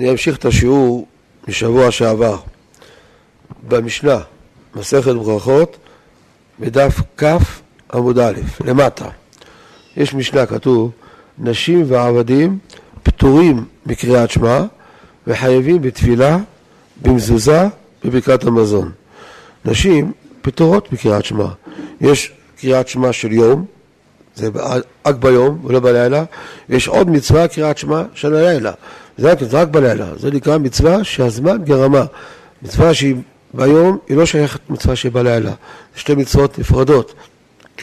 אני 0.00 0.10
אמשיך 0.10 0.36
את 0.36 0.44
השיעור 0.44 1.06
משבוע 1.48 1.90
שעבר. 1.90 2.36
במשנה, 3.68 4.18
מסכת 4.74 5.12
ברכות, 5.12 5.76
בדף 6.60 7.00
כ' 7.16 7.24
עמוד 7.94 8.18
א', 8.18 8.32
למטה. 8.64 9.04
יש 9.96 10.14
משנה 10.14 10.46
כתוב, 10.46 10.90
נשים 11.38 11.84
ועבדים 11.88 12.58
פטורים 13.02 13.64
מקריאת 13.86 14.30
שמע 14.30 14.62
וחייבים 15.26 15.82
בתפילה, 15.82 16.38
במזוזה, 17.02 17.68
בברכת 18.04 18.44
המזון. 18.44 18.90
נשים 19.64 20.12
פטורות 20.42 20.92
מקריאת 20.92 21.24
שמע. 21.24 21.48
יש 22.00 22.32
קריאת 22.60 22.88
שמע 22.88 23.12
של 23.12 23.32
יום, 23.32 23.64
זה 24.34 24.48
רק 25.06 25.14
ביום 25.14 25.60
ולא 25.64 25.80
בלילה, 25.80 26.24
יש 26.68 26.88
עוד 26.88 27.10
מצווה 27.10 27.48
קריאת 27.48 27.78
שמע 27.78 28.02
של 28.14 28.34
הלילה, 28.34 28.72
זה 29.18 29.30
רק, 29.32 29.42
זה 29.42 29.60
רק 29.60 29.68
בלילה, 29.68 30.06
זה 30.16 30.30
נקרא 30.30 30.58
מצווה 30.58 31.04
שהזמן 31.04 31.64
גרמה, 31.64 32.04
מצווה 32.62 32.94
שהיא 32.94 33.16
ביום 33.54 33.98
היא 34.08 34.16
לא 34.16 34.26
שייכת 34.26 34.70
מצווה 34.70 34.96
שהיא 34.96 35.12
בלילה, 35.12 35.50
זה 35.94 36.00
שתי 36.00 36.14
מצוות 36.14 36.58
נפרדות, 36.58 37.14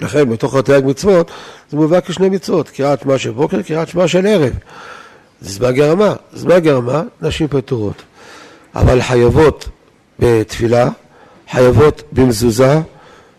לכן 0.02 0.30
בתוך 0.30 0.56
התייג 0.56 0.86
מצוות 0.86 1.32
זה 1.72 1.78
מובא 1.78 2.00
כשני 2.02 2.30
מצוות, 2.30 2.70
קריאת 2.70 3.02
שמע 3.02 3.18
של 3.18 3.32
בוקר, 3.32 3.62
קריאת 3.62 3.88
שמע 3.88 4.08
של 4.08 4.28
ערב, 4.28 4.54
זה 5.42 5.54
זמן 5.54 5.72
גרמה, 5.72 6.14
זמן 6.34 6.60
גרמה 6.60 7.04
נשים 7.22 7.48
פטורות, 7.48 8.02
אבל 8.76 9.02
חייבות 9.02 9.70
בתפילה, 10.20 10.90
חייבות 11.52 12.04
במזוזה 12.12 12.80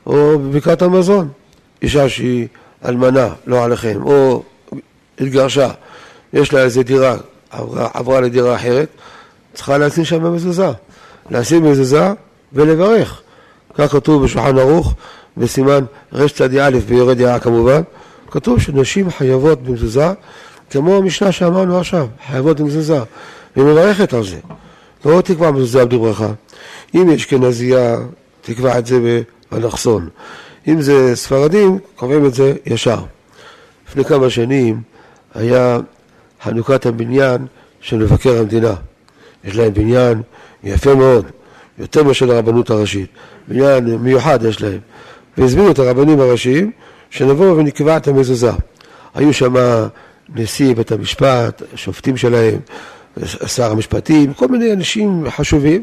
או 0.06 0.38
בברכת 0.38 0.82
המזון, 0.82 1.28
אישה 1.82 2.08
שהיא 2.08 2.48
אלמנה, 2.84 3.28
לא 3.46 3.64
עליכם, 3.64 4.02
או 4.02 4.42
התגרשה, 5.20 5.70
יש 6.32 6.52
לה 6.52 6.60
איזה 6.60 6.82
דירה, 6.82 7.16
עברה, 7.50 7.88
עברה 7.94 8.20
לדירה 8.20 8.56
אחרת, 8.56 8.88
צריכה 9.54 9.78
לשים 9.78 10.04
שם 10.04 10.22
במזוזה. 10.24 10.70
לשים 11.30 11.70
מזוזה 11.70 12.12
ולברך. 12.52 13.22
כך 13.74 13.92
כתוב 13.92 14.24
בשולחן 14.24 14.58
ערוך, 14.58 14.94
בסימן 15.36 15.84
רצ"א 16.12 16.70
ביורד 16.88 17.20
יעה 17.20 17.38
כמובן, 17.38 17.82
כתוב 18.30 18.60
שנשים 18.60 19.10
חייבות 19.10 19.62
במזוזה, 19.62 20.12
כמו 20.70 20.96
המשנה 20.96 21.32
שאמרנו 21.32 21.78
עכשיו, 21.78 22.06
חייבות 22.26 22.60
במזוזה, 22.60 23.00
והיא 23.56 23.66
מברכת 23.66 24.14
על 24.14 24.24
זה. 24.24 24.38
לא 25.04 25.20
תקבע 25.20 25.50
מזוזה 25.50 25.84
בלי 25.84 25.98
ברכה. 25.98 26.28
אם 26.94 27.10
יש 27.10 27.26
כנזייה, 27.26 27.96
תקבע 28.42 28.78
את 28.78 28.86
זה 28.86 29.22
באלכסון. 29.52 30.08
אם 30.68 30.82
זה 30.82 31.16
ספרדים, 31.16 31.78
קובעים 31.96 32.26
את 32.26 32.34
זה 32.34 32.54
ישר. 32.66 32.98
לפני 33.88 34.04
כמה 34.04 34.30
שנים 34.30 34.80
היה 35.34 35.78
חנוכת 36.42 36.86
הבניין 36.86 37.46
של 37.80 37.96
מבקר 37.96 38.38
המדינה. 38.38 38.74
יש 39.44 39.56
להם 39.56 39.74
בניין 39.74 40.22
יפה 40.64 40.94
מאוד, 40.94 41.26
יותר 41.78 42.02
מאשר 42.02 42.32
הרבנות 42.32 42.70
הראשית. 42.70 43.10
בניין 43.48 43.84
מיוחד 43.84 44.44
יש 44.44 44.62
להם. 44.62 44.78
והזמינו 45.38 45.70
את 45.70 45.78
הרבנים 45.78 46.20
הראשיים 46.20 46.70
שנבוא 47.10 47.50
ונקבע 47.50 47.96
את 47.96 48.08
המזוזה. 48.08 48.50
היו 49.14 49.32
שם 49.32 49.54
נשיא 50.34 50.74
בית 50.74 50.92
המשפט, 50.92 51.62
שופטים 51.74 52.16
שלהם, 52.16 52.58
שר 53.46 53.70
המשפטים, 53.70 54.34
כל 54.34 54.48
מיני 54.48 54.72
אנשים 54.72 55.24
חשובים, 55.30 55.82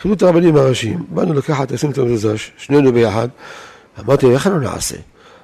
חידו 0.00 0.14
את 0.14 0.22
הרבנים 0.22 0.56
הראשיים. 0.56 1.04
באנו 1.08 1.34
לקחת, 1.34 1.72
עשינו 1.72 1.92
את 1.92 1.98
המזוזה, 1.98 2.34
שנינו 2.58 2.92
ביחד. 2.92 3.28
אמרתי 4.00 4.26
איך 4.26 4.46
אנחנו 4.46 4.60
נעשה? 4.60 4.96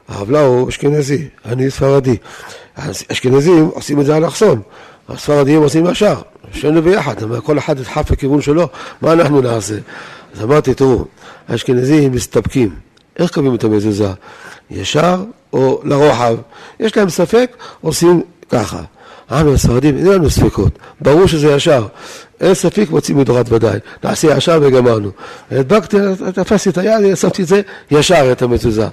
הרב 0.09 0.31
לאו 0.31 0.69
אשכנזי, 0.69 1.29
אני 1.45 1.71
ספרדי. 1.71 2.17
אשכנזים 3.13 3.71
עושים 3.75 4.01
את 4.01 4.07
זה 4.07 4.17
אלכסון, 4.17 4.63
הספרדים 5.09 5.63
עושים 5.63 5.87
ישר, 5.87 6.21
שנינו 6.53 6.83
ביחד, 6.83 7.15
כל 7.43 7.59
אחד 7.59 7.79
ידחף 7.79 8.11
לכיוון 8.11 8.43
שלו, 8.43 8.69
מה 9.03 9.13
אנחנו 9.13 9.41
נעשה? 9.41 9.75
אז 10.35 10.43
אמרתי, 10.43 10.75
תראו, 10.75 11.05
האשכנזים 11.49 12.13
מסתפקים, 12.13 12.75
איך 13.19 13.35
קובעים 13.35 13.55
את 13.55 13.65
המזוזה? 13.65 14.11
ישר 14.71 15.25
או 15.53 15.81
לרוחב? 15.85 16.37
יש 16.81 16.97
להם 16.97 17.11
ספק, 17.11 17.57
עושים 17.81 18.23
ככה. 18.49 18.83
אנו 19.31 19.55
הספרדים, 19.55 19.97
אין 19.97 20.07
לנו 20.07 20.31
ספקות, 20.31 20.79
ברור 21.01 21.27
שזה 21.27 21.53
ישר. 21.53 21.87
אין 22.41 22.55
ספק 22.55 22.87
מוצאים 22.91 23.19
מדורת 23.19 23.53
ודאי, 23.53 23.79
נעשה 24.05 24.37
ישר 24.37 24.59
וגמרנו. 24.63 25.11
הדבקתי, 25.51 25.97
תפסתי 26.35 26.71
את 26.71 26.79
היד, 26.79 27.15
שמתי 27.15 27.43
את 27.43 27.49
זה 27.49 27.61
ישר, 27.91 28.33
את 28.33 28.43
המזוזה. 28.43 28.89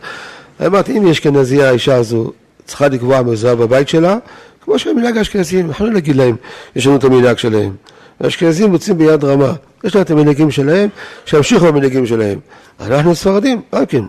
אמרתי, 0.65 0.97
אם 0.97 1.07
יש 1.07 1.11
אשכנזייה, 1.11 1.69
האישה 1.69 1.95
הזו 1.95 2.31
צריכה 2.65 2.87
לקבוע 2.87 3.21
מזוזה 3.21 3.55
בבית 3.55 3.89
שלה, 3.89 4.17
כמו 4.61 4.79
שהמנהג 4.79 5.17
האשכנזים, 5.17 5.67
אנחנו 5.67 5.85
לא 5.85 5.91
נגיד 5.91 6.15
להם, 6.15 6.35
יש 6.75 6.87
לנו 6.87 6.95
את 6.95 7.03
המנהג 7.03 7.37
שלהם. 7.37 7.75
האשכנזים 8.19 8.71
מוצאים 8.71 8.97
ביד 8.97 9.23
רמה, 9.23 9.53
יש 9.83 9.95
להם 9.95 10.05
את 10.05 10.11
המנהגים 10.11 10.51
שלהם, 10.51 10.89
שימשיכו 11.25 11.65
במנהגים 11.65 12.05
שלהם. 12.05 12.39
אנחנו 12.79 13.15
ספרדים, 13.15 13.61
גם 13.75 13.85
כן, 13.85 14.03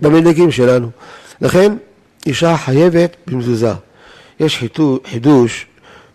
במנהגים 0.00 0.50
שלנו. 0.50 0.90
לכן, 1.40 1.72
אישה 2.26 2.56
חייבת 2.56 3.16
במזוזה. 3.26 3.72
יש 4.40 4.64
חידוש, 5.04 5.66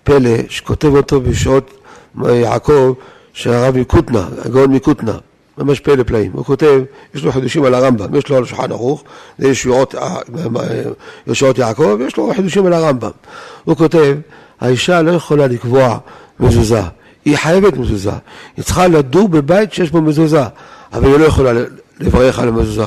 פלא, 0.03 0.29
שכותב 0.49 0.95
אותו 0.95 1.21
בשעות 1.21 1.73
יעקב, 2.29 2.93
של 3.33 3.53
הרב 3.53 3.77
מקוטנה, 3.77 4.27
הגאון 4.45 4.71
מקוטנה, 4.73 5.17
ממש 5.57 5.79
פלא 5.79 6.03
פלאים. 6.03 6.31
הוא 6.33 6.45
כותב, 6.45 6.81
יש 7.15 7.23
לו 7.23 7.31
חידושים 7.31 7.63
על 7.63 7.73
הרמב"ם, 7.73 8.15
יש 8.15 8.29
לו 8.29 8.37
על 8.37 8.45
שולחן 8.45 8.71
ערוך, 8.71 9.03
זה 9.37 9.47
ישועות, 9.47 9.95
ישועות 11.27 11.57
יעקב, 11.57 11.95
ויש 11.99 12.17
לו 12.17 12.31
חידושים 12.35 12.65
על 12.65 12.73
הרמב"ם. 12.73 13.11
הוא 13.63 13.75
כותב, 13.75 14.17
האישה 14.59 15.01
לא 15.01 15.11
יכולה 15.11 15.47
לקבוע 15.47 15.97
מזוזה, 16.39 16.81
היא 17.25 17.37
חייבת 17.37 17.77
מזוזה. 17.77 18.11
היא 18.57 18.65
צריכה 18.65 18.87
לדור 18.87 19.29
בבית 19.29 19.73
שיש 19.73 19.91
בו 19.91 20.01
מזוזה, 20.01 20.43
אבל 20.93 21.05
היא 21.07 21.17
לא 21.17 21.25
יכולה 21.25 21.51
לברך 21.99 22.39
על 22.39 22.47
המזוזה. 22.47 22.85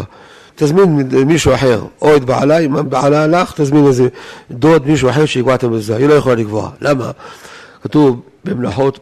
תזמין 0.54 1.08
מישהו 1.26 1.54
אחר, 1.54 1.82
או 2.02 2.16
את 2.16 2.24
בעלה, 2.24 2.58
אם 2.58 2.90
בעלה 2.90 3.24
הלך, 3.24 3.52
תזמין 3.56 3.86
איזה 3.86 4.08
דוד, 4.50 4.86
מישהו 4.86 5.10
אחר 5.10 5.26
שיקבע 5.26 5.54
את 5.54 5.64
המזוזה, 5.64 5.96
היא 5.96 6.08
לא 6.08 6.14
יכולה 6.14 6.34
לקבוע. 6.34 6.70
למה? 6.80 7.10
כתוב 7.82 8.20
במלאכות 8.44 8.98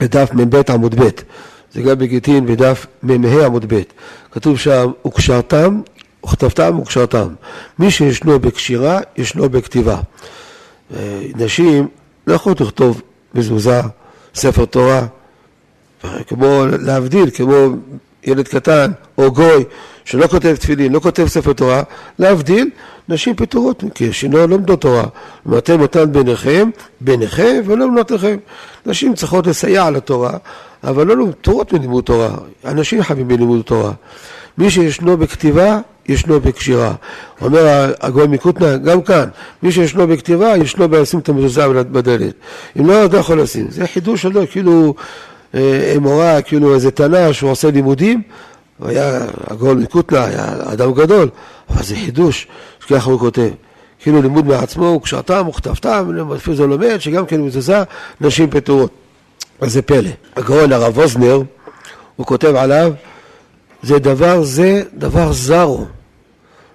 בדף 0.00 0.30
מ"ב 0.34 0.70
עמוד 0.70 1.00
ב', 1.00 1.08
זה 1.74 1.82
גם 1.82 1.98
בגיטין 1.98 2.46
בדף 2.46 2.86
מ"ה 3.02 3.46
עמוד 3.46 3.74
ב', 3.74 3.82
כתוב 4.32 4.58
שם, 4.58 4.90
וקשרתם, 5.06 5.80
וכתבתם 6.24 6.78
וקשרתם. 6.78 7.28
מי 7.78 7.90
שישנו 7.90 8.38
בקשירה, 8.38 9.00
ישנו 9.16 9.48
בכתיבה. 9.48 10.00
נשים 11.36 11.88
לא 12.26 12.34
יכולות 12.34 12.60
לכתוב 12.60 13.02
מזוזה, 13.34 13.80
ספר 14.34 14.64
תורה, 14.64 15.06
כמו 16.26 16.64
להבדיל, 16.80 17.30
כמו 17.30 17.54
ילד 18.24 18.48
קטן 18.48 18.90
או 19.18 19.32
גוי 19.32 19.64
שלא 20.04 20.26
כותב 20.26 20.56
תפילין, 20.56 20.92
לא 20.92 21.00
כותב 21.00 21.26
ספר 21.26 21.52
תורה, 21.52 21.82
להבדיל, 22.18 22.70
נשים 23.08 23.36
פטורות, 23.36 23.84
כי 23.94 24.12
שינו 24.12 24.46
לומדות 24.46 24.80
תורה. 24.80 25.04
ואתם 25.46 25.80
אותן 25.80 26.12
ביניכם, 26.12 26.70
ביניכם 27.00 27.62
ולא 27.66 27.86
בנותיכם. 27.86 28.36
נשים 28.86 29.14
צריכות 29.14 29.46
לסייע 29.46 29.90
לתורה, 29.90 30.36
אבל 30.84 31.06
לא 31.06 31.26
פטורות 31.40 31.72
מלימוד 31.72 32.04
תורה. 32.04 32.30
אנשים 32.64 33.02
חייבים 33.02 33.28
בלימוד 33.28 33.62
תורה. 33.62 33.92
מי 34.58 34.70
שישנו 34.70 35.16
בכתיבה, 35.16 35.78
ישנו 36.08 36.40
בקשירה. 36.40 36.94
אומר 37.40 37.92
הגוי 38.00 38.26
מקוטנה, 38.26 38.76
גם 38.76 39.02
כאן, 39.02 39.28
מי 39.62 39.72
שישנו 39.72 40.06
בכתיבה, 40.06 40.56
ישנו 40.56 40.88
בלשים 40.88 41.20
את 41.20 41.28
המזוזה 41.28 41.68
בדלת. 41.68 42.34
אם 42.80 42.86
לא, 42.86 43.04
אתה 43.04 43.16
יכול 43.16 43.40
לשים. 43.40 43.66
זה 43.70 43.86
חידוש 43.86 44.22
שלו, 44.22 44.42
כאילו 44.50 44.94
אמורה, 45.96 46.42
כאילו 46.42 46.74
איזה 46.74 46.90
תנא 46.90 47.32
שהוא 47.32 47.50
עושה 47.50 47.70
לימודים, 47.70 48.22
הוא 48.78 48.88
היה 48.88 49.20
הגאון 49.50 49.82
מקוטנה, 49.82 50.24
היה 50.24 50.54
אדם 50.72 50.92
גדול, 50.92 51.28
אבל 51.70 51.82
זה 51.82 51.94
חידוש, 51.94 52.46
ככה 52.90 53.10
הוא 53.10 53.20
כותב. 53.20 53.50
כאילו 53.98 54.22
לימוד 54.22 54.46
מעצמו, 54.46 54.84
וקשרתם 54.84 55.48
וכתבתם, 55.48 56.10
לפי 56.34 56.54
זה 56.54 56.66
לומד, 56.66 56.98
שגם 56.98 57.26
כן 57.26 57.40
מזוזה 57.40 57.82
נשים 58.20 58.50
פטורות. 58.50 58.90
זה 59.68 59.82
פלא. 59.82 60.10
הגאון 60.36 60.72
הרב 60.72 60.98
אוזנר, 60.98 61.42
הוא 62.16 62.26
כותב 62.26 62.54
עליו, 62.56 62.92
זה 63.82 63.98
דבר 63.98 64.42
זה, 64.42 64.82
דבר 64.94 65.32
זר 65.32 65.62
הוא. 65.62 65.86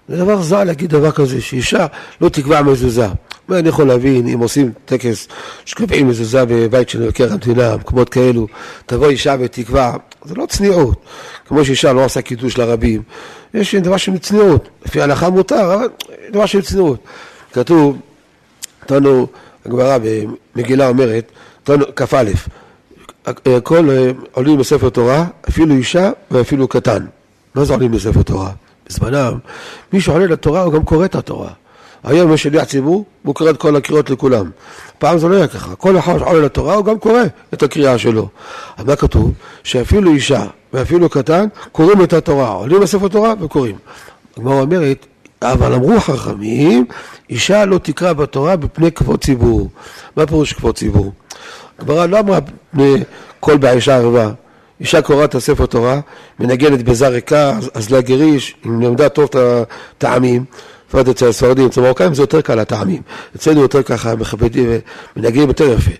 זה 0.10 0.18
דבר 0.18 0.42
זר 0.42 0.64
להגיד 0.64 0.90
דבר 0.90 1.12
כזה, 1.12 1.42
שאישה 1.42 1.86
לא 2.22 2.30
תקבע 2.30 2.62
מזוזה. 2.62 3.08
מה 3.48 3.60
אני 3.60 3.70
יכול 3.70 3.88
להבין 3.88 4.28
אם 4.28 4.40
עושים 4.40 4.72
טקס 4.86 5.28
שקובעים 5.66 6.08
מזוזה 6.08 6.46
בבית 6.46 6.90
של 6.90 7.02
מבקר 7.02 7.32
המדינה, 7.34 7.76
מקומות 7.76 8.10
כאלו, 8.10 8.48
תבוא 8.86 9.10
אישה 9.10 9.36
ותקבע, 9.40 9.94
זה 10.26 10.36
לא 10.36 10.46
צניעות. 10.46 11.02
כמו 11.48 11.66
שאישה 11.66 11.94
לא 11.94 12.06
עושה 12.06 12.22
קידוש 12.22 12.58
לרבים, 12.58 13.02
יש 13.54 13.76
דבר 13.76 13.98
של 13.98 14.18
צניעות. 14.18 14.70
לפי 14.86 15.02
ההלכה 15.02 15.30
מותר, 15.30 15.74
אבל 15.74 15.90
דבר 16.32 16.46
של 16.46 16.62
צניעות. 16.62 17.00
כתוב, 17.54 17.98
תנו, 18.86 19.28
הגמרא 19.66 19.98
במגילה 20.56 20.88
אומרת, 20.88 21.32
כ"א, 21.96 22.24
כל 23.64 23.90
עולים 24.32 24.58
בספר 24.58 24.90
תורה, 24.90 25.26
אפילו 25.50 25.76
אישה 25.76 26.12
ואפילו 26.32 26.68
קטן. 26.68 27.06
מה 27.56 27.66
זה 27.66 27.74
עולים 27.74 27.92
בספר 27.92 28.22
תורה? 28.22 28.52
בזמנם, 28.90 29.34
מי 29.94 30.02
שעולה 30.02 30.26
לתורה 30.26 30.62
הוא 30.62 30.74
גם 30.74 30.84
קורא 30.84 31.06
את 31.06 31.16
התורה. 31.16 31.50
היום 32.04 32.34
יש 32.34 32.44
שליח 32.44 32.64
ציבור, 32.64 33.06
הוא 33.24 33.36
קורא 33.36 33.50
את 33.50 33.58
כל 33.58 33.76
הקריאות 33.76 34.10
לכולם. 34.10 34.50
פעם 34.98 35.18
זה 35.18 35.28
לא 35.28 35.36
היה 35.36 35.48
ככה, 35.48 35.76
כל 35.76 35.98
אחד 35.98 36.22
עולה 36.22 36.46
לתורה, 36.46 36.76
הוא 36.76 36.86
גם 36.86 37.00
קורא 37.00 37.22
את 37.54 37.64
הקריאה 37.64 37.98
שלו. 37.98 38.30
אז 38.78 38.86
מה 38.86 38.96
כתוב? 38.96 39.32
שאפילו 39.64 40.12
אישה 40.12 40.46
ואפילו 40.74 41.10
קטן 41.10 41.48
קוראים 41.72 42.04
את 42.04 42.14
התורה, 42.14 42.50
עולים 42.50 42.82
לספר 42.82 43.08
תורה 43.08 43.34
וקוראים. 43.42 43.76
הגמרא 44.38 44.62
אומרת, 44.62 45.06
אבל 45.42 45.74
אמרו 45.74 46.00
חכמים, 46.00 46.86
אישה 47.30 47.66
לא 47.66 47.78
תקרא 47.78 48.14
בתורה 48.14 48.56
בפני 48.56 48.92
כבוד 48.92 49.24
ציבור. 49.24 49.70
מה 50.16 50.26
פירוש 50.28 50.54
כבוד 50.54 50.78
ציבור? 50.78 51.12
הגמרא 51.80 52.06
לא 52.06 52.20
אמרה 52.20 52.40
פני 52.72 53.04
כל 53.40 53.58
באישה 53.58 53.96
ערווה. 53.96 54.32
אישה 54.80 55.02
קוראת 55.02 55.30
את 55.30 55.36
הספר 55.36 55.66
תורה, 55.66 56.00
מנגנת 56.40 56.84
בזר 56.84 57.08
ריקה, 57.08 57.60
אז 57.74 57.92
לגריש, 57.92 58.56
אם 58.66 58.82
למדה 58.82 59.10
טוב 59.10 59.30
את 59.30 59.36
הטעמים, 59.36 60.46
בפרט 60.90 61.08
אצל 61.08 61.28
הספרדים, 61.28 61.68
אצל 61.68 61.82
המרוקאים 61.82 62.14
זה 62.14 62.22
יותר 62.22 62.42
קל 62.42 62.60
הטעמים, 62.60 63.02
אצלנו 63.36 63.62
יותר 63.62 63.84
ככה 63.84 64.16
מכבדים 64.16 64.70
ומנגנים 65.16 65.48
יותר 65.48 65.74
יפה. 65.74 65.92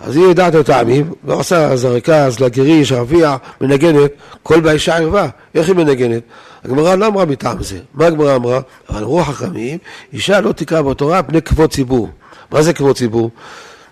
אז 0.00 0.16
היא 0.16 0.24
יודעת 0.24 0.54
את 0.54 0.60
הטעמים, 0.60 1.12
ועושה 1.24 1.76
זריקה, 1.76 2.28
לגריש, 2.40 2.92
ערבייה, 2.92 3.36
מנגנת, 3.60 4.10
כל 4.42 4.60
באישה 4.60 4.96
ערווה, 4.96 5.28
איך 5.54 5.68
היא 5.68 5.76
מנגנת? 5.76 6.22
הגמרא 6.64 6.94
לא 6.94 7.06
אמרה 7.06 7.24
מטעם 7.24 7.62
זה, 7.62 7.78
מה 7.94 8.06
הגמרא 8.06 8.36
אמרה? 8.36 8.60
אבל 8.90 9.02
רוח 9.02 9.30
חכמים, 9.30 9.78
אישה 10.12 10.40
לא 10.40 10.52
תקרא 10.52 10.82
בתורה 10.82 11.22
פני 11.22 11.42
כבוד 11.42 11.70
ציבור. 11.70 12.08
מה 12.52 12.62
זה 12.62 12.72
כבוד 12.72 12.96
ציבור? 12.96 13.30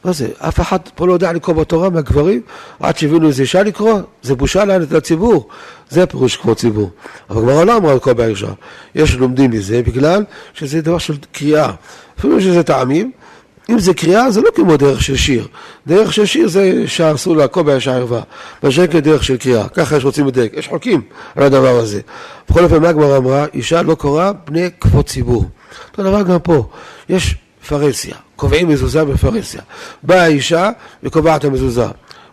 מה 0.04 0.12
זה? 0.12 0.28
אף 0.38 0.60
אחד 0.60 0.78
פה 0.94 1.06
לא 1.06 1.12
יודע 1.12 1.32
לקרוא 1.32 1.56
בתורה 1.56 1.90
מהגברים, 1.90 2.40
עד 2.80 2.98
שהבינו 2.98 3.28
איזה 3.28 3.42
אישה 3.42 3.62
לקרוא, 3.62 4.00
זה 4.22 4.34
בושה 4.34 4.64
לציבור, 4.64 5.48
זה 5.90 6.06
פירוש 6.06 6.36
כבוד 6.36 6.56
ציבור. 6.56 6.90
אבל 7.30 7.38
הגמרא 7.38 7.64
לא 7.64 7.76
אמרה 7.76 7.94
לקרוא 7.94 8.14
באישה, 8.14 8.52
יש 8.94 9.14
לומדים 9.14 9.50
מזה 9.50 9.82
בגלל 9.82 10.24
שזה 10.54 10.80
דבר 10.80 10.98
של 10.98 11.14
קריאה. 11.32 11.70
אפילו 12.18 12.40
שזה 12.40 12.62
טעמים, 12.62 13.12
אם 13.70 13.78
זה 13.78 13.94
קריאה 13.94 14.30
זה 14.30 14.40
לא 14.40 14.48
כמו 14.54 14.76
דרך 14.76 15.02
של 15.02 15.16
שיר. 15.16 15.48
דרך 15.86 16.12
של 16.12 16.26
שיר 16.26 16.48
זה 16.48 16.84
שאסור 16.86 17.36
לעקוב 17.36 17.66
באישה 17.66 17.96
ערווה. 17.96 18.20
בשקט 18.62 18.94
דרך 18.94 19.24
של 19.24 19.36
קריאה. 19.36 19.68
ככה 19.68 19.96
יש 19.96 20.04
רוצים 20.04 20.26
לדייק. 20.26 20.52
יש 20.56 20.68
חוקים 20.68 21.02
על 21.36 21.42
הדבר 21.42 21.78
הזה. 21.78 22.00
בכל 22.50 22.64
אופן, 22.64 22.82
מה 22.82 22.88
הגמרא 22.88 23.16
אמרה? 23.16 23.46
אישה 23.54 23.82
לא 23.82 23.94
קוראה 23.94 24.32
בני 24.32 24.68
כבוד 24.80 25.06
ציבור. 25.06 25.44
אותו 25.90 26.02
דבר 26.02 26.22
גם 26.22 26.38
פה. 26.38 26.68
יש 27.08 27.36
פרהסיה. 27.68 28.14
קובעים 28.42 28.68
מזוזה 28.68 29.04
בפרהסיה. 29.04 29.60
באה 30.02 30.22
האישה 30.22 30.70
וקובעת 31.02 31.44
המזוזה. 31.44 31.86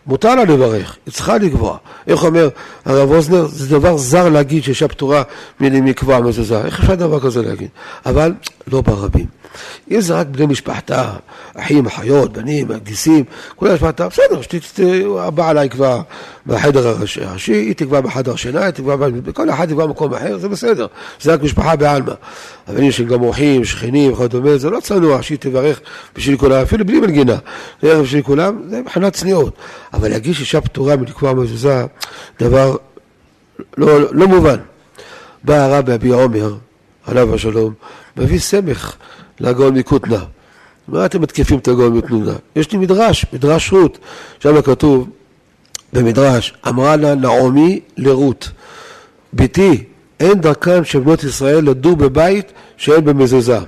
מותר 0.06 0.34
לה 0.34 0.44
לברך, 0.44 0.96
היא 1.06 1.14
צריכה 1.14 1.38
לקבוע. 1.38 1.76
איך 2.06 2.24
אומר 2.24 2.48
הרב 2.84 3.10
אוזנר? 3.10 3.46
זה 3.46 3.78
דבר 3.78 3.96
זר 3.96 4.28
להגיד 4.28 4.62
שאישה 4.62 4.88
פטורה 4.88 5.22
מקבוע 5.60 6.20
מזוזה. 6.20 6.64
איך 6.64 6.80
אפשר 6.80 6.94
דבר 6.94 7.20
כזה 7.20 7.42
להגיד? 7.42 7.68
אבל 8.06 8.32
לא 8.66 8.80
ברבים. 8.80 9.26
אם 9.90 10.00
זה 10.00 10.14
רק 10.14 10.26
בני 10.26 10.46
משפחתה, 10.46 11.12
אחים, 11.54 11.86
אחיות, 11.86 12.32
בנים, 12.32 12.68
גיסים, 12.72 13.24
כולם 13.56 13.74
משפחתה, 13.74 14.08
בסדר, 14.08 14.40
הבעל 15.18 15.64
יקבע 15.64 16.00
בחדר 16.46 16.88
הראשי, 16.88 17.52
היא 17.52 17.74
תקבע 17.74 18.00
בחדר 18.00 18.36
שינה, 18.36 18.64
היא 18.64 18.70
תקבע, 18.70 18.96
כל 19.34 19.50
אחד 19.50 19.66
תקבע 19.66 19.86
במקום 19.86 20.14
אחר, 20.14 20.38
זה 20.38 20.48
בסדר, 20.48 20.86
זה 21.20 21.32
רק 21.32 21.42
משפחה 21.42 21.76
בעלמא. 21.76 22.12
אבל 22.70 22.82
יש 22.82 23.00
גם 23.00 23.22
אורחים, 23.22 23.64
שכנים, 23.64 24.12
וכדומה, 24.12 24.58
זה 24.58 24.70
לא 24.70 24.80
צנוע 24.80 25.22
שהיא 25.22 25.38
תברך 25.38 25.80
בשביל 26.16 26.36
כולם, 26.36 26.62
אפילו 26.62 26.84
בלי 26.84 27.00
מנגינה, 27.00 27.36
ערב 27.82 28.02
בשביל 28.02 28.22
כולם, 28.22 28.62
זה 28.68 28.80
מבחינת 28.80 29.12
צניעות. 29.12 29.54
אבל 29.92 30.08
להגיש 30.08 30.40
אישה 30.40 30.60
פטורה 30.60 30.96
מלקבוע 30.96 31.34
מזוזה, 31.34 31.84
דבר 32.40 32.76
לא, 33.76 34.14
לא 34.14 34.26
מובן. 34.28 34.56
בא 35.44 35.54
הרבי 35.54 35.94
אבי 35.94 36.08
עומר, 36.08 36.54
עליו 37.06 37.34
השלום, 37.34 37.72
מביא 38.16 38.38
סמך 38.38 38.96
לגאון 39.40 39.74
מקוטנה. 39.74 40.24
מה 40.88 41.06
אתם 41.06 41.20
מתקיפים 41.22 41.58
את 41.58 41.68
הגאון 41.68 41.96
מקוטנה? 41.96 42.34
יש 42.56 42.72
לי 42.72 42.78
מדרש, 42.78 43.26
מדרש 43.32 43.72
רות, 43.72 43.98
שם 44.40 44.62
כתוב 44.62 45.08
במדרש, 45.92 46.54
אמרה 46.68 46.96
לה 46.96 47.14
נעמי 47.14 47.80
לרות, 47.96 48.50
ביתי, 49.32 49.84
אין 50.20 50.40
דרכן 50.40 50.84
של 50.84 51.00
בנות 51.00 51.24
ישראל 51.24 51.64
לדור 51.64 51.96
בבית 51.96 52.52
שאין 52.76 53.04
במזוזה. 53.04 53.58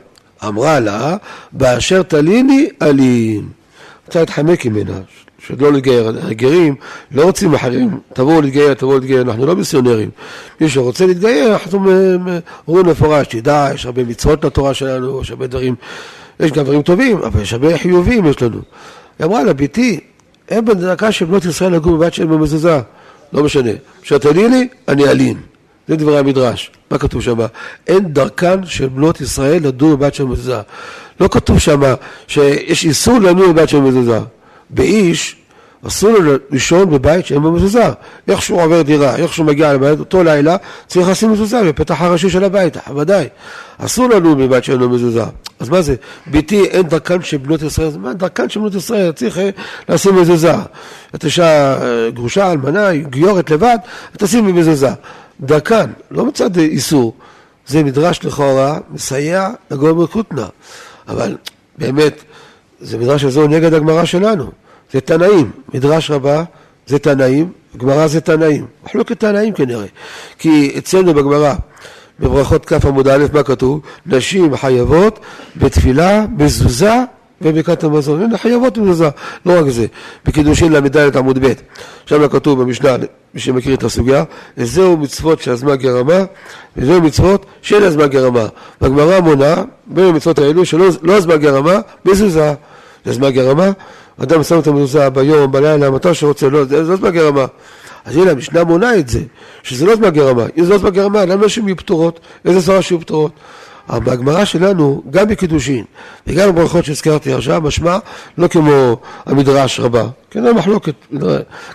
אמרה 0.48 0.80
לה, 0.80 1.16
באשר 1.52 2.02
תליני 2.02 2.68
עלין. 2.80 3.48
רוצה 4.06 4.20
להתחמק 4.20 4.66
ממנה, 4.66 5.00
שלא 5.46 5.72
להתגייר. 5.72 6.12
הגרים 6.22 6.74
לא 7.12 7.24
רוצים 7.24 7.54
אחרים, 7.54 8.00
תבואו 8.12 8.40
להתגייר, 8.40 8.74
תבואו 8.74 8.98
להתגייר, 8.98 9.22
אנחנו 9.22 9.46
לא 9.46 9.56
מיסיונרים. 9.56 10.10
מי 10.60 10.68
שרוצה 10.68 11.06
להתגייר, 11.06 11.52
אנחנו 11.52 11.78
אומרים 12.68 12.86
מפורש, 12.86 13.26
תדע, 13.26 13.68
יש 13.74 13.86
הרבה 13.86 14.04
מצוות 14.04 14.44
לתורה 14.44 14.74
שלנו, 14.74 15.20
יש 15.20 15.30
הרבה 15.30 15.46
דברים, 15.46 15.74
יש 16.40 16.52
גם 16.52 16.64
דברים 16.64 16.82
טובים, 16.82 17.18
אבל 17.18 17.42
יש 17.42 17.52
הרבה 17.52 17.78
חיובים 17.78 18.26
יש 18.26 18.42
לנו. 18.42 18.58
היא 19.18 19.26
אמרה 19.26 19.44
לה, 19.44 19.52
ביתי, 19.52 20.00
אין 20.48 20.64
בדרכה 20.64 21.12
של 21.12 21.24
בנות 21.24 21.44
ישראל 21.44 21.72
לגור 21.74 21.96
בבית 21.96 22.14
שאין 22.14 22.28
במזוזה, 22.28 22.80
לא 23.32 23.44
משנה. 23.44 23.70
כשתעלי 24.02 24.48
לי, 24.48 24.68
אני 24.88 25.04
אלין. 25.04 25.51
זה 25.88 25.96
דברי 25.96 26.18
המדרש. 26.18 26.70
מה 26.90 26.98
כתוב 26.98 27.22
שם? 27.22 27.38
אין 27.86 28.12
דרכן 28.12 28.66
של 28.66 28.88
בנות 28.88 29.20
ישראל 29.20 29.66
לדור 29.66 29.96
בבית 29.96 30.14
של 30.14 30.24
מזוזה. 30.24 30.60
לא 31.20 31.28
כתוב 31.28 31.58
שם 31.58 31.80
שיש 32.26 32.84
איסור 32.84 33.18
לנוע 33.18 33.48
בבית 33.48 33.68
של 33.68 33.80
מזוזה. 33.80 34.18
באיש 34.70 35.36
אסור 35.86 36.18
לו 36.18 36.32
לישון 36.50 36.90
בבית 36.90 37.26
שאין 37.26 37.42
בו 37.42 37.52
מזוזה. 37.52 37.90
איך 38.28 38.42
שהוא 38.42 38.62
עובר 38.62 38.82
דירה, 38.82 39.16
איך 39.16 39.34
שהוא 39.34 39.46
מגיע 39.46 39.72
לבית, 39.72 39.98
אותו 39.98 40.22
לילה 40.22 40.56
צריך 40.86 41.08
לשים 41.08 41.32
מזוזה 41.32 41.62
בפתח 41.64 42.00
הראשי 42.00 42.30
של 42.30 42.44
הבית, 42.44 42.76
ודאי. 42.96 43.28
אסור 43.78 44.08
לנו 44.08 44.36
בבית 44.36 44.64
שאין 44.64 44.78
לו 44.78 44.88
מזוזה. 44.88 45.24
אז 45.60 45.68
מה 45.68 45.82
זה? 45.82 45.94
ביתי 46.26 46.64
אין 46.64 46.82
דרכן 46.82 47.22
של 47.22 47.36
בנות 47.36 47.62
ישראל, 47.62 47.90
מה 47.98 48.12
דרכן 48.12 48.48
של 48.48 48.60
בנות 48.60 48.74
ישראל? 48.74 49.12
צריך 49.12 49.38
אה, 49.38 49.50
לשים 49.88 50.16
מזוזה. 50.16 50.54
את 51.14 51.24
אישה 51.24 51.76
גרושה, 52.10 52.52
אלמנה, 52.52 52.94
גיורת 52.94 53.50
לבד, 53.50 53.78
תשים 54.18 54.56
מזוזה. 54.56 54.90
דרכן, 55.42 55.90
לא 56.10 56.24
מצד 56.24 56.58
איסור. 56.58 57.14
זה 57.66 57.84
מדרש 57.84 58.24
לכאורה 58.24 58.78
מסייע 58.90 59.48
לגורם 59.70 60.06
כותנה. 60.06 60.46
אבל 61.08 61.36
באמת, 61.78 62.22
זה 62.80 62.98
מדרש 62.98 63.24
הזה 63.24 63.48
נגד 63.48 63.74
הגמרא 63.74 64.04
שלנו. 64.04 64.50
זה 64.92 65.00
תנאים, 65.00 65.50
מדרש 65.74 66.10
רבה 66.10 66.44
זה 66.86 66.98
תנאים, 66.98 67.52
גמרא 67.76 68.06
זה 68.06 68.20
תנאים, 68.20 68.66
מחלוקת 68.84 69.20
תנאים 69.20 69.54
כנראה, 69.54 69.86
כי 70.38 70.74
אצלנו 70.78 71.14
בגמרא, 71.14 71.54
בברכות 72.20 72.66
כ' 72.66 72.84
עמוד 72.84 73.08
א', 73.08 73.26
מה 73.32 73.42
כתוב? 73.42 73.80
נשים 74.06 74.56
חייבות 74.56 75.18
בתפילה, 75.56 76.24
מזוזה 76.38 76.94
וברכת 77.42 77.84
המזון. 77.84 78.22
הנה 78.22 78.38
חייבות 78.38 78.78
מזוזה, 78.78 79.08
לא 79.46 79.58
רק 79.58 79.68
זה. 79.68 79.86
בקידושין 80.24 80.72
ל"ד 80.72 81.16
עמוד 81.16 81.46
ב', 81.46 81.52
שם 82.06 82.28
כתוב 82.28 82.62
במשנה, 82.62 82.96
מי 83.34 83.40
שמכיר 83.40 83.74
את 83.74 83.82
הסוגיה, 83.82 84.24
זהו 84.56 84.96
מצוות 84.96 85.42
של 85.42 85.50
הזמן 85.50 85.76
גרמה, 85.76 86.24
וזהו 86.76 87.00
מצוות 87.00 87.46
של 87.62 87.84
הזמן 87.84 88.06
גרמה. 88.06 88.46
והגמרא 88.80 89.20
מונה 89.20 89.54
בין 89.86 90.04
המצוות 90.04 90.38
האלו 90.38 90.64
שלא 90.64 90.86
לא 91.02 91.12
הזמן 91.12 91.36
גרמה, 91.36 91.78
מזוזה. 92.04 92.54
זה 93.04 93.10
הזמן 93.10 93.30
גרמה, 93.30 93.70
אדם 94.22 94.42
שם 94.42 94.58
את 94.58 94.66
המזוזה 94.66 95.10
ביום, 95.10 95.52
בלילה, 95.52 95.90
מתי 95.90 96.14
שרוצה, 96.14 96.48
לא, 96.48 96.64
זה 96.64 96.82
לא 96.82 96.96
זמן 96.96 97.10
גרמה. 97.10 97.46
אז 98.04 98.16
הנה, 98.16 98.30
המשנה 98.30 98.64
מונה 98.64 98.96
את 98.96 99.08
זה, 99.08 99.20
שזה 99.62 99.86
לא 99.86 99.96
זמן 99.96 100.10
גרמה. 100.10 100.46
אם 100.58 100.64
זה 100.64 100.70
לא 100.72 100.78
זמן 100.78 100.90
גרמה, 100.90 101.24
למה 101.24 101.46
נשים 101.46 101.68
יהיו 101.68 101.76
פטורות? 101.76 102.20
איזה 102.44 102.62
סברה 102.62 102.82
שיהיו 102.82 103.00
פטורות? 103.00 103.32
אבל 103.88 104.04
בהגמרא 104.04 104.44
שלנו, 104.44 105.02
גם 105.10 105.28
בקידושין 105.28 105.84
וגם 106.26 106.48
בברכות 106.48 106.84
שהזכרתי 106.84 107.32
עכשיו, 107.32 107.60
משמע 107.60 107.98
לא 108.38 108.48
כמו 108.48 108.96
המדרש 109.26 109.80
רבה. 109.80 110.04
כן, 110.30 110.46
אין 110.46 110.56
מחלוקת. 110.56 110.94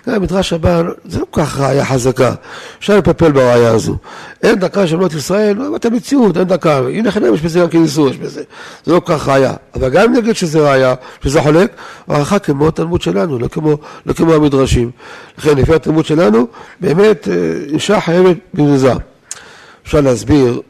גם 0.07 0.15
המדרש 0.15 0.53
רבה 0.53 0.81
זה 1.05 1.19
לא 1.19 1.25
כל 1.31 1.41
כך 1.41 1.59
ראייה 1.59 1.85
חזקה. 1.85 2.33
אפשר 2.79 2.97
לפפל 2.97 3.31
בראייה 3.31 3.71
הזו. 3.71 3.97
אין 4.43 4.59
דקה 4.59 4.87
של 4.87 4.97
בנות 4.97 5.13
ישראל, 5.13 5.57
לא 5.57 5.67
אמרת 5.67 5.85
מציאות, 5.85 6.37
אין 6.37 6.43
דקה. 6.43 6.77
הנה 6.77 7.11
חנם 7.11 7.33
יש 7.33 7.41
בזה 7.41 7.59
גם 7.59 7.69
כן 7.69 7.83
איסור, 7.83 8.09
יש 8.09 8.17
בזה. 8.17 8.43
זה 8.85 8.93
לא 8.93 8.99
כל 8.99 9.13
כך 9.13 9.27
ראייה. 9.27 9.53
אבל 9.75 9.89
גם 9.89 10.03
אם 10.03 10.15
נגיד 10.15 10.35
שזה 10.35 10.59
ראייה, 10.59 10.93
שזה 11.23 11.41
חולק, 11.41 11.71
הערכה 12.07 12.39
כמו 12.39 12.67
התלמוד 12.67 13.01
שלנו, 13.01 13.39
לא 13.39 13.47
כמו, 13.47 13.77
לא 14.05 14.13
כמו 14.13 14.33
המדרשים. 14.33 14.91
לכן, 15.37 15.57
לפי 15.57 15.75
התלמוד 15.75 16.05
שלנו, 16.05 16.47
באמת, 16.79 17.27
אה, 17.27 17.33
אישה 17.73 18.01
חייבת 18.01 18.37
במזוזה. 18.53 18.93
אפשר 19.83 20.01
להסביר 20.01 20.61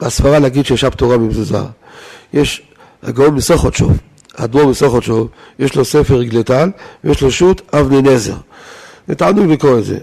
הסברה 0.00 0.38
להגיד 0.38 0.66
שאישה 0.66 0.90
פטורה 0.90 1.16
ממזוזה. 1.18 1.58
יש 2.32 2.62
הגאון 3.02 3.34
מסוכות 3.34 3.74
שוב, 3.74 3.98
האדמו"ר 4.36 4.66
מסוכות 4.66 5.02
שוב, 5.02 5.28
יש 5.58 5.74
לו 5.74 5.84
ספר 5.84 6.14
רגלטל 6.14 6.70
ויש 7.04 7.22
לו 7.22 7.30
שו"ת 7.30 7.74
אבני 7.74 8.02
נזר. 8.02 8.36
זה 9.08 9.14
תענוג 9.14 9.50
לקרוא 9.50 9.78
את 9.78 9.84
זה. 9.84 9.98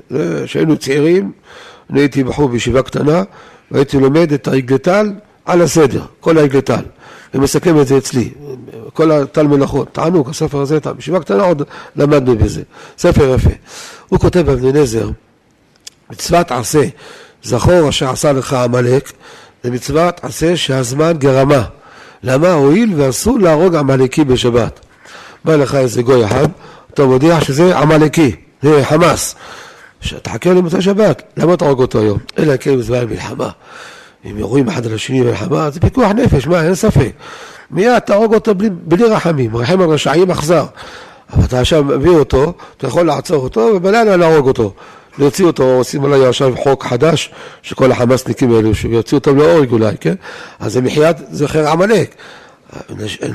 כשהיינו 0.45 0.77
צעירים, 0.77 1.31
אני 1.89 1.99
הייתי 1.99 2.23
בחור 2.23 2.49
בישיבה 2.49 2.81
קטנה 2.81 3.23
והייתי 3.71 3.97
לומד 3.99 4.33
את 4.33 4.47
הרגלטל 4.47 5.13
על 5.45 5.61
הסדר, 5.61 6.05
כל 6.19 6.37
הרגלטל, 6.37 6.83
ומסכם 7.33 7.81
את 7.81 7.87
זה 7.87 7.97
אצלי, 7.97 8.29
כל 8.93 9.11
הטל 9.11 9.47
מלאכות, 9.47 9.93
תענוג, 9.93 10.29
הספר 10.29 10.61
הזה, 10.61 10.79
בישיבה 10.95 11.19
קטנה 11.19 11.43
עוד 11.43 11.61
למדנו 11.95 12.37
בזה, 12.37 12.61
ספר 12.97 13.35
יפה. 13.35 13.49
הוא 14.07 14.19
כותב 14.19 14.39
באבני 14.39 14.71
נזר, 14.71 15.09
מצוות 16.09 16.51
עשה, 16.51 16.83
זכור 17.43 17.89
אשר 17.89 18.09
עשה 18.09 18.31
לך 18.31 18.53
עמלק, 18.53 19.11
זה 19.63 19.71
מצוות 19.71 20.19
עשה 20.23 20.57
שהזמן 20.57 21.13
גרמה. 21.17 21.63
למה? 22.23 22.51
הואיל 22.51 22.93
ואסור 22.95 23.39
להרוג 23.39 23.75
עמלקי 23.75 24.23
בשבת. 24.23 24.79
בא 25.45 25.55
לך 25.55 25.75
איזה 25.75 26.01
גוי 26.01 26.25
אחד, 26.25 26.47
אתה 26.93 27.05
מודיע 27.05 27.41
שזה 27.41 27.77
עמלקי, 27.77 28.35
זה 28.61 28.85
חמאס. 28.85 29.35
תחכה 30.21 30.49
למוצאי 30.49 30.81
שבת, 30.81 31.23
למה 31.37 31.57
תהרוג 31.57 31.81
אותו 31.81 31.99
היום? 31.99 32.17
אלא 32.37 32.57
כן 32.57 32.77
בזמן 32.77 33.05
מלחמה. 33.05 33.49
אם 34.25 34.37
יורים 34.37 34.67
אחד 34.67 34.85
על 34.85 34.93
השני 34.93 35.23
במלחמה, 35.23 35.69
זה 35.69 35.79
פיקוח 35.79 36.11
נפש, 36.11 36.47
מה, 36.47 36.63
אין 36.63 36.75
ספק. 36.75 37.11
מיד 37.71 37.99
תהרוג 37.99 38.33
אותו 38.33 38.55
בלי, 38.55 38.69
בלי 38.69 39.03
רחמים, 39.03 39.57
רחם 39.57 39.81
על 39.81 39.89
רשעים 39.89 40.31
אכזר. 40.31 40.65
אבל 41.33 41.45
אתה 41.45 41.59
עכשיו 41.59 41.83
מביא 41.83 42.11
אותו, 42.11 42.53
אתה 42.77 42.87
יכול 42.87 43.05
לעצור 43.05 43.43
אותו, 43.43 43.59
ובלילה 43.75 44.17
להרוג 44.17 44.47
אותו. 44.47 44.73
להוציא 45.17 45.45
אותו, 45.45 45.63
עושים 45.63 46.05
עליי 46.05 46.25
עכשיו 46.25 46.53
חוק 46.57 46.85
חדש, 46.85 47.31
שכל 47.61 47.91
החמאסניקים 47.91 48.55
האלו, 48.55 48.75
שיוציאו 48.75 49.19
אותם 49.19 49.37
להורג 49.37 49.71
אולי, 49.71 49.95
כן? 49.99 50.15
אז 50.59 50.73
זה 50.73 50.81
מחיית 50.81 51.17
זכר 51.31 51.67
עמלק. 51.67 52.15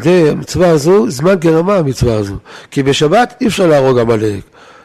זה, 0.02 0.28
המצווה 0.30 0.70
הזו, 0.70 1.11
זמן 1.11 1.35
גרמה 1.35 1.76
המצווה 1.76 2.14
הזו. 2.14 2.35
כי 2.70 2.82
בשבת 2.82 3.35
אי 3.40 3.47
אפשר 3.47 3.66
להרוג 3.66 3.99
עמלק. 3.99 4.40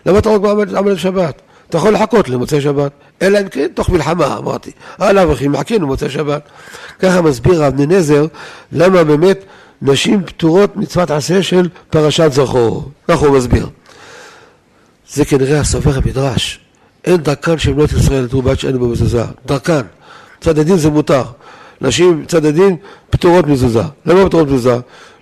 למה 0.05 0.21
תהרוג 0.21 0.45
עמלק 0.45 0.69
בשבת? 0.69 1.41
אתה 1.69 1.77
יכול 1.77 1.93
לחכות 1.93 2.29
למוצאי 2.29 2.61
שבת, 2.61 2.91
אלא 3.21 3.39
אם 3.39 3.47
כן 3.47 3.67
תוך 3.73 3.89
מלחמה, 3.89 4.37
אמרתי. 4.37 4.71
הלאה 4.97 5.29
וכי 5.29 5.47
מחכים 5.47 5.81
למוצאי 5.81 6.09
שבת. 6.09 6.41
ככה 6.99 7.21
מסביר 7.21 7.63
רב 7.63 7.81
ננזר 7.81 8.25
למה 8.71 9.03
באמת 9.03 9.43
נשים 9.81 10.23
פטורות 10.23 10.77
מצוות 10.77 11.11
עשה 11.11 11.43
של 11.43 11.69
פרשת 11.89 12.31
זכור. 12.31 12.91
ככה 13.07 13.25
הוא 13.25 13.37
מסביר. 13.37 13.69
זה 15.09 15.25
כנראה 15.25 15.59
הסובר 15.59 15.95
המדרש. 15.95 16.59
אין 17.05 17.17
דרכן 17.17 17.57
של 17.57 17.73
בנות 17.73 17.91
ישראל 17.91 18.23
לתרובת 18.23 18.59
שאין 18.59 18.77
בו 18.77 18.87
מזוזה. 18.87 19.23
דרכן. 19.45 19.81
צד 20.41 20.59
הדין 20.59 20.77
זה 20.77 20.89
מותר. 20.89 21.23
נשים 21.81 22.25
צד 22.27 22.45
הדין 22.45 22.75
פטורות 23.09 23.47
מזוזה. 23.47 23.83
למה 24.05 24.25
פטורות 24.25 24.47
מזוזה? 24.47 24.77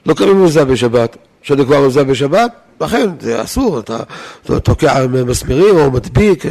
לא 0.05 0.13
קוראים 0.13 0.43
מזוזה 0.43 0.65
בשבת. 0.65 1.17
כשאני 1.41 1.65
כבר 1.65 1.79
מזוזה 1.79 2.03
בשבת, 2.03 2.51
לכן 2.81 3.09
זה 3.19 3.43
אסור, 3.43 3.79
אתה, 3.79 3.97
אתה 4.45 4.59
תוקע 4.59 5.07
מסמרים 5.07 5.77
או 5.77 5.91
מדביק, 5.91 6.45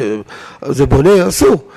זה 0.69 0.87
בונה, 0.87 1.29
אסור. 1.29 1.69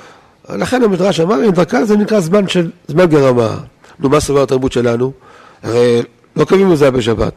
לכן 0.49 0.83
המדרש 0.83 1.19
אמר, 1.19 1.45
אם 1.45 1.51
דרכן 1.51 1.85
זה 1.85 1.97
נקרא 1.97 2.19
זמן 2.19 2.47
של, 2.47 2.71
זמן 2.87 3.05
גרמה. 3.05 3.57
נו, 3.99 4.09
מה 4.09 4.19
סובר 4.19 4.43
התרבות 4.43 4.71
שלנו? 4.71 5.11
הרי 5.63 6.01
לא 6.35 6.45
קוראים 6.45 6.67
מזוזה 6.67 6.91
בשבת, 6.91 7.33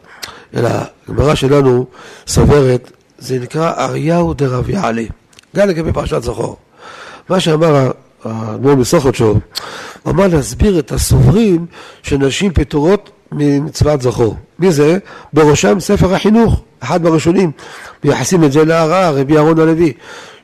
אלא 0.55 0.69
הגמרא 1.09 1.35
שלנו 1.35 1.87
סוברת, 2.27 2.91
זה 3.19 3.39
נקרא 3.39 3.73
אריהו 3.79 4.35
דרב 4.35 4.71
יעלה. 4.71 5.05
גם 5.57 5.69
לגבי 5.69 5.93
פרשת 5.93 6.23
זכור. 6.23 6.57
מה 7.29 7.41
שאמר 7.41 7.91
האדמו"ר 8.25 8.75
מסוכותשוב, 8.75 9.39
הוא 10.03 10.13
אמר 10.13 10.27
להסביר 10.27 10.79
את 10.79 10.93
הסוברים 10.93 11.67
שנשים 12.03 12.53
פטורות 12.53 13.11
ממצוות 13.33 14.03
זכור. 14.03 14.37
מי 14.59 14.73
זה? 14.73 14.99
בראשם 15.33 15.81
ספר 15.81 16.15
החינוך, 16.15 16.61
אחד 16.81 17.03
מהראשונים. 17.03 17.51
מייחסים 18.05 18.45
את 18.45 18.53
זה 18.53 18.65
להרעה, 18.65 19.11
רבי 19.11 19.37
אהרון 19.37 19.61
הלוי, 19.61 19.93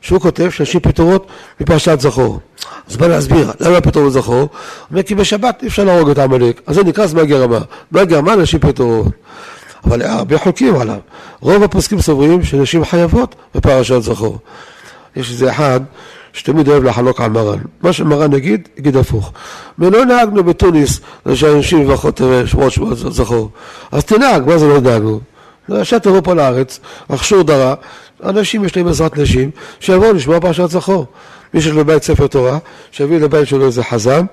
שהוא 0.01 0.19
כותב 0.19 0.49
שנשים 0.49 0.79
פטורות 0.79 1.27
מפרשת 1.61 1.99
זכור. 1.99 2.39
אז 2.89 2.97
בוא 2.97 3.07
להסביר, 3.07 3.51
למה 3.59 3.81
פטור 3.81 4.07
מזכור? 4.07 4.35
הוא 4.35 4.47
אומר 4.91 5.03
כי 5.03 5.15
בשבת 5.15 5.59
אי 5.63 5.67
אפשר 5.67 5.83
להרוג 5.83 6.09
את 6.09 6.17
העמלק, 6.17 6.61
אז 6.67 6.75
זה 6.75 6.83
נקרא 6.83 7.07
זמן 7.07 7.25
גרמה. 7.25 7.59
זמן 7.91 8.05
גרמה 8.05 8.35
נשים 8.35 8.59
פטורות. 8.59 9.07
אבל 9.85 10.01
הרבה 10.01 10.37
חוקים 10.37 10.75
עליו. 10.75 10.97
רוב 11.39 11.63
הפוסקים 11.63 12.01
סוברים 12.01 12.43
שנשים 12.43 12.85
חייבות 12.85 13.35
בפרשת 13.55 14.01
זכור. 14.01 14.37
יש 15.15 15.31
איזה 15.31 15.51
אחד 15.51 15.79
שתמיד 16.33 16.67
אוהב 16.67 16.83
לחלוק 16.83 17.21
על 17.21 17.29
מרן. 17.29 17.59
מה 17.81 17.93
שמרן 17.93 18.33
יגיד, 18.33 18.69
יגיד 18.77 18.97
הפוך. 18.97 19.31
ולא 19.79 20.05
נהגנו 20.05 20.43
בתוניס, 20.43 21.01
שאנשים 21.33 21.79
מברכות 21.79 22.21
שמות 22.45 22.71
שמות 22.71 22.97
זכור. 22.97 23.49
אז 23.91 24.03
תנהג, 24.03 24.45
מה 24.45 24.57
זה 24.57 24.67
לא 24.67 24.81
נהגנו? 24.81 25.19
עכשיו 25.69 25.99
תבוא 25.99 26.21
פה 26.21 26.33
לארץ, 26.33 26.79
רכשו 27.09 27.43
דרה, 27.43 27.73
אנשים 28.23 28.65
יש 28.65 28.77
להם 28.77 28.87
עזרת 28.87 29.17
נשים, 29.17 29.51
שיבואו 29.79 30.13
לשמוע 30.13 30.39
פרשת 30.39 30.69
זכור. 30.69 31.05
מי 31.53 31.61
שיש 31.61 31.71
לו 31.71 31.85
בית 31.85 32.03
ספר 32.03 32.27
תורה, 32.27 32.57
שיביא 32.91 33.19
לבית 33.19 33.47
שלו 33.47 33.65
איזה 33.65 33.83
חזם, 33.83 34.25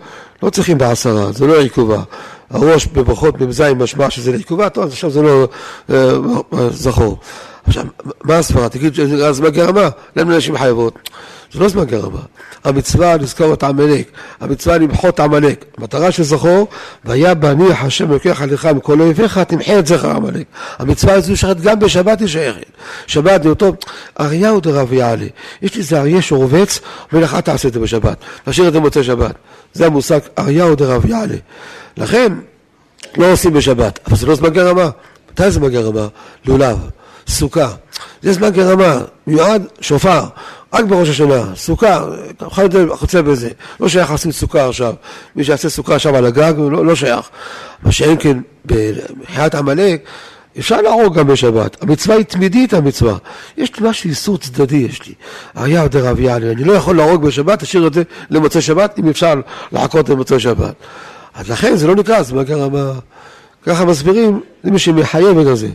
לא 0.43 0.51
צריכים 0.51 0.79
בעשרה, 0.79 1.33
זה 1.33 1.47
לא 1.47 1.61
עיכובה. 1.61 2.03
הראש 2.51 2.87
בברכות 2.87 3.41
מ"ז 3.41 3.61
משמע 3.61 4.11
שזה 4.11 4.33
לעיכובה, 4.33 4.69
טוב, 4.69 4.85
עכשיו 4.85 5.11
זה 5.11 5.23
לא 5.23 5.49
אה, 5.91 6.71
זכור. 6.71 7.19
עכשיו, 7.67 7.85
מה 8.25 8.39
הסברה? 8.39 8.69
תגיד 8.69 8.95
שזה 8.95 9.33
זמן 9.33 9.49
גרמה, 9.49 9.89
למה 10.17 10.37
נשים 10.37 10.59
חייבות? 10.59 11.11
זה 11.53 11.61
לא 11.61 11.69
זמן 11.69 11.85
גרמה. 11.85 12.21
המצווה 12.65 13.17
לזכור 13.17 13.55
את 13.55 13.63
עמלק, 13.63 14.11
המצווה 14.41 14.79
למחות 14.79 15.21
עמלק. 15.21 15.65
המטרה 15.79 16.13
של 16.13 16.23
זכור, 16.23 16.69
והיה 17.05 17.35
בניח 17.35 17.85
השם 17.85 18.11
לוקח 18.11 18.43
עליך 18.43 18.67
מכל 18.67 19.01
אויביך, 19.01 19.39
תמחה 19.39 19.79
את 19.79 19.87
זכר 19.87 20.11
עמלק. 20.11 20.47
המצווה 20.79 21.15
הזו 21.15 21.37
שייכת 21.37 21.61
גם 21.61 21.79
בשבת 21.79 22.21
היא 22.21 22.29
שייכת. 22.29 22.67
שבת 23.07 23.47
אותו 23.47 23.73
אריהו 24.21 24.61
דרב 24.61 24.93
יעלה. 24.93 25.27
יש 25.63 25.75
לי 25.75 25.81
איזה 25.81 26.01
אריה 26.01 26.23
שרובץ, 26.23 26.81
אומר 27.13 27.25
לך, 27.25 27.35
תעשה 27.35 27.69
את 27.69 27.73
זה 27.73 27.81
בשבת. 27.81 28.17
תשאיר 28.45 28.69
את 28.69 28.73
זה 28.73 28.81
במוצאי 28.81 29.05
שבת. 29.05 29.35
זה 29.73 29.87
המושג 29.87 30.21
אריהו 30.39 30.75
דרב 30.75 31.07
יעלה. 31.07 31.37
לכן, 31.97 32.33
לא 33.17 33.33
עושים 33.33 33.53
בשבת, 33.53 33.99
אבל 34.07 34.17
זה 34.17 34.27
לא 34.27 34.35
זמן 34.35 34.51
גרמה. 34.51 34.91
מתי 35.33 35.51
זמן 35.51 35.69
גרמה? 35.69 36.07
לולב. 36.47 36.79
סוכה. 37.31 37.69
זה 38.23 38.33
זמן 38.33 38.53
כרמה, 38.55 38.99
מיועד 39.27 39.67
שופר, 39.81 40.25
רק 40.73 40.85
בראש 40.85 41.09
השנה, 41.09 41.43
סוכה, 41.57 42.05
חוצה 42.91 43.23
בזה, 43.23 43.49
לא 43.81 43.89
שייך 43.89 44.13
לשים 44.13 44.33
סוכה 44.33 44.69
עכשיו, 44.69 44.95
מי 45.37 45.45
שיעשה 45.45 45.69
סוכה 45.69 45.95
עכשיו 45.95 46.17
על 46.17 46.27
הגג, 46.27 46.55
לא, 46.57 46.87
לא 46.87 46.95
שייך. 46.95 47.29
מה 47.83 47.93
שאין 47.93 48.17
כן, 48.21 48.39
בחיית 48.67 49.55
עמלק, 49.55 50.05
אפשר 50.59 50.81
להרוג 50.81 51.19
גם 51.19 51.27
בשבת, 51.27 51.83
המצווה 51.83 52.17
היא 52.17 52.25
תמידית 52.25 52.75
המצווה. 52.75 53.17
יש 53.57 53.81
משהו 53.81 54.11
איסור 54.11 54.39
צדדי, 54.39 54.77
יש 54.77 55.07
לי. 55.07 55.15
אריה 55.57 55.89
דרב 55.89 56.21
יעלה, 56.21 56.51
אני 56.51 56.65
לא 56.65 56.73
יכול 56.73 56.97
להרוג 56.97 57.27
בשבת, 57.27 57.59
תשאיר 57.59 57.87
את 57.87 57.95
זה 57.95 58.03
למוצאי 58.31 58.61
שבת, 58.61 58.99
אם 58.99 59.09
אפשר 59.09 59.35
לחכות 59.73 60.09
למוצאי 60.09 60.41
שבת. 60.41 60.75
אז 61.35 61.51
לכן 61.51 61.77
זה 61.77 61.87
לא 61.87 61.95
נקרא 61.95 62.23
זמן 62.23 62.45
כרמה. 62.45 62.93
ככה 63.67 63.85
מסבירים, 63.85 64.41
זה 64.65 64.71
מי 64.71 64.79
שמחייב 64.79 65.39
את 65.39 65.57
זה. 65.57 65.69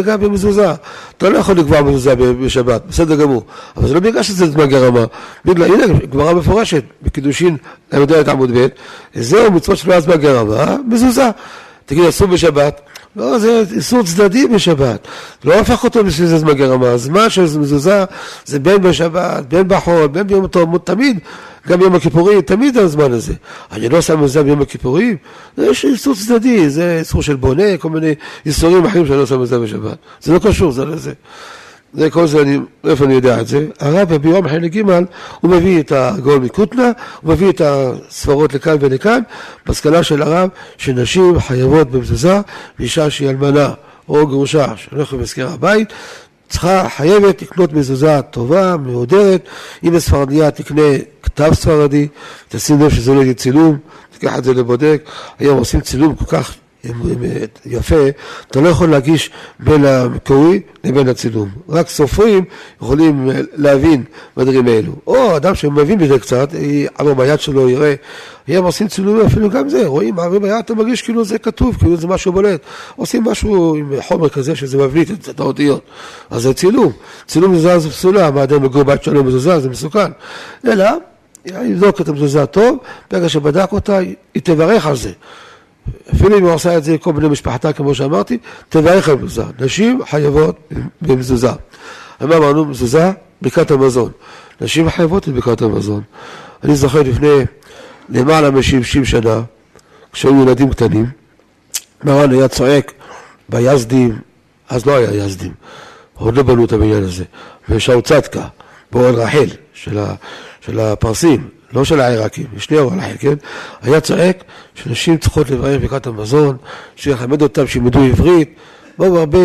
גם 0.00 0.20
במזוזה. 0.20 0.72
אתה 1.18 1.28
לא 1.28 1.38
יכול 1.38 1.56
לקבוע 1.56 1.82
מזוזה 1.82 2.14
בשבת, 2.16 2.82
בסדר 2.88 3.14
גמור. 3.14 3.42
אבל 3.76 3.88
זה 3.88 3.94
לא 3.94 4.00
בגלל 4.00 4.22
שזה 4.22 4.46
זמן 4.50 4.66
גרמה. 4.66 5.04
בגלל, 5.44 5.72
הנה, 5.74 5.98
גמרא 6.10 6.32
מפורשת, 6.32 6.84
בקידושין, 7.02 7.56
ל"ד 7.92 8.28
עמוד 8.28 8.50
ב', 8.58 8.66
זהו 9.14 9.52
מצוות 9.52 9.78
שלא 9.78 10.00
זמן 10.00 10.16
גרמה, 10.16 10.76
מזוזה. 10.88 11.30
תגיד, 11.86 12.04
אסור 12.04 12.28
בשבת? 12.28 12.80
לא, 13.16 13.38
זה 13.38 13.62
איסור 13.76 14.02
צדדי 14.02 14.46
בשבת. 14.46 15.08
לא 15.44 15.54
הפך 15.54 15.84
אותו 15.84 16.04
בשביל 16.04 16.28
זה 16.28 16.38
זמן 16.38 16.52
גרמה. 16.52 16.88
הזמן 16.88 17.30
של 17.30 17.42
מזוזה 17.42 18.04
זה 18.44 18.58
בין 18.58 18.82
בשבת, 18.82 19.44
בין 19.48 19.68
בחול, 19.68 20.06
בין 20.06 20.26
ביום 20.26 20.46
טוב, 20.46 20.78
תמיד. 20.78 21.18
גם 21.68 21.78
ביום 21.78 21.94
הכיפורים, 21.94 22.40
תמיד 22.40 22.76
הזמן 22.76 23.12
הזה. 23.12 23.34
אני 23.72 23.88
לא 23.88 24.00
שם 24.00 24.24
מזה 24.24 24.42
ביום 24.42 24.62
הכיפורים, 24.62 25.16
יש 25.58 25.84
איסור 25.84 26.14
צדדי, 26.14 26.70
זה 26.70 26.96
איסור 26.98 27.22
של 27.22 27.36
בונה, 27.36 27.76
כל 27.78 27.90
מיני 27.90 28.14
איסורים 28.46 28.84
אחרים 28.84 29.06
שאני 29.06 29.18
לא 29.18 29.26
שם 29.26 29.42
מזה 29.42 29.58
בשבת. 29.58 29.96
זה 30.20 30.32
לא 30.32 30.38
קשור, 30.38 30.72
זה 30.72 30.84
לא 30.84 30.94
זה. 31.94 32.10
כל 32.10 32.26
זה, 32.26 32.42
אני, 32.42 32.58
איפה 32.84 33.04
אני 33.04 33.14
יודע 33.14 33.40
את 33.40 33.46
זה? 33.46 33.66
הרב 33.80 34.14
ביום 34.14 34.48
חלק 34.48 34.72
ג' 34.72 34.90
הוא 35.40 35.50
מביא 35.50 35.80
את 35.80 35.92
הגול 35.92 36.38
מקוטנה, 36.38 36.90
הוא 37.20 37.32
מביא 37.32 37.50
את 37.50 37.60
הספרות 37.64 38.54
לכאן 38.54 38.76
ולכאן, 38.80 39.20
מסקנה 39.68 40.02
של 40.02 40.22
הרב 40.22 40.48
שנשים 40.78 41.40
חייבות 41.40 41.90
במזוזה, 41.90 42.40
ואישה 42.78 43.10
שהיא 43.10 43.28
אלמנה 43.28 43.70
או 44.08 44.26
גרושה 44.26 44.72
שהולכת 44.76 45.12
במזכר 45.12 45.48
הבית, 45.48 45.92
צריכה, 46.48 46.88
חייבת 46.96 47.42
לקנות 47.42 47.72
מזוזה 47.72 48.22
טובה, 48.30 48.76
מהודרת, 48.76 49.48
אם 49.84 49.90
בספרדיה 49.90 50.50
תקנה 50.50 50.82
כתב 51.22 51.50
ספרדי, 51.54 52.08
תשים 52.48 52.80
לב 52.82 52.90
שזה 52.90 53.14
לא 53.14 53.22
יהיה 53.22 53.34
צילום, 53.34 53.78
תיקח 54.18 54.38
את 54.38 54.44
זה 54.44 54.54
לבודק, 54.54 55.02
היום 55.38 55.58
עושים 55.58 55.80
צילום 55.80 56.14
כל 56.14 56.24
כך 56.24 56.54
יפה, 57.66 58.08
אתה 58.50 58.60
לא 58.60 58.68
יכול 58.68 58.90
להגיש 58.90 59.30
בין 59.60 59.84
המקורי 59.84 60.60
לבין 60.84 61.08
הצילום. 61.08 61.48
רק 61.68 61.88
סופרים 61.88 62.44
יכולים 62.82 63.30
להבין 63.54 64.04
בדברים 64.36 64.68
האלו. 64.68 64.92
או 65.06 65.36
אדם 65.36 65.54
שמבין 65.54 65.98
בזה 65.98 66.18
קצת, 66.18 66.48
עבר 66.94 67.14
ביד 67.14 67.40
שלו, 67.40 67.68
יראה, 67.68 67.94
הם 68.48 68.64
עושים 68.64 68.88
צילומים 68.88 69.26
אפילו 69.26 69.50
גם 69.50 69.68
זה, 69.68 69.86
רואים, 69.86 70.18
עבר 70.18 70.38
ביד, 70.38 70.52
אתה 70.52 70.74
מרגיש 70.74 71.02
כאילו 71.02 71.24
זה 71.24 71.38
כתוב, 71.38 71.76
כאילו 71.76 71.96
זה 71.96 72.06
משהו 72.06 72.32
בולט. 72.32 72.60
עושים 72.96 73.24
משהו 73.24 73.74
עם 73.74 73.92
חומר 74.00 74.28
כזה 74.28 74.56
שזה 74.56 74.78
מבליט 74.78 75.28
את 75.28 75.40
האותיות. 75.40 75.82
אז 76.30 76.42
זה 76.42 76.54
צילום. 76.54 76.92
צילום 77.26 77.52
מזוזה 77.52 77.78
זה 77.78 77.90
פסולה, 77.90 78.30
מה 78.30 78.42
אדם 78.42 78.62
מגור 78.62 78.82
בית 78.82 79.02
שלו 79.02 79.24
מזוזה, 79.24 79.60
זה 79.60 79.68
מסוכן. 79.68 80.10
אלא, 80.66 80.86
יבדוק 81.46 82.00
את 82.00 82.08
המזוזה 82.08 82.46
טוב, 82.46 82.78
ברגע 83.10 83.28
שבדק 83.28 83.72
אותה, 83.72 83.98
היא 83.98 84.42
תברך 84.42 84.86
על 84.86 84.96
זה. 84.96 85.10
אפילו 86.14 86.38
אם 86.38 86.42
הוא 86.42 86.52
עושה 86.52 86.76
את 86.76 86.84
זה 86.84 86.94
לכל 86.94 87.12
בני 87.12 87.28
משפחתה, 87.28 87.72
כמו 87.72 87.94
שאמרתי, 87.94 88.38
תברך 88.68 89.08
על 89.08 89.14
מזוזה. 89.14 89.44
נשים 89.60 90.00
חייבות 90.10 90.72
במזוזה. 91.02 91.50
מה 92.20 92.36
אמרנו? 92.36 92.64
מזוזה, 92.64 93.10
ברכת 93.42 93.70
המזון. 93.70 94.10
נשים 94.60 94.90
חייבות 94.90 95.28
את 95.28 95.34
ברכת 95.34 95.62
המזון. 95.62 96.02
אני 96.64 96.76
זוכר 96.76 97.02
לפני 97.02 97.44
למעלה 98.08 98.50
מ-70 98.50 99.04
שנה, 99.04 99.42
כשהיו 100.12 100.42
ילדים 100.42 100.70
קטנים, 100.70 101.06
מרן 102.04 102.30
היה 102.32 102.48
צועק 102.48 102.92
ביזדים, 103.48 104.18
אז 104.68 104.86
לא 104.86 104.96
היה 104.96 105.24
יזדים, 105.24 105.52
עוד 106.14 106.36
לא 106.36 106.42
בנו 106.42 106.64
את 106.64 106.72
הבניין 106.72 107.02
הזה, 107.02 107.24
ושאול 107.68 108.00
באוהל 108.92 109.14
רחל 109.14 109.46
של 110.62 110.80
הפרסים, 110.80 111.48
לא 111.72 111.84
של 111.84 112.00
העיראקים, 112.00 112.46
שני 112.58 112.78
אוהל 112.78 112.98
רחל, 112.98 113.16
כן? 113.18 113.34
היה 113.82 114.00
צועק 114.00 114.44
שנשים 114.74 115.16
צריכות 115.16 115.50
לברך 115.50 115.80
ברכת 115.80 116.06
המזון, 116.06 116.56
שילמד 116.96 117.42
אותם 117.42 117.66
שילמדו 117.66 118.02
עברית, 118.02 118.54
באו 118.98 119.18
הרבה 119.18 119.38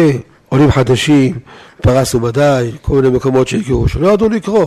עולים 0.49 0.71
חדשים, 0.71 1.39
פרס 1.81 2.15
ומדי, 2.15 2.71
כל 2.81 2.95
מיני 2.95 3.09
מקומות 3.09 3.47
שהגיעו, 3.47 3.87
שלא 3.87 4.07
ידעו 4.07 4.29
לקרוא. 4.29 4.65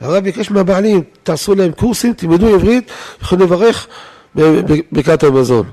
הרב 0.00 0.24
ביקש 0.24 0.50
מהבעלים, 0.50 1.02
תעשו 1.22 1.54
להם 1.54 1.72
קורסים, 1.72 2.12
תלמדו 2.12 2.54
עברית, 2.54 2.90
יכולים 3.22 3.46
לברך 3.46 3.86
בברכת 4.34 5.22
המזון. 5.22 5.66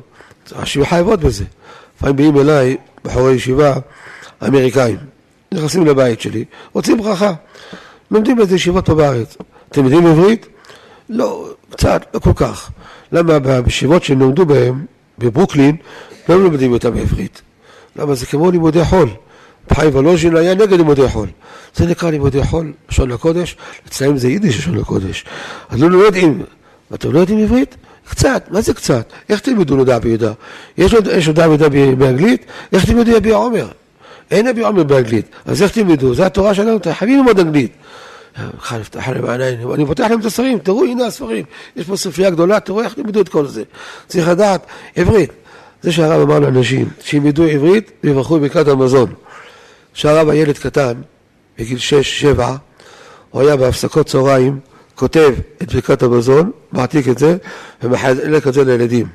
הנשים 0.56 0.86
חייבות 0.86 1.20
בזה. 1.20 1.44
לפעמים 1.98 2.16
באים 2.16 2.38
אליי 2.38 2.78
בחורי 3.06 3.34
ישיבה 3.34 3.74
אמריקאים, 4.48 4.98
נכנסים 5.52 5.86
לבית 5.86 6.22
שלי, 6.22 6.46
רוצים 6.74 6.98
ברכה. 6.98 7.34
לומדים 8.12 8.38
באיזה 8.38 8.56
ישיבות 8.56 8.86
פה 8.86 8.96
בארץ. 8.96 9.38
אתם 9.70 9.84
יודעים 9.84 10.08
עברית? 10.08 10.48
לא, 11.12 11.50
קצת, 11.70 12.06
לא 12.14 12.20
כל 12.20 12.34
כך. 12.36 12.72
למה 13.12 13.40
בישיבות 13.40 14.04
שהם 14.04 14.22
למדו 14.22 14.46
בהן, 14.46 14.86
בברוקלין, 15.18 15.76
לא 16.30 16.44
לומדים 16.44 16.72
אותם 16.72 16.94
בעברית. 16.94 17.42
למה 17.96 18.16
זה 18.16 18.26
כמו 18.26 18.52
לימודי 18.52 18.84
חול. 18.84 19.10
חיים 19.74 19.90
וולוז'ין 19.90 20.36
היה 20.36 20.56
נגד 20.56 20.74
לימודי 20.74 21.08
חול. 21.08 21.28
זה 21.76 21.86
נקרא 21.86 22.10
לימודי 22.10 22.44
חול, 22.44 22.74
לשון 22.90 23.10
לקודש, 23.10 23.58
אצלם 23.88 24.18
זה 24.18 24.28
יידיש 24.28 24.58
לשון 24.58 24.76
לקודש. 24.76 25.26
אז 25.70 25.82
לא, 25.82 25.92
לא 25.92 25.98
יודעים, 25.98 26.44
אתם 26.94 27.12
לא 27.12 27.20
יודעים 27.20 27.40
עברית? 27.40 27.76
קצת, 28.10 28.48
מה 28.52 28.62
זה 28.62 28.74
קצת? 28.74 29.14
איך 29.30 29.40
תלמדו 29.40 29.76
נודע 29.76 30.00
ביהודה? 30.00 30.32
יש 30.78 31.28
נודע 31.28 31.48
ביהודה 31.48 31.70
באנגלית? 31.70 32.46
איך 32.74 32.86
תלמדו 32.86 33.12
יביע 33.12 33.36
עומר? 33.36 33.68
אין 34.32 34.48
יביע 34.48 34.68
עומר 34.68 34.84
באנגלית, 34.84 35.26
אז 35.46 35.62
איך 35.62 35.72
תלמדו? 35.72 36.14
זה 36.14 36.26
התורה 36.26 36.54
שלנו, 36.54 36.78
אתם 36.78 36.94
חייבים 36.94 37.18
ללמוד 37.18 37.40
אנגלית. 37.40 37.72
נפתח 38.80 39.08
להם 39.08 39.26
העיניים, 39.26 39.74
אני 39.74 39.86
פותח 39.86 40.04
להם 40.04 40.20
את 40.20 40.26
הספרים, 40.26 40.60
תראו, 40.60 40.84
הנה 40.84 41.06
הספרים, 41.06 41.46
יש 41.76 41.86
פה 41.86 41.96
ספרייה 41.98 42.30
גדולה, 42.30 42.60
תראו 42.60 42.82
איך 42.82 42.94
תלמדו 42.94 43.22
את 43.22 43.30
כל 43.30 43.48
זה. 43.48 43.64
צריך 44.08 44.28
לדעת 44.28 44.66
עברית. 44.96 45.32
זה 45.82 45.92
שהרב 45.92 46.22
אמר 46.22 46.40
לאנשים, 46.40 46.90
שילמדו 47.02 47.44
עברית 47.44 47.92
ויברכו 48.04 48.40
בברכת 48.40 48.68
המזון. 48.68 49.14
כשהרב 49.94 50.30
הילד 50.30 50.58
קטן, 50.58 50.94
בגיל 51.60 51.78
6-7, 52.38 52.42
הוא 53.30 53.42
היה 53.42 53.58
בהפסקות 53.58 54.08
צהריים, 54.08 54.60
כותב 54.96 55.34
את 55.62 55.74
ברכת 55.74 56.04
המזון, 56.04 56.52
מעתיק 56.72 57.08
את 57.08 57.18
זה, 57.18 57.38
ומחלק 57.84 58.48
את 58.48 58.54
זה 58.54 58.64
לילדים. 58.64 59.08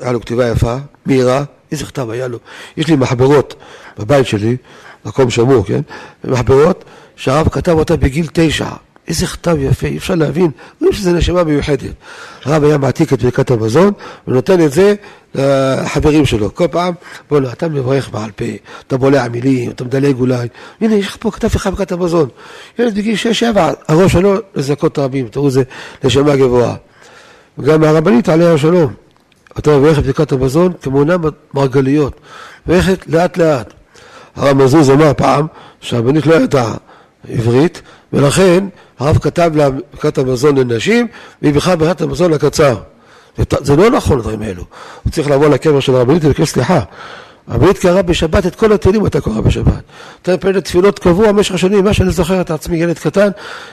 היה 0.00 0.12
לו 0.12 0.20
כתיבה 0.20 0.48
יפה, 0.48 0.76
מהירה, 1.06 1.44
איזה 1.72 1.86
כתב 1.86 2.10
היה 2.10 2.28
לו. 2.28 2.38
יש 2.76 2.88
לי 2.88 2.96
מחברות 2.96 3.54
בבית 3.98 4.26
שלי, 4.26 4.56
מקום 5.04 5.30
שמור, 5.30 5.66
כן? 5.66 5.80
מחברות 6.24 6.84
שהרב 7.16 7.48
כתב 7.48 7.72
אותה 7.72 7.96
בגיל 7.96 8.26
תשע. 8.32 8.68
איזה 9.08 9.26
כתב 9.26 9.56
יפה, 9.60 9.86
אי 9.86 9.96
אפשר 9.96 10.14
להבין, 10.14 10.50
רואים 10.80 10.92
שזו 10.92 11.12
נשמה 11.12 11.44
מיוחדת. 11.44 11.92
הרב 12.44 12.64
היה 12.64 12.78
מעתיק 12.78 13.12
את 13.12 13.22
ברכת 13.22 13.50
המזון 13.50 13.92
ונותן 14.28 14.60
את 14.60 14.72
זה 14.72 14.94
לחברים 15.34 16.26
שלו. 16.26 16.54
כל 16.54 16.68
פעם, 16.68 16.94
בוא'נה, 17.30 17.52
אתה 17.52 17.68
מברך 17.68 18.10
בעל 18.10 18.30
פה, 18.30 18.44
אתה 18.86 18.96
בולע 18.96 19.28
מילים, 19.28 19.70
אתה 19.70 19.84
מדלג 19.84 20.18
אולי. 20.20 20.48
הנה, 20.80 20.94
יש 20.94 21.06
לך 21.06 21.16
פה 21.20 21.30
כתב 21.30 21.48
לך 21.54 21.66
ברכת 21.66 21.92
המזון. 21.92 22.28
ילד 22.78 22.94
בגיל 22.94 23.16
6-7, 23.54 23.58
הראש 23.88 24.12
שלו 24.12 24.34
לזכות 24.54 24.98
רבים, 24.98 25.28
תראו, 25.28 25.50
זה 25.50 25.62
נשמה 26.04 26.36
גבוהה. 26.36 26.74
וגם 27.58 27.84
הרבנית 27.84 28.28
עליה 28.28 28.54
השלום. 28.54 28.92
אתה 29.58 29.78
מברך 29.78 29.98
ברכת 29.98 30.32
המזון 30.32 30.72
כמונה 30.82 31.16
מרגליות, 31.54 32.20
מברכת 32.66 33.06
לאט 33.06 33.36
לאט. 33.36 33.72
הרב 34.36 34.56
מזוז 34.56 34.90
אמר 34.90 35.12
פעם 35.16 35.46
שהרבנית 35.80 36.26
לא 36.26 36.34
ידעה 36.34 36.74
עברית, 37.28 37.82
ולכן 38.12 38.64
הרב 38.98 39.18
כתב 39.18 39.50
ברכת 39.92 40.18
המזון 40.18 40.58
לנשים, 40.58 41.06
והיא 41.42 41.54
בכלל 41.54 41.76
ברכת 41.76 42.00
המזון 42.00 42.30
לקצר. 42.30 42.76
זה 43.60 43.76
לא 43.76 43.90
נכון 43.90 44.18
הדברים 44.18 44.42
האלו. 44.42 44.64
הוא 45.04 45.12
צריך 45.12 45.30
לבוא 45.30 45.48
לקבר 45.48 45.80
של 45.80 45.94
הרבנית 45.94 46.24
ולבקש 46.24 46.48
סליחה. 46.48 46.80
הרבנית 47.48 47.78
קראה 47.78 48.02
בשבת 48.02 48.46
את 48.46 48.54
כל 48.54 48.72
התהילים 48.72 49.06
אתה 49.06 49.20
קורא 49.20 49.40
בשבת. 49.40 49.82
אתה 50.22 50.34
מפללת 50.34 50.64
תפילות 50.64 50.98
קבוע 50.98 51.32
במשך 51.32 51.54
השנים, 51.54 51.84
מה 51.84 51.94
שאני 51.94 52.10
זוכר 52.10 52.40
את 52.40 52.50
עצמי, 52.50 52.76
ילד 52.76 52.98
קטן, 52.98 53.28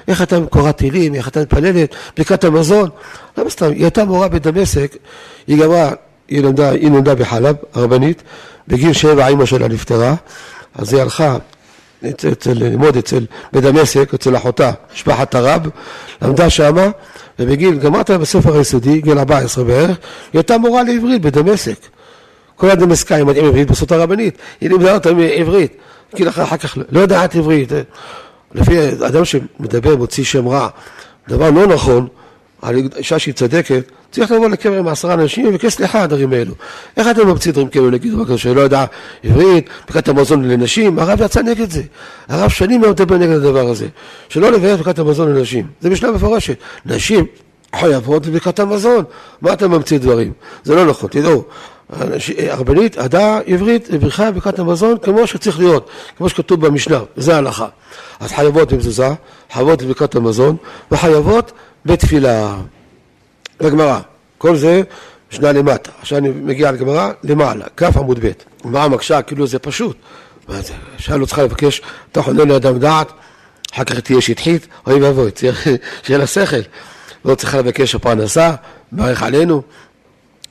איך 0.08 0.22
אתה 0.22 0.38
קוראת 0.50 0.78
תהילים, 0.78 1.16
איך 1.16 1.28
אתה 1.28 1.42
מפללת, 1.42 1.96
ברכת 2.18 2.44
המזון. 2.44 2.90
למה 3.38 3.50
סתם, 3.50 3.72
היא 3.72 3.82
הייתה 3.84 4.06
מורה 4.06 4.28
בדמשק, 4.28 4.96
היא 5.48 5.58
גמרה, 5.58 5.92
היא 6.28 6.90
נולדה 6.90 7.16
בחלב, 7.16 7.56
הרבנית, 7.74 8.24
בגיל 8.68 8.94
שבע 8.94 9.28
אימא 9.28 9.46
שלה 9.46 9.68
נפטרה, 9.68 10.16
אז 10.76 10.94
היא 10.94 11.02
הלכה 11.02 11.38
ללמוד 12.56 12.98
אצל, 12.98 13.26
בדמשק, 13.54 14.14
אצל 14.14 14.38
אחותה, 14.38 14.72
משפחת 14.94 15.36
הרב, 15.36 15.68
למדה 16.22 16.50
שמה, 16.50 16.88
ובגיל, 17.40 17.76
גמרת 17.76 18.12
בספר 18.12 18.58
היסודי, 18.58 19.02
גיל 19.02 19.20
14 19.20 19.64
בערך, 19.64 19.90
היא 19.90 20.40
הייתה 20.40 20.58
מורה 20.58 20.84
לעברית 20.84 21.22
בדמשק. 21.22 21.78
כל 22.56 22.70
הדמסקאים 22.70 23.28
מדעים 23.28 23.46
עברית 23.46 23.72
בסות 23.72 23.92
הרבנית, 23.92 24.38
היא 24.62 24.70
לימדה 24.70 24.94
אותם 24.94 25.18
עברית. 25.20 25.78
כאילו 26.16 26.30
אחר 26.30 26.58
כך 26.58 26.78
לא 26.92 27.00
יודעת 27.00 27.36
עברית. 27.36 27.72
לפי 28.56 28.90
אדם 29.08 29.26
שמדבר, 29.26 29.96
מוציא 29.96 30.24
שם 30.24 30.48
רע, 30.48 30.68
דבר 31.28 31.50
לא 31.50 31.68
נכון, 31.68 32.08
על 32.64 32.76
אישה 32.98 33.20
שהיא 33.20 33.34
צדקת, 33.34 33.84
צריך 34.12 34.32
לבוא 34.32 34.50
לקבר 34.50 34.80
עם 34.80 34.88
עשרה 34.88 35.14
אנשים 35.14 35.48
ולבקש 35.48 35.74
סליחה 35.74 35.98
על 35.98 36.04
הדברים 36.04 36.34
האלו. 36.34 36.54
איך 36.98 37.08
אתם 37.08 37.28
ממציאים 37.28 37.54
דברים 37.54 37.68
כאלו 37.68 37.92
להגיד 37.92 38.14
דבר 38.14 38.26
כזה 38.26 38.38
שלא 38.38 38.62
יודע 38.62 38.86
עברית, 39.24 39.70
ברכת 39.88 40.08
המזון 40.08 40.50
לנשים? 40.50 41.00
הרב 41.00 41.22
יצא 41.22 41.42
נגד 41.42 41.72
זה. 41.72 41.82
הרב 42.30 42.50
שנים 42.50 42.82
לא 42.82 42.90
מדבר 42.90 43.18
נגד 43.18 43.32
הדבר 43.32 43.70
הזה. 43.70 43.88
שלא 44.30 44.52
לברך 44.52 44.78
ברכת 44.78 45.00
המזון 45.00 45.36
לנשים. 45.36 45.68
זה 45.82 45.90
משנה 45.90 46.12
מפורשת. 46.12 46.58
נשים 46.86 47.26
חייבות 47.76 48.26
בברכת 48.28 48.60
המזון. 48.60 49.04
מה 49.42 49.54
אתם 49.54 49.72
ממציאים 49.72 50.02
דברים? 50.02 50.32
זה 50.64 50.76
לא 50.76 50.86
נכון, 50.86 51.10
תדעו. 51.10 51.44
הרבנית, 52.50 52.98
עדה 52.98 53.40
עברית 53.46 53.92
בברכה 53.92 54.32
בברכת 54.32 54.60
המזון 54.60 54.98
כמו 54.98 55.28
שצריך 55.28 55.60
להיות, 55.60 55.90
כמו 56.18 56.30
שכתוב 56.30 56.66
במשנה, 56.66 57.00
זה 57.16 57.36
ההלכה. 57.36 57.68
אז 58.20 58.32
חייבות 58.32 58.74
במזוזה, 58.74 59.10
חייבות 59.52 59.82
בברכת 59.82 60.16
המזון, 60.16 60.56
וחייבות 60.92 61.52
בתפילה. 61.86 62.56
לגמרא. 63.62 64.00
כל 64.38 64.56
זה 64.56 64.82
משנה 65.32 65.52
למטה. 65.52 65.92
עכשיו 66.02 66.18
אני 66.18 66.30
מגיע 66.30 66.72
לגמרא 66.72 67.12
למעלה, 67.24 67.66
כף 67.78 67.98
עמוד 67.98 68.20
ב'. 68.26 68.32
גמרא 68.66 68.88
מקשה 68.88 69.22
כאילו 69.22 69.48
זה 69.48 69.60
פשוט. 69.60 69.98
מה? 70.48 70.60
אישה 70.98 71.18
לא 71.18 71.26
צריכה 71.26 71.44
לבקש, 71.44 71.82
אתה 72.12 72.22
חונה 72.22 72.46
לאדם 72.46 72.80
דעת, 72.80 73.12
אחר 73.74 73.84
כך 73.84 74.00
תהיה 74.00 74.22
שטחית, 74.22 74.68
אוי 74.88 75.02
ואבוי, 75.02 75.32
שיהיה 76.04 76.20
לה 76.20 76.28
שכל. 76.28 76.58
לא 77.26 77.36
צריכה 77.36 77.58
לבקש 77.58 77.96
הפרנסה, 77.96 78.52
מברך 78.92 79.24
עלינו. 79.24 79.62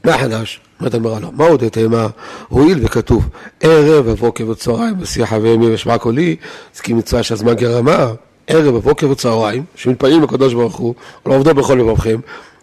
מה 0.04 0.18
חדש? 0.18 0.60
אומרת 0.82 0.94
הגמרא 0.94 1.20
לא. 1.20 1.28
מה 1.32 1.46
עוד 1.46 1.68
תימה? 1.68 2.06
הואיל 2.48 2.78
וכתוב 2.82 3.28
ערב, 3.60 4.10
בבוקר 4.10 4.48
וצהריים, 4.48 4.98
בשיחה 4.98 5.38
וימי 5.42 5.74
ושמע 5.74 5.98
קולי, 5.98 6.36
זה 6.74 6.82
כי 6.82 6.92
מצווה 6.92 7.22
שהזמן 7.22 7.54
גרמה. 7.54 8.12
ערב, 8.46 8.74
בבוקר 8.74 9.10
וצהריים, 9.10 9.64
שמתפללים 9.74 10.22
לקדוש 10.22 10.54
ברוך 10.54 10.76
הוא, 10.76 10.94
ולעובדו 11.26 11.54
בכל 11.54 11.74
לבבכם, 11.74 12.20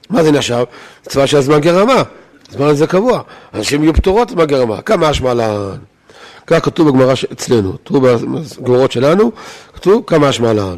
מה 0.10 0.24
זה 0.24 0.32
נחשב? 0.32 0.64
מצווה 1.08 1.28
של 1.28 1.38
הזמן 1.38 1.60
גרמה, 1.60 2.04
הזמן 2.50 2.66
הזה 2.66 2.88
קבוע, 2.88 3.22
אנשים 3.54 3.84
יהיו 3.84 3.94
פטורות 3.94 4.30
זמן 4.30 4.46
גרמה, 4.46 4.82
כמה 4.82 5.12
אשמה 5.12 5.34
לען. 5.34 5.78
כך 6.48 6.66
כתוב 6.66 6.90
בגמרא 6.90 7.14
אצלנו, 7.32 7.74
כתוב 7.84 8.08
בגמרות 8.08 8.92
שלנו, 8.92 9.32
כתוב 9.74 10.04
כמה 10.08 10.30
אשמה 10.30 10.54
לען. 10.54 10.78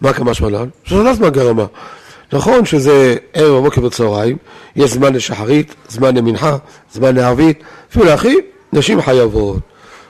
מה 0.00 0.12
כמה 0.12 0.30
אשמה 0.30 0.50
לען? 0.50 0.68
שזה 0.84 1.02
לא 1.02 1.14
זמן 1.14 1.28
גרמה. 1.28 1.64
נכון 2.32 2.64
שזה 2.64 3.16
ערב 3.32 3.56
בבוקר 3.56 3.84
וצהריים, 3.84 4.36
יש 4.76 4.90
זמן 4.90 5.12
לשחרית, 5.12 5.74
זמן 5.88 6.16
למנחה, 6.16 6.56
זמן 6.92 7.14
לערבית, 7.14 7.62
אפילו 7.90 8.04
לאחי, 8.04 8.34
נשים 8.72 9.02
חייבות. 9.02 9.58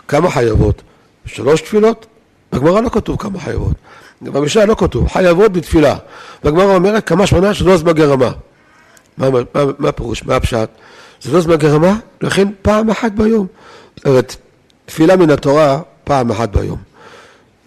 כמה 0.09 0.31
חייבות? 0.31 0.83
שלוש 1.27 1.61
תפילות? 1.61 2.07
בגמרא 2.53 2.81
לא 2.81 2.89
כתוב 2.89 3.17
כמה 3.21 3.41
חייבות. 3.41 3.73
במשנה 4.23 4.65
לא 4.65 4.75
כתוב, 4.79 5.09
חייבות 5.09 5.53
בתפילה. 5.53 5.97
והגמרא 6.45 6.75
אומרת 6.75 7.09
כמה 7.09 7.27
שמונה 7.27 7.55
שלא 7.55 7.77
זמן 7.77 7.93
גרמה. 7.93 8.31
מה, 9.19 9.31
מה, 9.31 9.41
מה 9.79 9.89
הפירוש? 9.89 10.25
מה 10.25 10.37
הפשט? 10.37 10.69
זה 11.23 11.33
לא 11.33 11.41
זמן 11.41 11.57
גרמה, 11.57 11.97
לכן 12.21 12.49
פעם 12.63 12.91
אחת 12.91 13.13
ביום. 13.13 13.47
זאת 13.97 14.07
אומרת, 14.07 14.37
תפילה 14.87 15.17
מן 15.17 15.31
התורה 15.31 15.81
פעם 16.05 16.31
אחת 16.31 16.49
ביום. 16.49 16.88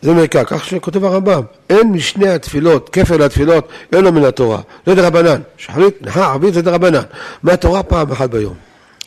זה 0.02 0.14
נקרא, 0.14 0.44
כך 0.44 0.66
שכותב 0.66 1.06
הרמב"ם, 1.06 1.42
אין 1.70 1.92
משני 1.92 2.30
התפילות, 2.30 2.90
כפל 2.90 3.24
התפילות, 3.24 3.68
אין 3.94 4.04
לו 4.04 4.12
מן 4.12 4.24
התורה. 4.24 4.62
זה 4.86 4.96
דרבנן. 4.96 5.42
שחרית, 5.58 6.02
נחה, 6.02 6.26
ערבית 6.26 6.54
זה 6.54 6.62
דרבנן. 6.62 7.02
מהתורה 7.44 7.84
פעם 7.84 8.12
אחת 8.12 8.30
ביום. 8.30 8.54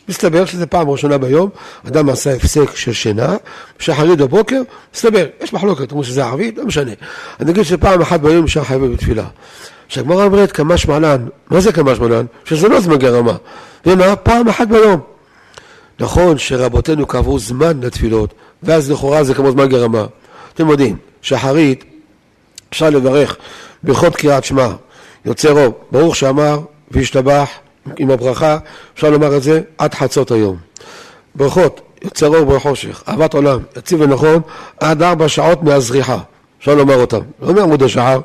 מסתבר 0.09 0.45
שזה 0.45 0.65
פעם 0.65 0.89
ראשונה 0.89 1.17
ביום, 1.17 1.49
אדם 1.87 2.09
עשה 2.09 2.33
הפסק 2.33 2.75
של 2.75 2.93
שינה, 2.93 3.35
שחרית 3.79 4.19
בבוקר, 4.19 4.61
מסתבר, 4.95 5.25
יש 5.41 5.53
מחלוקת, 5.53 5.91
אומרים 5.91 6.03
שזה 6.03 6.25
ערבית, 6.25 6.57
לא 6.57 6.65
משנה. 6.65 6.91
אני 7.39 7.51
אגיד 7.51 7.63
שפעם 7.63 8.01
אחת 8.01 8.19
ביום 8.19 8.45
אישה 8.45 8.63
חייבת 8.63 8.89
בתפילה. 8.89 9.25
שהגמרא 9.87 10.25
אומרת 10.25 10.51
כמה 10.51 10.77
שמלן, 10.77 11.25
מה 11.49 11.61
זה 11.61 11.71
כמה 11.71 11.95
שמלן? 11.95 12.25
שזה 12.45 12.67
לא 12.67 12.79
זמן 12.79 12.95
גרמה. 12.95 13.35
ומה? 13.85 14.15
פעם 14.15 14.47
אחת 14.47 14.67
ביום. 14.67 14.99
נכון 15.99 16.37
שרבותינו 16.37 17.05
קבעו 17.05 17.39
זמן 17.39 17.79
לתפילות, 17.81 18.33
ואז 18.63 18.91
לכאורה 18.91 19.23
זה 19.23 19.33
כמו 19.33 19.51
זמן 19.51 19.69
גרמה. 19.69 20.05
אתם 20.55 20.69
יודעים, 20.69 20.97
שחרית 21.21 21.83
אפשר 22.69 22.89
לברך 22.89 23.37
ברכות 23.83 24.15
קריאת 24.15 24.43
שמע, 24.43 24.67
יוצא 25.25 25.49
רוב, 25.49 25.73
ברוך 25.91 26.15
שאמר 26.15 26.59
והשתבח 26.91 27.49
עם 27.97 28.11
הברכה, 28.11 28.57
אפשר 28.93 29.09
לומר 29.09 29.37
את 29.37 29.43
זה 29.43 29.61
עד 29.77 29.93
חצות 29.93 30.31
היום. 30.31 30.57
ברכות, 31.35 31.81
יוצא 32.03 32.25
רוב 32.25 32.55
בחושך, 32.55 33.03
אהבת 33.07 33.33
עולם, 33.33 33.59
יציב 33.77 34.01
ונכון, 34.01 34.41
עד 34.79 35.03
ארבע 35.03 35.29
שעות 35.29 35.63
מהזריחה, 35.63 36.17
אפשר 36.59 36.75
לומר 36.75 36.95
אותם, 36.95 37.21
לא 37.41 37.53
מעמוד 37.53 37.83
השחר, 37.83 38.19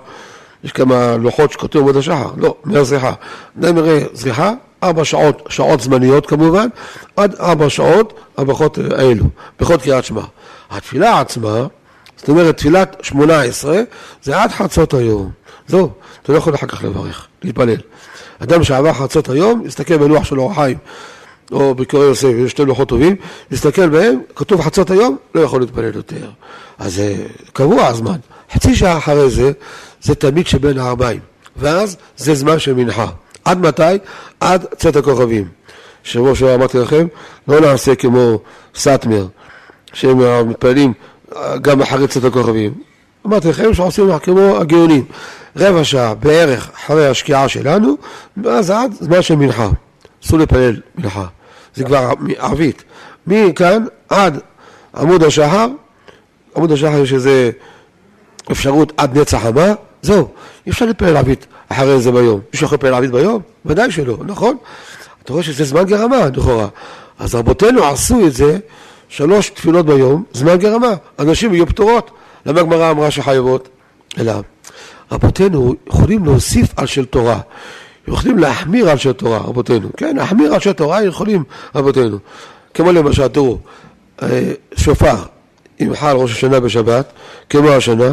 יש 0.64 0.72
כמה 0.72 1.16
לוחות 1.16 1.52
שכותבים 1.52 1.82
עמוד 1.82 1.96
השחר, 1.96 2.30
לא, 2.36 2.54
מהזריחה. 2.64 3.12
אדם 3.60 3.76
יראה 3.76 4.00
זריחה, 4.12 4.52
ארבע 4.82 5.04
שעות, 5.04 5.42
שעות 5.48 5.80
זמניות 5.80 6.26
כמובן, 6.26 6.68
עד 7.16 7.34
ארבע 7.40 7.70
שעות 7.70 8.20
הברכות 8.38 8.78
האלו, 8.98 9.24
ברכות 9.60 9.82
קריאת 9.82 10.04
שמע. 10.04 10.22
התפילה 10.70 11.20
עצמה, 11.20 11.66
זאת 12.20 12.28
אומרת 12.28 12.56
תפילת 12.56 12.96
שמונה 13.02 13.42
עשרה, 13.42 13.80
זה 14.22 14.42
עד 14.42 14.50
חצות 14.50 14.94
היום. 14.94 15.30
זהו, 15.68 15.90
אתה 16.22 16.32
לא 16.32 16.38
יכול 16.38 16.54
אחר 16.54 16.66
כך 16.66 16.84
לברך, 16.84 17.26
להתפלל. 17.42 17.76
אדם 18.38 18.64
שעבר 18.64 18.92
חצות 18.92 19.28
היום, 19.28 19.62
יסתכל 19.66 19.96
בלוח 19.96 20.24
של 20.24 20.40
אור 20.40 20.50
החיים, 20.50 20.78
או 21.52 21.74
בקוראי 21.74 22.06
יוסף, 22.06 22.28
יש 22.44 22.50
שתי 22.50 22.64
לוחות 22.64 22.88
טובים, 22.88 23.16
יסתכל 23.50 23.88
בהם, 23.88 24.20
כתוב 24.36 24.60
חצות 24.60 24.90
היום, 24.90 25.16
לא 25.34 25.40
יכול 25.40 25.60
להתפלל 25.60 25.94
יותר. 25.94 26.30
אז 26.78 26.94
זה 26.94 27.14
קבוע 27.52 27.86
הזמן. 27.86 28.16
חצי 28.54 28.76
שעה 28.76 28.98
אחרי 28.98 29.30
זה, 29.30 29.52
זה 30.02 30.14
תמיד 30.14 30.46
שבין 30.46 30.78
הערביים. 30.78 31.20
ואז 31.56 31.96
זה 32.16 32.34
זמן 32.34 32.58
של 32.58 32.74
מנחה. 32.74 33.06
עד 33.44 33.58
מתי? 33.58 33.82
עד 34.40 34.66
צאת 34.76 34.96
הכוכבים. 34.96 35.48
שבוע 36.02 36.34
שעבר 36.34 36.54
אמרתי 36.54 36.78
לכם, 36.78 37.06
לא 37.48 37.60
נעשה 37.60 37.94
כמו 37.94 38.38
סאטמר, 38.74 39.26
שהם 39.92 40.48
מתפללים 40.48 40.92
גם 41.62 41.82
אחרי 41.82 42.08
צאת 42.08 42.24
הכוכבים. 42.24 42.74
אמרתי 43.26 43.48
לכם 43.48 43.74
שעושים 43.74 44.18
כמו 44.18 44.56
הגאונים. 44.56 45.04
רבע 45.56 45.84
שעה 45.84 46.14
בערך 46.14 46.70
אחרי 46.74 47.08
השקיעה 47.08 47.48
שלנו, 47.48 47.96
ואז 48.44 48.70
עד 48.70 48.94
זמן 49.00 49.22
של 49.22 49.36
מנחה. 49.36 49.68
אסור 50.24 50.38
לפלל 50.38 50.76
מנחה. 50.98 51.24
זה 51.74 51.84
כבר 51.84 52.10
ערבית. 52.38 52.84
מכאן 53.26 53.84
עד 54.08 54.38
עמוד 54.96 55.22
השחר, 55.22 55.66
עמוד 56.56 56.72
השחר 56.72 57.02
יש 57.02 57.12
איזה 57.12 57.50
אפשרות 58.52 58.92
עד 58.96 59.18
נצח 59.18 59.44
המה, 59.44 59.72
זהו, 60.02 60.28
אי 60.66 60.70
אפשר 60.70 60.86
לפלל 60.86 61.16
ערבית 61.16 61.46
אחרי 61.68 62.00
זה 62.00 62.12
ביום. 62.12 62.40
מישהו 62.52 62.66
יכול 62.66 62.78
לפלל 62.78 62.94
ערבית 62.94 63.10
ביום? 63.10 63.42
ודאי 63.66 63.90
שלא, 63.90 64.16
נכון? 64.26 64.56
אתה 65.22 65.32
רואה 65.32 65.42
שזה 65.42 65.64
זמן 65.64 65.84
גרמה 65.84 66.26
לכאורה. 66.36 66.68
אז 67.18 67.34
רבותינו 67.34 67.84
עשו 67.84 68.26
את 68.26 68.32
זה 68.32 68.58
שלוש 69.10 69.50
תפילות 69.50 69.86
ביום, 69.86 70.24
זמן 70.32 70.56
גרמה. 70.56 70.94
אנשים 71.18 71.54
יהיו 71.54 71.66
פטורות. 71.66 72.10
למה 72.46 72.60
הגמרא 72.60 72.90
אמרה 72.90 73.10
שחייבות? 73.10 73.68
אלא 74.18 74.32
רבותינו 75.12 75.74
יכולים 75.88 76.24
להוסיף 76.24 76.68
על 76.76 76.86
של 76.86 77.04
תורה. 77.04 77.40
יכולים 78.08 78.38
להחמיר 78.38 78.90
על 78.90 78.96
של 78.96 79.12
תורה, 79.12 79.38
רבותינו. 79.38 79.88
כן, 79.96 80.16
להחמיר 80.16 80.54
על 80.54 80.60
של 80.60 80.72
תורה 80.72 81.04
יכולים, 81.04 81.44
רבותינו. 81.74 82.18
כמו 82.74 82.92
למשל, 82.92 83.28
תראו, 83.28 83.58
אה, 84.22 84.52
שופר, 84.76 85.16
אם 85.80 85.94
חל 85.94 86.16
ראש 86.16 86.32
השנה 86.32 86.60
בשבת, 86.60 87.12
כמו 87.50 87.68
השנה, 87.68 88.12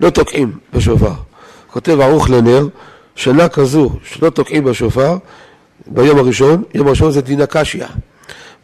לא 0.00 0.10
תוקעים 0.10 0.52
בשופר. 0.72 1.12
כותב 1.70 2.00
ערוך 2.00 2.30
לנר, 2.30 2.66
שנה 3.16 3.48
כזו 3.48 3.90
שלא 4.04 4.30
תוקעים 4.30 4.64
בשופר, 4.64 5.16
ביום 5.86 6.18
הראשון, 6.18 6.62
יום 6.74 6.86
הראשון 6.86 7.10
זה 7.10 7.20
דין 7.20 7.40
הקשיא, 7.40 7.84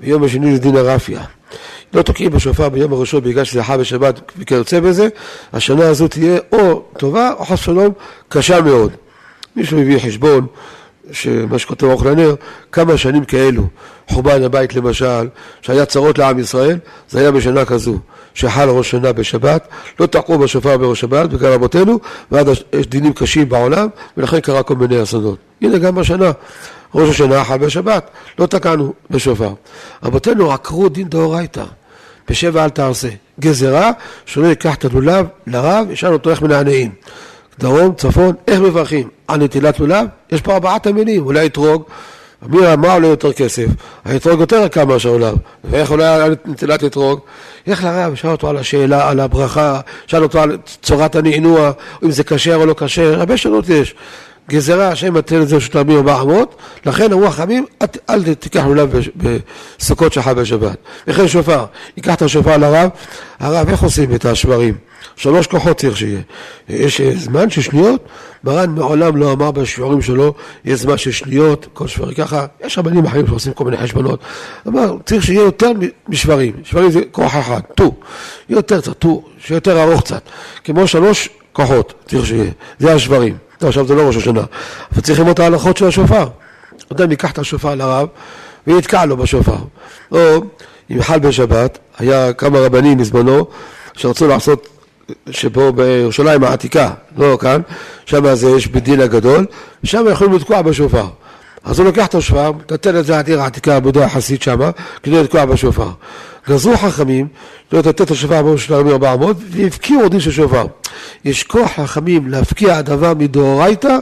ביום 0.00 0.24
השני 0.24 0.54
זה 0.54 0.60
דין 0.60 0.76
הרפיה. 0.76 1.22
לא 1.94 2.02
תוקעים 2.02 2.30
בשופר 2.30 2.68
ביום 2.68 2.92
הראשון 2.92 3.20
בגלל 3.20 3.44
שזה 3.44 3.64
חל 3.64 3.76
בשבת 3.76 4.20
וכיוצא 4.38 4.80
בזה, 4.80 5.08
השנה 5.52 5.88
הזו 5.88 6.08
תהיה 6.08 6.38
או 6.52 6.82
טובה 6.98 7.32
או 7.38 7.44
חס 7.44 7.58
שלום 7.58 7.92
קשה 8.28 8.60
מאוד. 8.60 8.92
מישהו 9.56 9.80
הביא 9.80 9.98
חשבון, 9.98 10.46
שמה 11.12 11.58
שכותב 11.58 11.86
אוכל 11.86 12.08
הנר, 12.08 12.34
כמה 12.72 12.96
שנים 12.96 13.24
כאלו, 13.24 13.66
חורבן 14.08 14.42
הבית 14.42 14.74
למשל, 14.74 15.28
שהיה 15.62 15.84
צרות 15.84 16.18
לעם 16.18 16.38
ישראל, 16.38 16.78
זה 17.08 17.20
היה 17.20 17.30
בשנה 17.30 17.64
כזו, 17.64 17.98
שחל 18.34 18.68
ראש 18.68 18.90
שנה 18.90 19.12
בשבת, 19.12 19.68
לא 20.00 20.06
תקעו 20.06 20.38
בשופר 20.38 20.76
בראש 20.76 21.00
שבת, 21.00 21.30
בגלל 21.30 21.52
רבותינו, 21.52 21.98
ועד 22.30 22.48
יש 22.72 22.86
דינים 22.86 23.12
קשים 23.12 23.48
בעולם, 23.48 23.88
ולכן 24.16 24.40
קרה 24.40 24.62
כל 24.62 24.74
מיני 24.74 25.02
אסונות. 25.02 25.38
הנה 25.62 25.78
גם 25.78 25.94
בשנה, 25.94 26.30
ראש 26.94 27.08
השנה 27.08 27.44
חל 27.44 27.58
בשבת, 27.58 28.10
לא 28.38 28.46
תקענו 28.46 28.92
בשופר. 29.10 29.52
רבותינו 30.02 30.52
עקרו 30.52 30.88
דין 30.88 31.08
דאורייתא, 31.08 31.64
בשבע 32.28 32.64
אל 32.64 32.70
תעשה. 32.70 33.08
גזרה, 33.40 33.90
שלא 34.26 34.46
ייקח 34.46 34.74
את 34.74 34.84
הלולב 34.84 35.26
לרב, 35.46 35.86
ישאל 35.90 36.12
אותו 36.12 36.30
איך 36.30 36.42
מנענעים. 36.42 36.90
דרום, 37.58 37.94
צפון, 37.94 38.32
איך 38.48 38.60
מברכים? 38.60 39.08
על 39.28 39.40
נטילת 39.40 39.80
לולב? 39.80 40.06
יש 40.32 40.40
פה 40.40 40.54
ארבעת 40.54 40.86
המינים, 40.86 41.26
אולי 41.26 41.46
אתרוג, 41.46 41.82
מה 42.78 42.92
עולה 42.94 43.06
יותר 43.06 43.32
כסף? 43.32 43.66
האתרוג 44.04 44.40
יותר 44.40 44.62
יקר 44.66 44.84
מאשר 44.84 45.08
לולב, 45.08 45.34
ואיך 45.64 45.90
עולה 45.90 46.26
נטילת 46.44 46.84
אתרוג? 46.84 47.20
ילך 47.66 47.84
לרב, 47.84 48.14
שאל 48.14 48.30
אותו 48.30 48.48
על 48.48 48.56
השאלה, 48.56 49.08
על 49.08 49.20
הברכה, 49.20 49.80
שאל 50.06 50.22
אותו 50.22 50.40
על 50.40 50.58
צורת 50.82 51.16
הנענוע, 51.16 51.70
אם 52.04 52.10
זה 52.10 52.24
כשר 52.24 52.54
או 52.54 52.66
לא 52.66 52.74
כשר, 52.78 53.20
הרבה 53.20 53.36
שאלות 53.36 53.68
יש. 53.68 53.94
גזרה, 54.48 54.88
השם 54.88 55.14
מטל 55.14 55.42
את 55.42 55.48
זה 55.48 55.56
רשות 55.56 55.76
הרבים 55.76 55.96
ארבע 55.96 56.20
אמות, 56.22 56.56
לכן 56.86 57.12
אמרו 57.12 57.26
החמים, 57.26 57.66
אל 58.10 58.34
תיקח 58.34 58.64
לולב 58.64 58.94
בסוכות 59.16 60.12
שלך 60.12 60.28
בשבת. 60.28 60.76
וכן 61.06 61.28
שופר, 61.28 61.64
ייקח 61.96 62.14
את 62.14 62.22
השופר 62.22 62.56
לרב, 62.56 62.90
הרב, 63.40 63.68
איך 63.68 63.82
עושים 63.82 64.14
את 64.14 64.24
השברים? 64.24 64.74
שלוש 65.16 65.46
כוחות 65.46 65.78
צריך 65.78 65.96
שיהיה. 65.96 66.20
יש 66.68 67.00
זמן 67.00 67.50
של 67.50 67.62
שניות, 67.62 68.04
מרן 68.44 68.70
מעולם 68.70 69.16
לא 69.16 69.32
אמר 69.32 69.50
בשיעורים 69.50 70.02
שלו, 70.02 70.34
יש 70.64 70.80
זמן 70.80 70.98
של 70.98 71.10
שניות, 71.10 71.66
כל 71.72 71.88
שברים 71.88 72.14
ככה, 72.14 72.46
יש 72.64 72.78
רבנים 72.78 73.04
אחרים 73.04 73.26
שעושים 73.26 73.52
כל 73.52 73.64
מיני 73.64 73.76
חשבונות. 73.76 74.20
אמר, 74.68 74.96
צריך 75.06 75.24
שיהיה 75.24 75.40
יותר 75.40 75.70
משברים, 76.08 76.52
שברים 76.64 76.90
זה 76.90 77.00
כוח 77.12 77.36
אחד, 77.36 77.60
טו, 77.74 77.94
יותר 78.48 78.80
קצת, 78.80 78.98
טו, 78.98 79.22
שיותר 79.38 79.82
ארוך 79.82 80.00
קצת, 80.00 80.22
כמו 80.64 80.86
שלוש 80.86 81.28
כוחות 81.52 81.94
צריך 82.08 82.26
שיהיה, 82.26 82.50
זה 82.78 82.92
השברים. 82.92 83.49
לא, 83.62 83.68
עכשיו 83.68 83.86
זה 83.86 83.94
לא 83.94 84.02
ראש 84.02 84.16
השנה, 84.16 84.42
אבל 84.92 85.00
צריכים 85.00 85.30
את 85.30 85.38
ההלכות 85.38 85.76
של 85.76 85.86
השופר. 85.86 86.28
אדם 86.92 87.10
ייקח 87.10 87.30
את 87.30 87.38
השופר 87.38 87.74
לרב 87.74 88.08
ויתקע 88.66 89.04
לו 89.04 89.16
בשופר. 89.16 89.56
או 90.12 90.18
אם 90.90 91.02
חל 91.02 91.18
בשבת, 91.18 91.78
היה 91.98 92.32
כמה 92.32 92.58
רבנים 92.58 92.98
בזמנו 92.98 93.46
שרצו 93.92 94.28
לעשות 94.28 94.68
שפה 95.30 95.72
בירושלים 95.72 96.44
העתיקה, 96.44 96.90
לא 97.16 97.38
כאן, 97.40 97.60
שם 98.06 98.34
זה 98.34 98.50
יש 98.50 98.66
בית 98.66 98.84
דין 98.84 99.00
הגדול, 99.00 99.46
ושם 99.84 100.04
יכולים 100.10 100.32
לתקוע 100.32 100.62
בשופר. 100.62 101.06
אז 101.64 101.78
הוא 101.78 101.86
לוקח 101.86 102.06
את 102.06 102.14
השופר, 102.14 102.52
נותן 102.70 102.96
את 102.96 103.06
זה 103.06 103.12
לעתיר 103.12 103.42
העתיקה, 103.42 103.76
עבודה 103.76 104.00
יחסית 104.00 104.42
שמה, 104.42 104.70
כדי 105.02 105.22
לתקוע 105.22 105.44
בשופר. 105.44 105.90
גזרו 106.48 106.76
חכמים, 106.76 107.28
לא 107.72 107.78
לתת 107.78 108.10
השופר 108.10 108.42
בראש 108.42 108.66
של 108.66 108.74
הרמי 108.74 108.92
ארבע 108.92 109.14
אמות, 109.14 109.36
והפקיעו 109.50 110.08
דין 110.08 110.20
של 110.20 110.30
שופר. 110.30 110.66
יש 111.24 111.42
כוח 111.42 111.70
חכמים 111.70 112.28
להפקיע 112.28 112.80
דבר 112.80 113.14
מדאורייתא, 113.14 113.96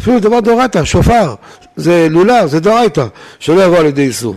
אפילו 0.00 0.20
דבר 0.20 0.40
דאורייתא, 0.40 0.84
שופר, 0.84 1.34
זה 1.76 2.06
לולב, 2.10 2.46
זה 2.46 2.60
דאורייתא, 2.60 3.06
שלא 3.38 3.64
יבוא 3.64 3.78
על 3.78 3.86
ידי 3.86 4.02
איסור. 4.02 4.36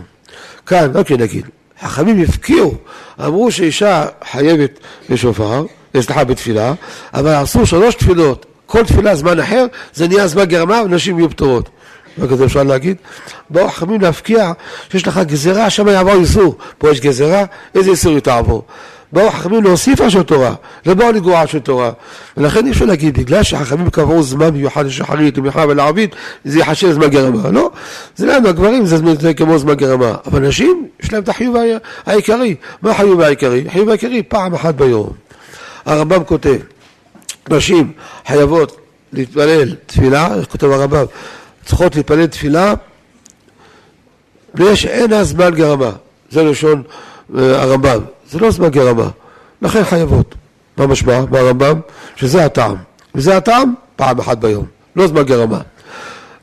כאן, 0.65 0.91
לא 0.93 1.04
כן 1.04 1.22
נגיד, 1.22 1.46
חכמים 1.82 2.22
הפקיעו, 2.22 2.76
אמרו 3.19 3.52
שאישה 3.52 4.06
חייבת 4.32 4.80
בשופר, 5.10 5.65
סליחה, 6.02 6.24
בתפילה, 6.24 6.74
אבל 7.13 7.34
עשו 7.34 7.65
שלוש 7.65 7.96
תפילות, 7.96 8.46
כל 8.65 8.84
תפילה 8.84 9.15
זמן 9.15 9.39
אחר, 9.39 9.65
זה 9.93 10.08
נהיה 10.08 10.28
זמן 10.28 10.46
גרמה 10.46 10.82
ונשים 10.86 11.19
יהיו 11.19 11.30
פטורות. 11.30 11.69
מה 12.17 12.28
כזה 12.28 12.45
אפשר 12.45 12.63
להגיד? 12.63 12.97
באו 13.49 13.67
חכמים 13.67 14.02
להפקיע 14.02 14.52
שיש 14.89 15.08
לך 15.08 15.17
גזרה, 15.17 15.69
שם 15.69 15.88
יעבור 15.88 16.13
איסור. 16.13 16.56
פה 16.78 16.91
יש 16.91 17.02
גזרה, 17.02 17.45
איזה 17.76 17.91
איסור 17.91 18.13
היא 18.13 18.19
תעבור? 18.19 18.63
באו 19.13 19.32
חכמים 19.32 19.63
להוסיף 19.63 20.02
על 20.02 20.10
של 20.10 20.23
תורה, 20.23 20.54
לא 20.86 20.93
באו 20.93 21.12
לגרוע 21.12 21.47
של 21.47 21.60
תורה. 21.60 21.91
ולכן 22.38 22.65
אי 22.65 22.71
אפשר 22.71 22.86
להגיד, 22.86 23.17
בגלל 23.17 23.43
שחכמים 23.43 23.89
קבעו 23.89 24.23
זמן 24.23 24.49
מיוחד 24.49 24.86
לשחרית 24.86 25.38
ומלחמה 25.38 25.65
ולערבית, 25.67 26.15
זה 26.45 26.60
יחשב 26.60 26.91
זמן 26.91 27.08
גרמה. 27.08 27.49
לא, 27.49 27.71
זה 28.15 28.26
לנו 28.26 28.47
הגברים 28.49 28.86
זה 28.86 28.97
זמן 28.97 29.34
כמו 29.38 29.58
זמן 29.58 29.73
גרמה. 29.73 30.15
אבל 30.26 30.39
נשים, 30.39 30.88
יש 31.04 31.13
להם 31.13 31.23
את 31.23 31.30
החיוב 31.30 31.56
העיקרי. 32.06 32.56
מה 32.82 32.91
החיוב 32.91 33.21
העיקרי? 33.21 33.63
החיוב 33.67 33.89
העיקרי 33.89 34.23
פעם 34.23 34.54
אחת 34.54 34.76
ביום. 34.76 35.10
הרמב"ם 35.86 36.23
כותב, 36.23 36.58
נשים 37.49 37.91
חייבות 38.28 38.78
להתפלל 39.13 39.76
תפילה, 39.86 40.30
כותב 40.52 40.71
הרמב"ם? 40.71 41.06
צריכות 41.65 41.95
להתפלל 41.95 42.26
תפילה 42.26 42.73
בגלל 44.56 44.76
שאין 44.76 45.23
זמן 45.23 45.52
גרמה. 45.56 45.91
זה 46.30 46.43
לשון 46.43 46.84
אה, 47.38 47.62
הרמב"ם. 47.62 47.99
זה 48.30 48.39
לא 48.39 48.52
זמן 48.52 48.69
גרמה. 48.69 49.10
לכן 49.62 49.84
חייבות. 49.84 50.36
מה 50.78 50.88
משמע? 50.88 51.19
מהרמב"ם? 51.32 51.80
שזה 52.15 52.45
הטעם. 52.45 52.76
וזה 53.15 53.38
הטעם 53.38 53.73
פעם 53.95 54.19
אחת 54.19 54.38
ביום. 54.38 54.65
לא 54.95 55.08
זמן 55.08 55.23
גרמה. 55.23 55.60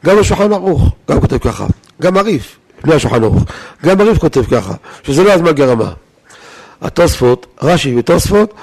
גם 0.07 0.19
השולחן 0.19 0.53
ערוך, 0.53 0.91
גם 1.11 1.21
כותב 1.21 1.39
ככה. 1.39 1.67
גם 2.03 2.17
הריף, 2.17 2.57
לפני 2.79 2.95
השולחן 2.95 3.25
ערוך. 3.25 3.45
גם 3.85 4.01
הריף 4.01 4.19
כותב 4.19 4.45
ככה, 4.51 4.75
שזה 5.03 5.25
לא 5.25 5.33
הזמן 5.33 5.53
גרמה. 5.53 5.93
התוספות, 6.83 7.47
רש"י 7.63 7.99
ותוספות, 7.99 8.55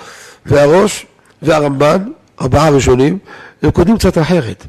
והראש 0.45 1.05
והרמב"ן, 1.41 2.11
ארבעה 2.41 2.69
ראשונים, 2.69 3.17
הם 3.61 3.71
כותבים 3.71 3.97
קצת 3.97 4.17
אחרת. 4.17 4.65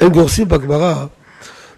הם 0.00 0.08
גורסים 0.08 0.48
בגמרא, 0.48 0.94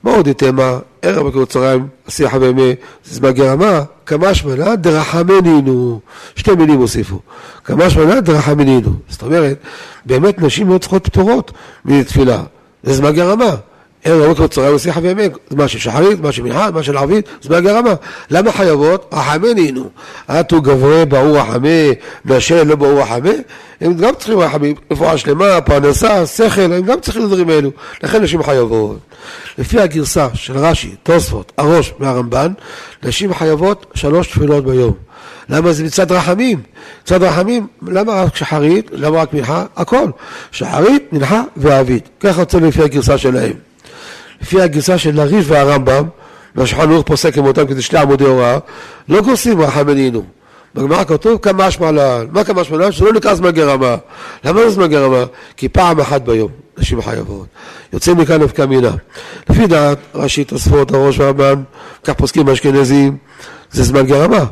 מה 0.06 0.12
עוד 0.12 0.26
יתמה, 0.26 0.78
ערב 1.02 1.28
בקרות 1.28 1.48
צהריים, 1.48 1.86
עשייה 2.06 2.30
חממי, 2.30 2.74
זמן 3.04 3.30
גרמה, 3.30 3.82
כמה 4.06 4.34
שמנה 4.34 4.76
דרחמנינו. 4.76 6.00
שתי 6.36 6.54
מילים 6.54 6.80
הוסיפו. 6.80 7.20
כמה 7.64 7.90
שמנה 7.90 8.20
דרחמנינו. 8.20 8.90
זאת 9.08 9.22
אומרת, 9.22 9.58
באמת 10.04 10.38
נשים 10.38 10.68
לא 10.68 10.78
צריכות 10.78 11.04
פטורות 11.04 11.52
מתפילה. 11.84 12.42
זה 12.82 12.94
זמן 12.94 13.12
גרמה. 13.12 13.54
ערב 14.06 14.30
בקרות 14.30 14.50
צהריים, 14.50 14.74
עשייה 14.74 14.94
חממי, 14.94 15.28
מה 15.50 15.68
של 15.68 15.78
שחרית, 15.78 16.20
מה 16.20 16.32
של 16.32 16.42
מנחה, 16.42 16.70
מה 16.70 16.82
של 16.82 16.96
ערבית, 16.96 17.28
זמן 17.42 17.64
גרמה. 17.64 17.94
למה 18.30 18.52
חייבות? 18.52 19.10
רחמנינו. 19.12 19.90
עטו 20.28 20.62
גברי 20.62 21.06
ברור 21.06 21.38
רחמי, 21.38 21.92
נשל 22.24 22.62
לא 22.62 22.74
ברור 22.74 23.00
רחמי. 23.00 23.36
הם 23.80 23.94
גם 23.94 24.14
צריכים 24.14 24.38
רחמים, 24.38 24.74
רפואה 24.90 25.18
שלמה, 25.18 25.60
פרנסה, 25.60 26.26
שכל, 26.26 26.60
הם 26.60 26.82
גם 26.82 27.00
צריכים 27.00 27.26
את 27.26 27.48
האלו. 27.48 27.70
לכן 28.02 28.22
נשים 28.22 28.42
חייבות. 28.42 28.98
לפי 29.58 29.80
הגרסה 29.80 30.28
של 30.34 30.58
רש"י, 30.58 30.94
תוספות, 31.02 31.52
הראש 31.58 31.94
והרמב"ן, 32.00 32.52
נשים 33.02 33.34
חייבות 33.34 33.86
שלוש 33.94 34.26
תפילות 34.26 34.64
ביום. 34.64 34.92
למה 35.48 35.72
זה 35.72 35.84
מצד 35.84 36.12
רחמים? 36.12 36.60
מצד 37.02 37.22
רחמים, 37.22 37.66
למה 37.88 38.22
רק 38.22 38.36
שחרית? 38.36 38.90
למה 38.92 39.20
רק 39.20 39.34
מנחה? 39.34 39.64
הכל. 39.76 40.10
שחרית, 40.52 41.12
מנחה 41.12 41.42
וערבית. 41.56 42.08
ככה 42.20 42.40
יוצא 42.40 42.58
לפי 42.58 42.82
הגרסה 42.82 43.18
שלהם. 43.18 43.52
לפי 44.40 44.62
הגרסה 44.62 44.98
של 44.98 45.20
הריף 45.20 45.44
והרמב"ם, 45.48 46.04
והשולחן 46.54 46.92
ערוך 46.92 47.06
פוסק 47.06 47.38
עם 47.38 47.46
אותם 47.46 47.66
כדי 47.66 47.82
שני 47.82 47.98
עמודי 47.98 48.24
הוראה, 48.24 48.58
לא 49.08 49.20
גורסים 49.20 49.60
רחמנינו. 49.60 50.22
בגמרא 50.74 51.04
כתוב 51.04 51.38
כמה 51.42 51.70
שמלן, 51.70 52.26
מה 52.32 52.44
כמה 52.44 52.64
שמלן? 52.64 52.92
שזה 52.92 53.04
לא 53.04 53.12
נקרא 53.12 53.34
זמן 53.34 53.50
גרמה. 53.50 53.96
למה 54.44 54.60
לא 54.60 54.70
זמן 54.70 54.86
גרמה? 54.86 55.24
כי 55.56 55.68
פעם 55.68 56.00
אחת 56.00 56.22
ביום 56.22 56.50
נשים 56.78 57.02
חייבות. 57.02 57.46
יוצאים 57.92 58.16
מכאן 58.16 58.42
נפקא 58.42 58.62
מינה. 58.62 58.90
לפי 59.50 59.66
דעת 59.66 59.98
רש"י 60.14 60.44
תוספות 60.44 60.92
הראש 60.92 61.18
והרמב"ן, 61.18 61.62
כך 62.04 62.12
פוסקים 62.14 62.48
האשכנזים, 62.48 63.16
זה 63.70 63.82
זמן 63.82 64.06
גרמה. 64.06 64.44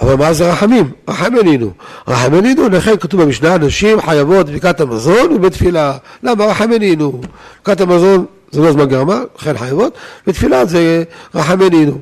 אבל 0.00 0.14
מה 0.14 0.32
זה 0.32 0.52
רחמים? 0.52 0.90
רחמנינו. 1.08 1.70
רחמנינו, 2.08 2.68
לכן 2.68 2.96
כתוב 2.96 3.22
במשנה, 3.22 3.58
נשים 3.58 4.00
חייבות 4.00 4.46
בברכת 4.46 4.80
המזון 4.80 5.32
ובתפילה. 5.32 5.92
למה 6.22 6.44
רחמנינו? 6.44 7.20
ברכת 7.66 7.80
המזון 7.80 8.24
זה 8.50 8.60
לא 8.60 8.72
זמן 8.72 8.84
גרמה, 8.84 9.20
לכן 9.38 9.58
חייבות, 9.58 9.94
ותפילה 10.26 10.64
זה 10.64 11.04
רחמנינו. 11.34 11.98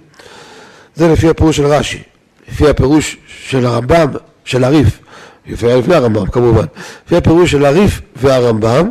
זה 0.95 1.09
לפי 1.09 1.29
הפירוש 1.29 1.57
של 1.57 1.67
רש"י. 1.67 2.03
לפי 2.49 2.69
הפירוש 2.69 3.17
של 3.27 3.67
הרמב"ם, 3.67 4.09
של 4.45 4.65
הריף, 4.65 4.99
לפי, 5.47 5.67
לפי 5.67 5.95
הרמב"ם 5.95 6.27
כמובן, 6.27 6.65
לפי 7.07 7.17
הפירוש 7.17 7.51
של 7.51 7.65
הריף 7.65 8.01
והרמב"ם, 8.17 8.91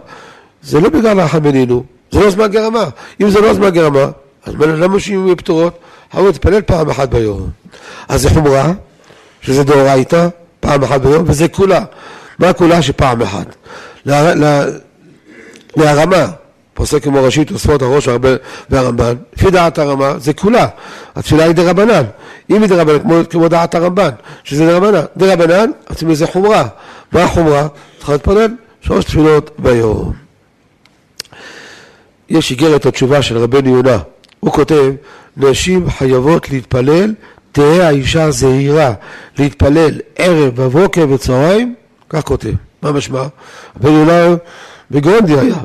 זה 0.63 0.79
לא 0.79 0.89
בגלל 0.89 1.19
רחמנינו, 1.19 1.83
זה 2.11 2.19
לא 2.19 2.29
זמן 2.29 2.47
גרמה. 2.47 2.85
אם 3.21 3.29
זה 3.29 3.41
לא 3.41 3.53
זמן 3.53 3.69
גרמה, 3.69 4.05
אז 4.45 4.53
למה 4.59 4.99
שיהיו 4.99 5.25
יהיו 5.25 5.37
פטורות? 5.37 5.79
חייב 6.11 6.25
להתפלל 6.25 6.61
פעם 6.61 6.89
אחת 6.89 7.09
ביום. 7.09 7.49
אז 8.07 8.21
זה 8.21 8.29
חומרה, 8.29 8.71
שזה 9.41 9.63
דאורייתא, 9.63 10.27
פעם 10.59 10.83
אחת 10.83 11.01
ביום, 11.01 11.23
וזה 11.27 11.47
כולה. 11.47 11.83
מה 12.39 12.53
כולה 12.53 12.81
שפעם 12.81 13.21
אחת? 13.21 13.55
לה, 14.05 14.35
לה, 14.35 14.65
להרמה, 15.77 16.27
פוסק 16.73 17.03
כמו 17.03 17.23
ראשית, 17.23 17.47
תוספות 17.47 17.81
הראש 17.81 18.07
והרמב"ן, 18.69 19.13
לפי 19.37 19.51
דעת 19.51 19.79
הרמה 19.79 20.13
זה 20.17 20.33
כולה, 20.33 20.67
התפילה 21.15 21.43
היא 21.43 21.51
דרבנן, 21.51 22.03
אם 22.49 22.61
היא 22.61 22.69
דרבנן, 22.69 22.99
כמו, 22.99 23.15
כמו 23.29 23.47
דעת 23.47 23.75
הרמב"ן, 23.75 24.09
שזה 24.43 24.65
דרבנן, 24.65 25.05
דרבנן, 25.17 25.71
אז 25.87 25.97
זה 26.13 26.27
חומרה, 26.27 26.67
מה 27.11 27.23
החומרה? 27.23 27.67
צריכה 27.97 28.11
להתפלל. 28.11 28.47
שלוש 28.81 29.05
תפילות 29.05 29.51
ביום. 29.59 30.13
יש 32.29 32.51
איגרת 32.51 32.85
התשובה 32.85 33.21
של 33.21 33.37
רבנו 33.37 33.75
יונה, 33.75 33.97
הוא 34.39 34.51
כותב, 34.51 34.91
נשים 35.37 35.89
חייבות 35.89 36.49
להתפלל, 36.49 37.13
תהא 37.51 37.81
האישה 37.81 38.31
זהירה. 38.31 38.93
להתפלל 39.37 39.99
ערב, 40.15 40.55
בבוקר 40.55 41.05
וצהריים, 41.09 41.75
כך 42.09 42.23
כותב, 42.23 42.53
מה 42.81 42.91
משמע? 42.91 43.23
רבנו 43.79 43.97
יונה 43.99 44.35
בגונדי 44.91 45.39
היה, 45.39 45.55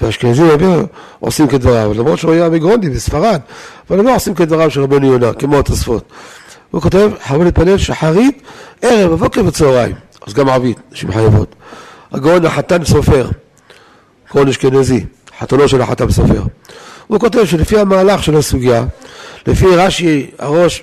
והאשכנזים 0.00 0.50
רבים 0.50 0.86
עושים 1.20 1.48
כדבריו, 1.48 1.94
למרות 1.94 2.18
שהוא 2.18 2.32
היה 2.32 2.50
בגרונדי 2.50 2.90
בספרד, 2.90 3.40
אבל 3.90 3.98
הם 3.98 4.06
לא 4.06 4.16
עושים 4.16 4.34
כדבריו 4.34 4.70
של 4.70 4.80
רבנו 4.80 5.06
יונה, 5.06 5.32
כמו 5.32 5.58
התוספות. 5.58 6.04
הוא 6.70 6.82
כותב, 6.82 7.10
חייב 7.26 7.42
להתפלל 7.42 7.78
שחרית 7.78 8.42
ערב, 8.82 9.12
בבוקר 9.12 9.44
וצהריים, 9.46 9.94
אז 10.26 10.34
גם 10.34 10.48
ערבית, 10.48 10.78
נשים 10.92 11.12
חייבות. 11.12 11.54
הגאון 12.12 12.46
החתן 12.46 12.84
סופר, 12.84 13.28
גאון 14.34 14.48
אשכנזי, 14.48 15.04
חתנו 15.40 15.68
של 15.68 15.80
החתן 15.82 16.10
סופר. 16.10 16.42
הוא 17.06 17.20
כותב 17.20 17.44
שלפי 17.44 17.78
המהלך 17.78 18.22
של 18.22 18.36
הסוגיה, 18.36 18.84
לפי 19.46 19.66
רש"י, 19.66 20.30
הראש 20.38 20.82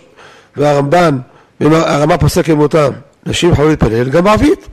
והרמב"ן, 0.57 1.17
הרמב"ם 1.61 2.17
פוסק 2.17 2.45
כמותם, 2.45 2.91
נשים 3.25 3.55
חייבות 3.55 3.71
להתפלל, 3.71 4.09
גם 4.09 4.27
ערבית, 4.27 4.67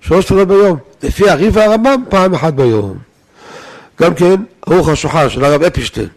שלוש 0.00 0.24
תפילות 0.24 0.48
ביום. 0.48 0.76
לפי 1.02 1.30
הריב 1.30 1.56
והרמב"ם, 1.56 2.02
פעם 2.08 2.34
אחת 2.34 2.54
ביום. 2.54 3.15
גם 4.00 4.14
כן, 4.14 4.34
ערוך 4.66 4.88
השוחר 4.88 5.28
של 5.28 5.44
הרב 5.44 5.62
אפשטיין, 5.62 6.08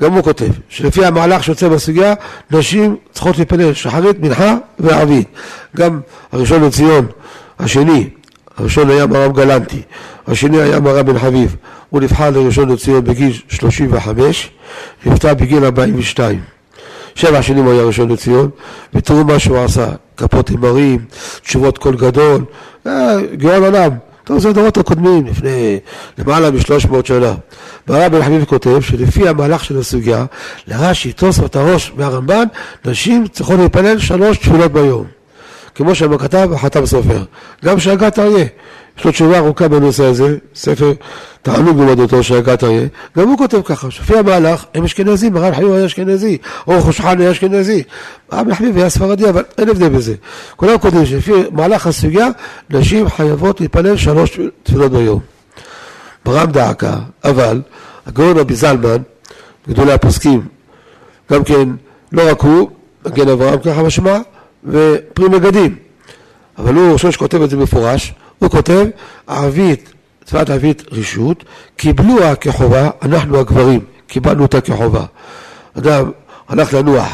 גם 0.00 0.12
הוא 0.12 0.22
כותב, 0.22 0.48
שלפי 0.68 1.04
המהלך 1.04 1.44
שיוצא 1.44 1.68
בסוגיה, 1.68 2.14
נשים 2.50 2.96
צריכות 3.12 3.38
להתפלל 3.38 3.74
שחרית, 3.74 4.20
מנחה 4.20 4.54
וערבית. 4.78 5.28
גם 5.76 6.00
הראשון 6.32 6.64
לציון, 6.64 7.06
השני, 7.58 8.08
הראשון 8.56 8.90
היה 8.90 9.06
מרם 9.06 9.32
גלנטי, 9.32 9.82
השני 10.26 10.60
היה 10.60 10.80
מרם 10.80 11.06
בן 11.06 11.18
חביב, 11.18 11.56
הוא 11.90 12.00
נבחר 12.00 12.30
לראשון 12.30 12.68
לציון 12.68 13.04
בגיל 13.04 13.32
35, 13.48 14.50
נפטר 15.06 15.34
בגיל 15.34 15.64
42. 15.64 16.40
שבע 17.14 17.42
שנים 17.42 17.64
הוא 17.64 17.72
היה 17.72 17.82
ראשון 17.82 18.10
לציון, 18.10 18.50
ותראו 18.94 19.24
מה 19.24 19.38
שהוא 19.38 19.58
עשה, 19.58 19.88
כפות 20.16 20.50
אימרים, 20.50 21.04
תשובות 21.42 21.78
קול 21.78 21.96
גדול, 21.96 22.44
אה, 22.86 23.16
גאון 23.36 23.64
עולם. 23.64 23.90
טוב, 24.30 24.38
זה 24.38 24.48
הדורות 24.48 24.78
הקודמים, 24.78 25.26
לפני 25.26 25.78
למעלה 26.18 26.50
משלוש 26.50 26.86
מאות 26.86 27.06
שנה. 27.06 27.34
והרב 27.86 28.12
בן 28.12 28.24
חביב 28.24 28.44
כותב 28.44 28.80
שלפי 28.80 29.28
המהלך 29.28 29.64
של 29.64 29.78
הסוגיה, 29.78 30.24
לרש"י, 30.66 31.12
תוספות 31.12 31.56
הראש 31.56 31.92
והרמב"ן, 31.96 32.44
נשים 32.84 33.26
צריכות 33.28 33.58
להתפלל 33.58 33.98
שלוש 33.98 34.38
תפילות 34.38 34.72
ביום. 34.72 35.04
כמו 35.74 35.94
שם 35.94 36.18
כתב 36.18 36.48
החתם 36.54 36.86
סופר. 36.86 37.24
גם 37.64 37.80
שהגת 37.80 38.18
אריה, 38.18 38.44
יש 39.00 39.04
לו 39.06 39.12
תשובה 39.12 39.38
ארוכה 39.38 39.68
בנושא 39.68 40.04
הזה, 40.04 40.36
ספר 40.54 40.92
תענוג 41.42 41.76
במדותו 41.76 42.22
שהגת 42.22 42.64
אריה, 42.64 42.86
גם 43.18 43.28
הוא 43.28 43.38
כותב 43.38 43.60
ככה, 43.64 43.90
שלפי 43.90 44.18
המהלך 44.18 44.64
הם 44.74 44.84
אשכנזים, 44.84 45.36
הרב 45.36 45.54
חביב 45.54 45.72
היה 45.72 45.86
אשכנזי, 45.86 46.38
אור 46.66 46.80
חושחן 46.80 47.20
היה 47.20 47.30
אשכנזי, 47.30 47.82
הרב 48.30 48.54
חביב 48.54 48.76
היה 48.76 48.90
ספרדי, 48.90 49.28
אבל 49.28 49.44
אין 49.58 49.68
הבדל 49.68 49.88
בזה. 49.88 50.14
כולם 50.56 50.78
כותבים 50.78 51.06
שלפי 51.06 51.32
מהלך 51.52 51.86
הסוגיה, 51.86 52.28
נשים 52.70 53.08
חייבות 53.08 53.60
להתפלל 53.60 53.96
שלוש 53.96 54.40
תפילות 54.62 54.92
ביום. 54.92 55.20
ברם 56.24 56.50
דעקה, 56.50 56.96
אבל 57.24 57.62
הגאון 58.06 58.38
רבי 58.38 58.54
זלמן, 58.54 59.02
גדולי 59.68 59.92
הפוסקים, 59.92 60.42
גם 61.32 61.44
כן, 61.44 61.68
לא 62.12 62.30
רק 62.30 62.40
הוא, 62.40 62.70
מגן 63.06 63.28
אברהם 63.28 63.58
ככה 63.58 63.82
משמע, 63.82 64.18
ופרי 64.64 65.28
מגדים. 65.28 65.76
אבל 66.58 66.74
הוא 66.74 66.92
ראשון 66.92 67.12
שכותב 67.12 67.42
את 67.42 67.50
זה 67.50 67.56
מפורש, 67.56 68.14
הוא 68.40 68.50
כותב, 68.50 68.86
ערבית, 69.26 69.92
צבאת 70.24 70.50
ערבית 70.50 70.82
רשות, 70.92 71.44
קיבלוה 71.76 72.34
כחובה, 72.34 72.90
אנחנו 73.02 73.38
הגברים, 73.38 73.80
קיבלנו 74.06 74.42
אותה 74.42 74.60
כחובה. 74.60 75.04
אדם 75.78 76.10
הלך 76.48 76.74
לנוח, 76.74 77.12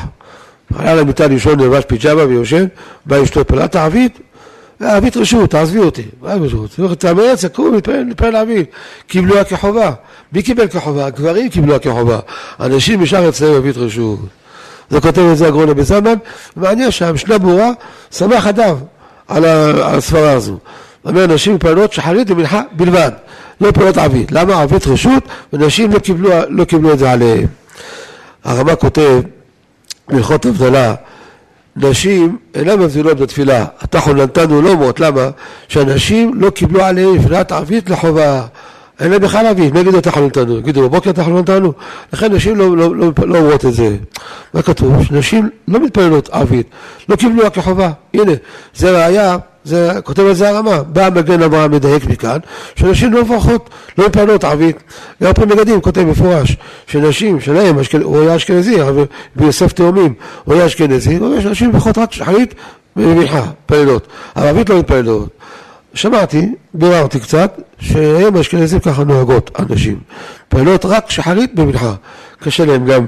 עלה 0.75 0.95
למיטה 0.95 1.27
לישון, 1.27 1.61
לבש 1.61 1.85
פיג'מה 1.85 2.25
ויושן, 2.25 2.67
בא 3.07 3.23
אשתו 3.23 3.45
פלט 3.45 3.77
ערבית, 3.77 4.19
ערבית 4.81 5.17
רשות, 5.17 5.51
תעזבי 5.51 5.79
אותי. 5.79 6.03
מה 6.23 6.35
רשות? 6.35 6.71
הוא 6.77 6.85
אומר, 6.85 6.95
תאמץ, 6.95 7.45
קום, 7.45 7.75
נתפלל 8.07 8.37
ערבית. 8.37 8.71
קיבלוה 9.07 9.45
כחובה. 9.45 9.93
מי 10.33 10.43
קיבל 10.43 10.67
כחובה? 10.67 11.07
הגברים 11.07 11.49
קיבלוה 11.49 11.79
כחובה. 11.79 12.19
אנשים 12.61 13.03
משאר 13.03 13.29
אצלם 13.29 13.55
ערבית 13.55 13.77
רשות. 13.77 14.19
זה 14.91 15.01
כותב 15.01 15.23
את 15.33 15.37
זה 15.37 15.47
הגרון 15.47 15.69
רבי 15.69 15.83
זלמן, 15.83 16.15
מעניין 16.57 16.91
שהמשנה 16.91 17.39
ברורה, 17.39 17.71
שמח 18.11 18.47
אדם 18.47 18.75
על 19.29 19.45
הסברה 19.83 20.33
הזו. 20.33 20.59
אומר 21.07 21.27
נשים 21.27 21.55
מתפללות 21.55 21.93
שחרית 21.93 22.31
ומנחה 22.31 22.63
בלבד, 22.73 23.11
לא 23.61 23.71
פעולות 23.71 23.97
ערבית. 23.97 24.33
למה 24.33 24.61
ערבית 24.61 24.87
רשות 24.87 25.23
ונשים 25.53 25.93
לא 25.93 25.99
קיבלו, 25.99 26.31
לא 26.49 26.65
קיבלו 26.65 26.93
את 26.93 26.99
זה 26.99 27.13
עליהם? 27.13 27.47
הרמ"א 28.45 28.75
כותב 28.75 29.21
בהלכות 30.09 30.47
הבדלה, 30.47 30.95
נשים 31.77 32.37
אינן 32.55 32.79
מבדילות 32.79 33.21
בתפילה, 33.21 33.65
אתה 33.85 34.01
חוננתנו 34.01 34.63
לא 34.63 34.77
מות, 34.77 35.01
למה? 35.01 35.29
שאנשים 35.69 36.41
לא 36.41 36.51
קיבלו 36.51 36.85
עליהם 36.85 37.17
נפילת 37.17 37.53
ערבית 37.53 37.91
לחובה. 37.91 38.43
אין 39.01 39.11
להם 39.11 39.21
בכלל 39.21 39.47
אביב, 39.47 39.75
מה 39.75 39.81
יגידו 39.81 40.01
תחלון 40.01 40.29
תנו? 40.29 40.59
יגידו 40.59 40.83
בבוקר 40.83 41.13
תחלון 41.13 41.45
תנו? 41.45 41.73
לכן 42.13 42.33
נשים 42.33 42.57
לא, 42.57 42.77
לא, 42.77 42.97
לא, 42.97 43.13
לא 43.17 43.39
אומרות 43.39 43.65
את 43.65 43.75
זה. 43.75 43.97
מה 44.55 44.63
כתוב? 44.63 45.05
שנשים 45.05 45.51
לא 45.69 45.81
מתפללות 45.81 46.29
ערבית, 46.33 46.67
לא 47.09 47.17
קיבלו 47.17 47.43
לה 47.43 47.51
כחובה. 47.51 47.91
הנה, 48.15 48.33
זה 48.75 48.91
ראייה, 48.91 49.37
זה, 49.67 49.91
כותב 50.05 50.23
על 50.23 50.35
זה 50.35 50.49
הרמה. 50.49 50.83
בא 50.83 51.09
מגן 51.15 51.43
אברהם 51.43 51.71
מדייק 51.71 52.07
מכאן, 52.07 52.39
שנשים 52.77 53.13
לא 53.13 53.25
מברכות, 53.25 53.71
לא 53.99 54.07
מתפללות 54.07 54.45
ערבית. 54.45 54.77
גם 55.23 55.33
פה 55.33 55.47
מגדים 55.47 55.81
כותב 55.81 56.03
מפורש, 56.03 56.57
שנשים 56.87 57.41
שלהם, 57.41 57.79
אשכנ... 57.79 58.03
הוא 58.03 58.21
היה 58.21 58.37
אשכנזי, 58.37 58.77
ביוסף 59.37 59.73
תאומים, 59.73 60.15
הוא 60.45 60.55
היה 60.55 60.67
אשכנזי, 60.67 61.17
הוא 61.17 61.27
אומר 61.27 61.41
שנשים 61.41 61.69
מברכות 61.69 61.99
רק 61.99 62.13
שחרית 62.13 62.55
ומנחה, 62.97 63.41
מתפללות. 63.41 64.07
ערבית 64.35 64.71
לא 64.71 64.79
מתפללות. 64.79 65.29
שמעתי, 65.95 66.55
ביררתי 66.75 67.21
קצת, 67.21 67.61
שהיום 67.79 68.37
האשכנזים 68.37 68.81
ככה 68.81 69.05
נוהגות 69.05 69.51
אנשים. 69.59 69.99
פעלות 70.49 70.85
רק 70.85 71.11
שחרית 71.11 71.55
במנחה. 71.55 71.95
קשה 72.41 72.65
להם 72.65 72.87
גם, 72.87 73.07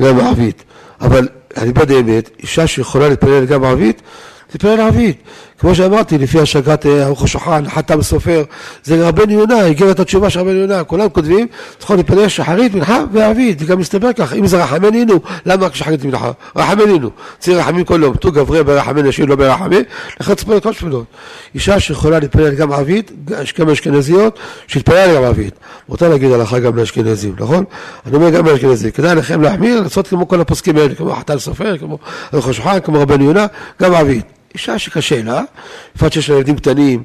גם 0.00 0.20
ערבית. 0.20 0.64
אבל 1.00 1.28
אני 1.56 1.72
בא 1.72 1.84
באמת, 1.84 2.30
אישה 2.42 2.66
שיכולה 2.66 3.08
להתפלל 3.08 3.44
גם 3.44 3.64
ערבית, 3.64 4.02
תתפלל 4.50 4.80
ערבית. 4.80 5.16
כמו 5.60 5.74
שאמרתי, 5.74 6.18
לפי 6.18 6.40
השגת 6.40 6.86
אה, 6.86 7.04
ערוך 7.04 7.22
השולחן, 7.22 7.68
חתם 7.68 8.02
סופר, 8.02 8.42
זה 8.84 9.08
רבנו 9.08 9.32
יונה, 9.32 9.70
את 9.90 10.00
התשובה 10.00 10.30
של 10.30 10.40
רבנו 10.40 10.58
יונה, 10.58 10.84
כולם 10.84 11.08
כותבים, 11.08 11.46
צריכות 11.78 11.96
להתפלל 11.96 12.28
שחרית, 12.28 12.74
מנחה 12.74 13.04
וערבית, 13.12 13.58
זה 13.58 13.66
גם 13.66 13.78
מסתבר 13.78 14.12
ככה, 14.12 14.34
אם 14.34 14.46
זה 14.46 14.64
רחמנינו, 14.64 15.14
למה 15.46 15.66
רק 15.66 15.74
שחרית 15.74 16.04
מנחה? 16.04 16.30
רחמנינו, 16.56 17.10
צריך 17.38 17.58
רחמים 17.58 17.84
כל 17.84 18.00
יום, 18.02 18.16
תו 18.16 18.32
גברי 18.32 18.64
ברחמי 18.64 19.02
נשים 19.02 19.28
לא 19.28 19.36
ברחמי, 19.36 19.76
לכן 20.20 20.34
צריך 20.34 20.48
להתפלל 20.48 20.60
כל 20.60 20.72
שפלות. 20.72 21.04
אישה 21.54 21.80
שיכולה 21.80 22.18
להתפלל 22.18 22.54
גם 22.54 22.72
ערבית, 22.72 23.12
יש 23.42 23.52
כמה 23.52 23.72
אשכנזיות, 23.72 24.38
שתתפלל 24.66 25.16
גם 25.16 25.22
ערבית. 25.22 25.54
מותר 25.88 26.08
להגיד 26.08 26.32
הלכה 26.32 26.58
גם 26.58 26.76
לאשכנזים, 26.76 27.34
נכון? 27.38 27.64
אני 28.06 28.16
אומר 28.16 28.30
גם 28.30 28.46
לאשכנזים, 28.46 28.90
כדאי 28.90 29.14
לכם 29.14 29.42
להחמיר, 29.42 29.80
לעשות 29.80 30.08
כמו 30.08 30.28
כל 30.28 30.40
הפוסקים 30.40 30.76
האלה, 30.76 30.94
כמו 30.94 31.14
חתן 31.14 31.38
סופר, 31.38 31.78
כמו 31.78 31.98
ערוך 32.32 32.48
השולחן, 32.48 32.80
כמו 32.80 33.00
רבנו 33.00 33.24
יונה, 33.24 33.46
גם 33.82 33.94
ערבית. 33.94 34.39
אישה 34.54 34.78
שקשה 34.78 35.22
לה, 35.22 35.42
בפרט 35.96 36.12
שיש 36.12 36.30
לה 36.30 36.36
ילדים 36.36 36.56
קטנים, 36.56 37.02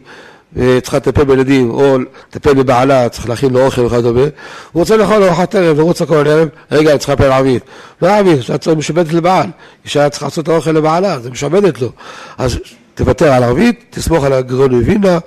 צריכה 0.56 0.98
לטפל 0.98 1.24
בילדים, 1.24 1.72
או 1.72 1.98
לטפל 2.30 2.54
בבעלה, 2.54 3.10
צריך 3.10 3.30
להכין 3.30 3.54
לו 3.54 3.66
אוכל 3.66 3.82
וכדומה, 3.82 4.22
הוא 4.22 4.30
רוצה 4.74 4.98
לאכול 4.98 5.24
ארוחת 5.24 5.56
ערב, 5.56 5.80
הוא 5.80 5.88
רוצה 5.88 6.06
כל 6.06 6.28
ערב, 6.28 6.48
רגע, 6.72 6.92
אני 6.92 7.00
צריכה 7.00 7.14
לפעול 7.14 7.32
ערבית. 7.32 7.64
לא 8.02 8.08
ערבית, 8.08 8.50
את 8.56 8.68
משעבדת 8.68 9.14
לבעל. 9.14 9.50
אישה 9.86 10.10
צריכה 10.10 10.26
לעשות 10.26 10.48
האוכל 10.48 10.72
לבעלה, 10.72 11.20
זה 11.20 11.32
משעבדת 11.32 11.82
לו. 11.82 11.90
אז 12.38 12.60
תוותר 12.96 13.34
על 13.34 13.44
ערבית, 13.44 13.86
תסמוך 13.90 14.24
על 14.24 14.34
הגאון 14.34 14.76
מווילנה, 14.76 15.18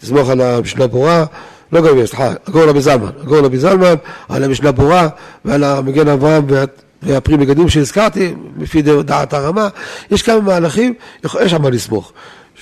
תסמוך 0.00 0.30
על 0.30 0.40
המשנה 0.40 0.86
ברורה, 0.86 1.24
לא 1.72 1.80
גבי, 1.80 2.06
סליחה, 2.06 2.32
הגאון 2.46 2.68
רבי 2.68 2.80
זלמן, 2.80 3.10
הגאון 3.22 3.44
רבי 3.44 3.58
זלמן, 3.58 3.94
על 4.28 4.44
המשנה 4.44 4.72
ברורה 4.72 5.08
ועל 5.44 5.64
המגן 5.64 6.08
אברהם 6.08 6.46
והפרי 7.02 7.36
מגדים 7.36 7.68
שהזכרתי, 7.68 8.34
לפי 8.58 8.82
דעת 8.82 9.34
הרמה, 9.34 9.68
יש 10.10 10.22
כמה 10.22 10.40
מהלכים, 10.40 10.94
יש 11.24 11.50
שם 11.50 11.62
מה 11.62 11.70
לסמוך. 11.70 12.12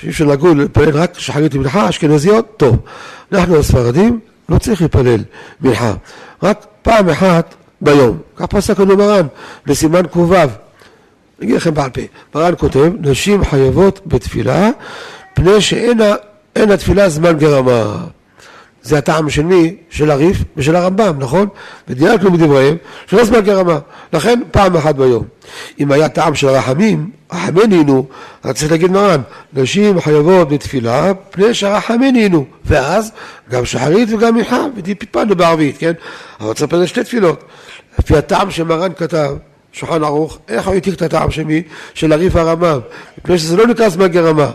שאי 0.00 0.08
אפשר 0.08 0.24
לגור, 0.24 0.54
להתפלל 0.54 0.90
רק 0.90 1.18
שחרית 1.18 1.54
מנחה, 1.54 1.88
אשכנזיות, 1.88 2.54
טוב. 2.56 2.76
אנחנו 3.32 3.56
הספרדים, 3.56 4.20
לא 4.48 4.58
צריך 4.58 4.82
להתפלל 4.82 5.20
מנחה, 5.60 5.94
רק 6.42 6.66
פעם 6.82 7.08
אחת 7.08 7.54
ביום. 7.80 8.18
כך 8.36 8.46
פסק 8.46 8.78
לנו 8.78 8.96
מרן, 8.96 9.26
בסימן 9.66 10.06
ק"ו. 10.06 10.34
אני 10.34 10.48
אגיד 11.42 11.56
לכם 11.56 11.74
בעל 11.74 11.90
פה. 11.90 12.00
מרן 12.34 12.52
כותב, 12.58 12.92
נשים 13.00 13.44
חייבות 13.44 14.00
בתפילה, 14.06 14.70
פני 15.34 15.60
שאין 15.60 16.00
התפילה 16.70 17.08
זמן 17.08 17.38
גרמה. 17.38 18.06
זה 18.86 18.98
הטעם 18.98 19.30
של 19.30 19.42
מי? 19.42 19.76
של 19.90 20.10
הריף 20.10 20.36
ושל 20.56 20.76
הרמב"ם, 20.76 21.14
נכון? 21.18 21.48
ודייקנו 21.88 22.30
מדבריהם 22.30 22.76
שלא 23.06 23.24
זמן 23.24 23.44
כרמה, 23.44 23.78
לכן 24.12 24.40
פעם 24.50 24.76
אחת 24.76 24.94
ביום. 24.94 25.24
אם 25.80 25.92
היה 25.92 26.08
טעם 26.08 26.34
של 26.34 26.48
רחמים, 26.48 27.10
רחמנינו, 27.32 28.06
אז 28.42 28.54
צריך 28.54 28.72
להגיד 28.72 28.90
מרן, 28.90 29.20
נשים 29.52 30.00
חייבות 30.00 30.48
בתפילה 30.48 31.12
פני 31.30 31.54
שרחמנינו, 31.54 32.44
ואז 32.64 33.12
גם 33.50 33.64
שחרית 33.64 34.08
וגם 34.12 34.34
מנחה, 34.34 34.66
וטיפלנו 34.76 35.36
בערבית, 35.36 35.78
כן? 35.78 35.92
אבל 36.40 36.52
צריך 36.52 36.72
לדבר 36.72 36.86
שתי 36.86 37.04
תפילות. 37.04 37.44
לפי 37.98 38.16
הטעם 38.16 38.50
שמרן 38.50 38.92
כתב, 38.96 39.34
שולחן 39.72 40.04
ערוך, 40.04 40.38
איך 40.48 40.66
הוא 40.66 40.74
העתיק 40.74 40.94
את 40.94 41.02
הטעם 41.02 41.30
של 41.30 41.44
מי? 41.44 41.62
של 41.94 42.12
הריף 42.12 42.34
והרמב"ם, 42.34 42.78
מפני 43.18 43.38
שזה 43.38 43.56
לא 43.56 43.66
נקרא 43.66 43.88
זמן 43.88 44.12
כרמה. 44.12 44.50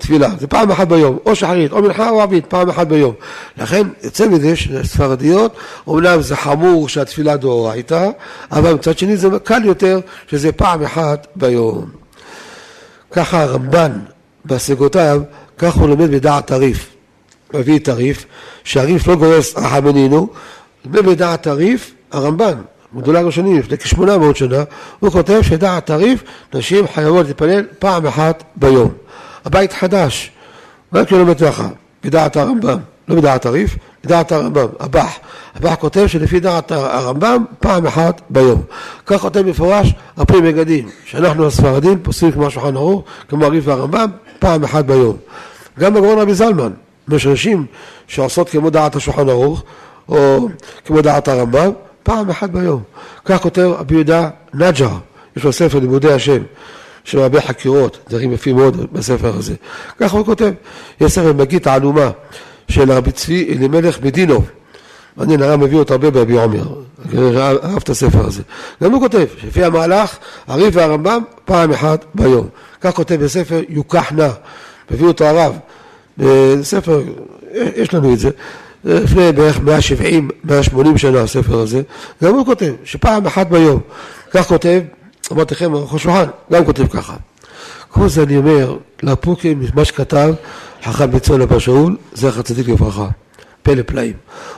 תפילה, 0.00 0.28
זה 0.40 0.46
פעם 0.46 0.70
אחת 0.70 0.88
ביום, 0.88 1.18
או 1.26 1.36
שחרית, 1.36 1.72
או 1.72 1.82
מנחה 1.82 2.10
או 2.10 2.20
ערבית, 2.20 2.46
פעם 2.46 2.70
אחת 2.70 2.86
ביום. 2.86 3.14
לכן 3.56 3.86
יוצא 4.02 4.28
מזה 4.28 4.56
שספרדיות, 4.56 5.56
אומנם 5.86 6.22
זה 6.22 6.36
חמור 6.36 6.88
שהתפילה 6.88 7.36
דאורייתא, 7.36 8.10
אבל 8.52 8.74
מצד 8.74 8.98
שני 8.98 9.16
זה 9.16 9.28
קל 9.44 9.64
יותר 9.64 10.00
שזה 10.30 10.52
פעם 10.52 10.82
אחת 10.82 11.26
ביום. 11.36 11.90
ככה 13.10 13.42
הרמב"ן 13.42 13.92
בהשגותיו, 14.44 15.22
כך 15.58 15.74
הוא 15.74 15.88
לומד 15.88 16.10
בדעת 16.10 16.46
תריף. 16.46 16.90
מביא 17.54 17.78
את 17.78 17.84
תריף, 17.84 18.26
שהריף 18.64 19.06
לא 19.06 19.14
גורס 19.14 19.56
רחמנינו, 19.56 20.28
לומד 20.84 21.06
בדעת 21.06 21.42
תריף, 21.42 21.94
הרמב"ן, 22.12 22.54
גדולי 22.96 23.18
הראשונים 23.18 23.58
לפני 23.58 23.78
כשמונה 23.78 24.18
מאות 24.18 24.36
שנה, 24.36 24.62
הוא 25.00 25.10
כותב 25.10 25.40
שדעת 25.42 25.86
תריף, 25.86 26.22
נשים 26.54 26.88
חייבות 26.94 27.26
להתפלל 27.26 27.62
פעם 27.78 28.06
אחת 28.06 28.44
ביום. 28.56 28.90
הבית 29.44 29.72
חדש, 29.72 30.30
רק 30.92 31.08
קילומטר 31.08 31.48
אחד, 31.48 31.68
בדעת 32.04 32.36
הרמב"ם, 32.36 32.78
לא 33.08 33.16
בדעת 33.16 33.46
הריף, 33.46 33.76
בדעת 34.04 34.32
הרמב"ם, 34.32 34.66
הבח. 34.80 35.18
הבח 35.54 35.74
כותב 35.74 36.06
שלפי 36.06 36.40
דעת 36.40 36.72
הרמב"ם, 36.72 37.44
פעם 37.60 37.86
אחת 37.86 38.20
ביום. 38.30 38.62
כך 39.06 39.20
כותב 39.20 39.42
מפורש 39.42 39.94
הפרי 40.16 40.40
מגדים, 40.40 40.88
שאנחנו 41.04 41.46
הספרדים 41.46 41.98
פוסקים 42.02 42.32
כמו 42.32 42.46
השולחן 42.46 42.76
ערוך, 42.76 43.02
כמו 43.28 43.44
הריף 43.44 43.64
והרמב"ם, 43.66 44.10
פעם 44.38 44.64
אחת 44.64 44.84
ביום. 44.84 45.16
גם 45.78 45.94
בגרון 45.94 46.18
רבי 46.18 46.34
זלמן, 46.34 46.72
יש 47.12 47.26
נשים 47.26 47.66
שעושות 48.06 48.48
כמו 48.48 48.70
דעת 48.70 48.96
השולחן 48.96 49.28
ערוך, 49.28 49.62
או 50.08 50.48
כמו 50.84 51.02
דעת 51.02 51.28
הרמב"ם, 51.28 51.70
פעם 52.02 52.30
אחת 52.30 52.50
ביום. 52.50 52.82
כך 53.24 53.42
כותב 53.42 53.70
רבי 53.78 53.94
יהודה 53.94 54.28
נג'ר, 54.54 54.90
יש 55.36 55.44
לו 55.44 55.52
ספר 55.52 55.78
לימודי 55.78 56.12
השם. 56.12 56.42
של 57.04 57.18
הרבה 57.18 57.40
חקירות, 57.40 57.98
דברים 58.08 58.32
יפים 58.32 58.56
מאוד 58.56 58.86
בספר 58.92 59.36
הזה. 59.36 59.54
ככה 59.98 60.16
הוא 60.16 60.26
כותב, 60.26 60.52
יש 61.00 61.12
ספר 61.12 61.32
מגיד 61.32 61.62
תעלומה 61.62 62.10
של 62.68 62.92
רבי 62.92 63.12
צבי 63.12 63.54
אלימלך 63.54 64.00
מדינוב. 64.02 64.50
מעניין, 65.16 65.42
הרב 65.42 65.60
מביא 65.60 65.78
אותו 65.78 65.94
הרבה 65.94 66.10
ברבי 66.10 66.38
עומר, 66.38 66.64
אהב 67.62 67.76
את 67.82 67.88
הספר 67.88 68.26
הזה. 68.26 68.42
גם 68.82 68.92
הוא 68.92 69.00
כותב, 69.00 69.24
שלפי 69.40 69.64
המהלך, 69.64 70.18
הריף 70.46 70.76
והרמב"ם 70.76 71.22
פעם 71.44 71.72
אחת 71.72 72.04
ביום. 72.14 72.48
כך 72.80 72.94
כותב 72.94 73.14
בספר 73.14 73.60
יוקח 73.68 74.12
נא, 74.12 74.28
מביא 74.90 75.06
אותו 75.06 75.24
הרב. 75.24 75.58
בספר, 76.18 77.02
יש 77.54 77.94
לנו 77.94 78.12
את 78.12 78.18
זה, 78.18 78.30
לפני 78.84 79.32
בערך 79.32 79.60
170, 79.60 80.28
180 80.44 80.98
שנה 80.98 81.20
הספר 81.20 81.58
הזה, 81.58 81.82
גם 82.24 82.34
הוא 82.34 82.46
כותב 82.46 82.72
שפעם 82.84 83.26
אחת 83.26 83.46
ביום. 83.46 83.80
כך 84.30 84.46
כותב 84.46 84.80
אמרתי 85.32 85.54
לכם, 85.54 85.74
ערוך 85.74 85.94
השולחן, 85.94 86.24
גם 86.52 86.64
כותב 86.64 86.86
ככה. 86.86 87.14
כל 87.88 88.08
זה 88.08 88.22
אני 88.22 88.36
אומר, 88.36 88.76
לפוקים, 89.02 89.62
מה 89.74 89.84
שכתב 89.84 90.34
חכם 90.84 91.10
בצאן 91.10 91.40
אבא 91.40 91.58
שאול, 91.58 91.96
זכר 92.14 92.42
צדיק 92.42 92.68
לברכה. 92.68 93.08
פלא 93.62 93.82
פלאים. 93.86 94.12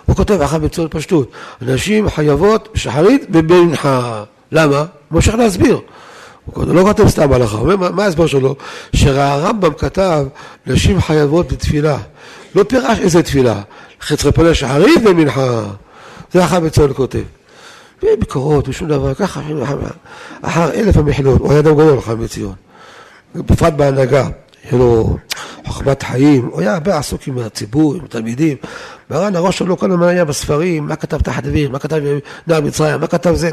הוא 0.07 0.17
כותב 0.17 0.47
חכם 0.47 0.63
בצאן 0.63 0.85
פשטות, 0.91 1.31
נשים 1.63 2.09
חייבות 2.09 2.69
שחרית 2.75 3.27
ובמנחה. 3.31 4.25
למה? 4.53 4.79
הוא 4.79 4.87
ממשיך 5.11 5.35
להסביר. 5.35 5.81
הוא 6.47 6.75
לא 6.75 6.83
כותב 6.83 7.09
סתם 7.09 7.33
הלכה, 7.33 7.57
הוא 7.57 7.73
אומר, 7.73 7.91
מה 7.91 8.05
ההסבר 8.05 8.27
שלו? 8.27 8.55
שהרמב"ם 8.97 9.73
כתב, 9.75 10.27
נשים 10.67 11.01
חייבות 11.01 11.53
בתפילה. 11.53 11.99
לא 12.55 12.65
פירש 12.65 12.99
איזה 12.99 13.23
תפילה, 13.23 13.61
חצי 14.01 14.33
פלא 14.33 14.55
שחרית 14.55 15.01
ומנחה. 15.05 15.63
זה 16.33 16.47
חכם 16.47 16.65
בצאן 16.65 16.93
כותב. 16.95 17.23
בלי 18.03 18.17
ביקורות 18.17 18.69
ושום 18.69 18.89
דבר, 18.89 19.15
ככה, 19.15 19.41
אחר 20.43 20.73
אלף 20.73 20.97
המחילות, 20.97 21.41
הוא 21.41 21.51
היה 21.51 21.61
אדם 21.61 21.75
גדול, 21.75 22.01
חכם 22.01 22.21
בציון. 22.21 22.55
בפרט 23.35 23.73
בהנהגה, 23.73 24.29
היה 24.65 24.79
לו 24.79 25.17
חוכמת 25.67 26.03
חיים, 26.03 26.49
הוא 26.53 26.61
היה 26.61 26.75
הרבה 26.75 26.99
עסוק 26.99 27.27
עם 27.27 27.39
הציבור, 27.39 27.95
עם 27.95 28.05
התלמידים. 28.05 28.57
מרן 29.11 29.37
הראש 29.37 29.59
שלו 29.59 29.77
כל 29.79 29.91
הזמן 29.91 30.09
היה 30.09 30.25
בספרים, 30.25 30.87
מה 30.87 30.97
כתב 30.97 31.21
תחת 31.21 31.47
אביב, 31.47 31.73
מה 31.73 31.79
כתב 31.79 32.01
נער 32.47 32.61
מצרים, 32.61 33.01
מה 33.01 33.07
כתב 33.07 33.35
זה. 33.35 33.51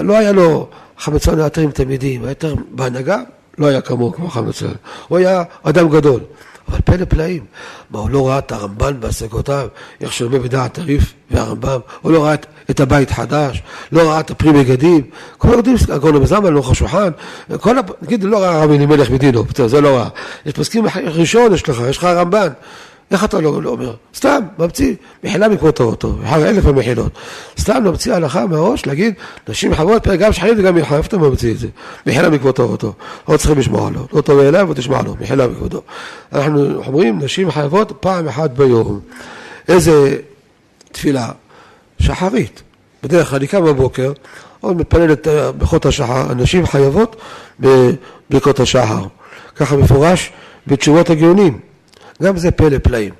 לא 0.00 0.16
היה 0.16 0.32
לו, 0.32 0.68
היה 1.06 1.38
יותר 1.38 1.60
עם 1.60 1.70
תלמידים, 1.70 2.22
היה 2.22 2.30
יותר 2.30 2.54
בהנהגה, 2.70 3.18
לא 3.58 3.66
היה 3.66 3.80
כמוהו 3.80 4.12
כמו 4.12 4.28
חכם 4.28 4.46
בציון. 4.46 4.74
הוא 5.08 5.18
היה 5.18 5.42
אדם 5.62 5.88
גדול. 5.88 6.20
אבל 6.68 6.78
פלא 6.84 7.04
פלאים, 7.04 7.44
מה 7.90 7.98
הוא 7.98 8.10
לא 8.10 8.28
ראה 8.28 8.38
את 8.38 8.52
הרמב"ן 8.52 9.00
בהשגותיו, 9.00 9.68
איך 10.00 10.12
שאומר 10.12 10.38
בדעת 10.38 10.78
הריף 10.78 11.12
והרמב"ם, 11.30 11.80
הוא 12.00 12.12
לא 12.12 12.24
ראה 12.24 12.34
את, 12.70 12.80
הבית 12.80 13.10
חדש, 13.10 13.62
לא 13.92 14.10
ראה 14.10 14.20
את 14.20 14.30
הפרי 14.30 14.52
מגדים, 14.52 15.02
כל 15.38 15.48
היהודים, 15.48 15.76
הגאון 15.88 16.22
בזמן, 16.22 16.52
לא 16.52 16.62
השולחן, 16.70 17.10
כל, 17.60 17.76
נגיד, 18.02 18.24
לא 18.24 18.42
ראה 18.42 18.64
רבי 18.64 18.76
אלימלך 18.76 19.10
מדינו, 19.10 19.44
זה 19.66 19.80
לא 19.80 19.96
ראה. 19.96 20.08
יש 20.46 20.52
פוסקים 20.52 20.86
ראשון 21.06 21.54
יש 21.54 21.68
לך, 21.68 21.82
יש 21.88 21.98
לך 21.98 22.04
רמב"ן, 22.04 22.48
איך 23.10 23.24
אתה 23.24 23.40
לא, 23.40 23.62
לא 23.62 23.70
אומר? 23.70 23.94
סתם, 24.14 24.42
ממציא, 24.58 24.94
מחילה 25.24 25.48
מכבוד 25.48 25.70
תורתו, 25.70 26.14
אלף 26.24 26.66
המחילות. 26.66 27.12
סתם 27.58 27.84
ממציא 27.84 28.14
הלכה 28.14 28.46
מהראש, 28.46 28.86
להגיד, 28.86 29.14
נשים 29.48 29.74
חייבות 29.74 30.08
גם 30.08 30.32
שחיים 30.32 30.54
וגם 30.58 30.74
מלחמה, 30.74 30.96
איפה 30.96 31.08
אתה 31.08 31.18
ממציא 31.18 31.52
את 31.52 31.58
זה? 31.58 31.68
מחילה 32.06 32.30
מכבוד 32.30 32.54
תורתו. 32.54 32.92
לא 33.28 33.36
צריכים 33.36 33.58
לשמוע 33.58 33.90
לו, 33.90 34.06
לא 34.12 34.20
תבוא 34.20 34.42
אליו 34.42 34.68
ותשמע 34.70 35.02
לו, 35.02 35.16
מחילה 35.20 35.48
מכבודו. 35.48 35.82
אנחנו 36.32 36.82
אומרים, 36.86 37.18
נשים 37.18 37.50
חייבות 37.50 37.92
פעם 38.00 38.28
אחת 38.28 38.50
ביום. 38.50 39.00
איזה 39.68 40.16
תפילה? 40.92 41.30
שחרית. 41.98 42.62
בדרך 43.02 43.30
כלל, 43.30 43.38
אני 43.52 43.62
בבוקר, 43.62 44.12
עוד 44.60 44.76
מתפללת 44.76 45.28
אה, 45.28 45.52
ברכות 45.52 45.86
השחר, 45.86 46.30
הנשים 46.30 46.66
חייבות 46.66 47.16
בברכות 47.60 48.60
השחר. 48.60 49.04
ככה 49.56 49.76
מפורש 49.76 50.32
בתשובות 50.66 51.10
הגאונים. 51.10 51.60
גם 52.22 52.36
זה 52.36 52.50
פלא 52.50 52.78
פלאים. 52.78 53.12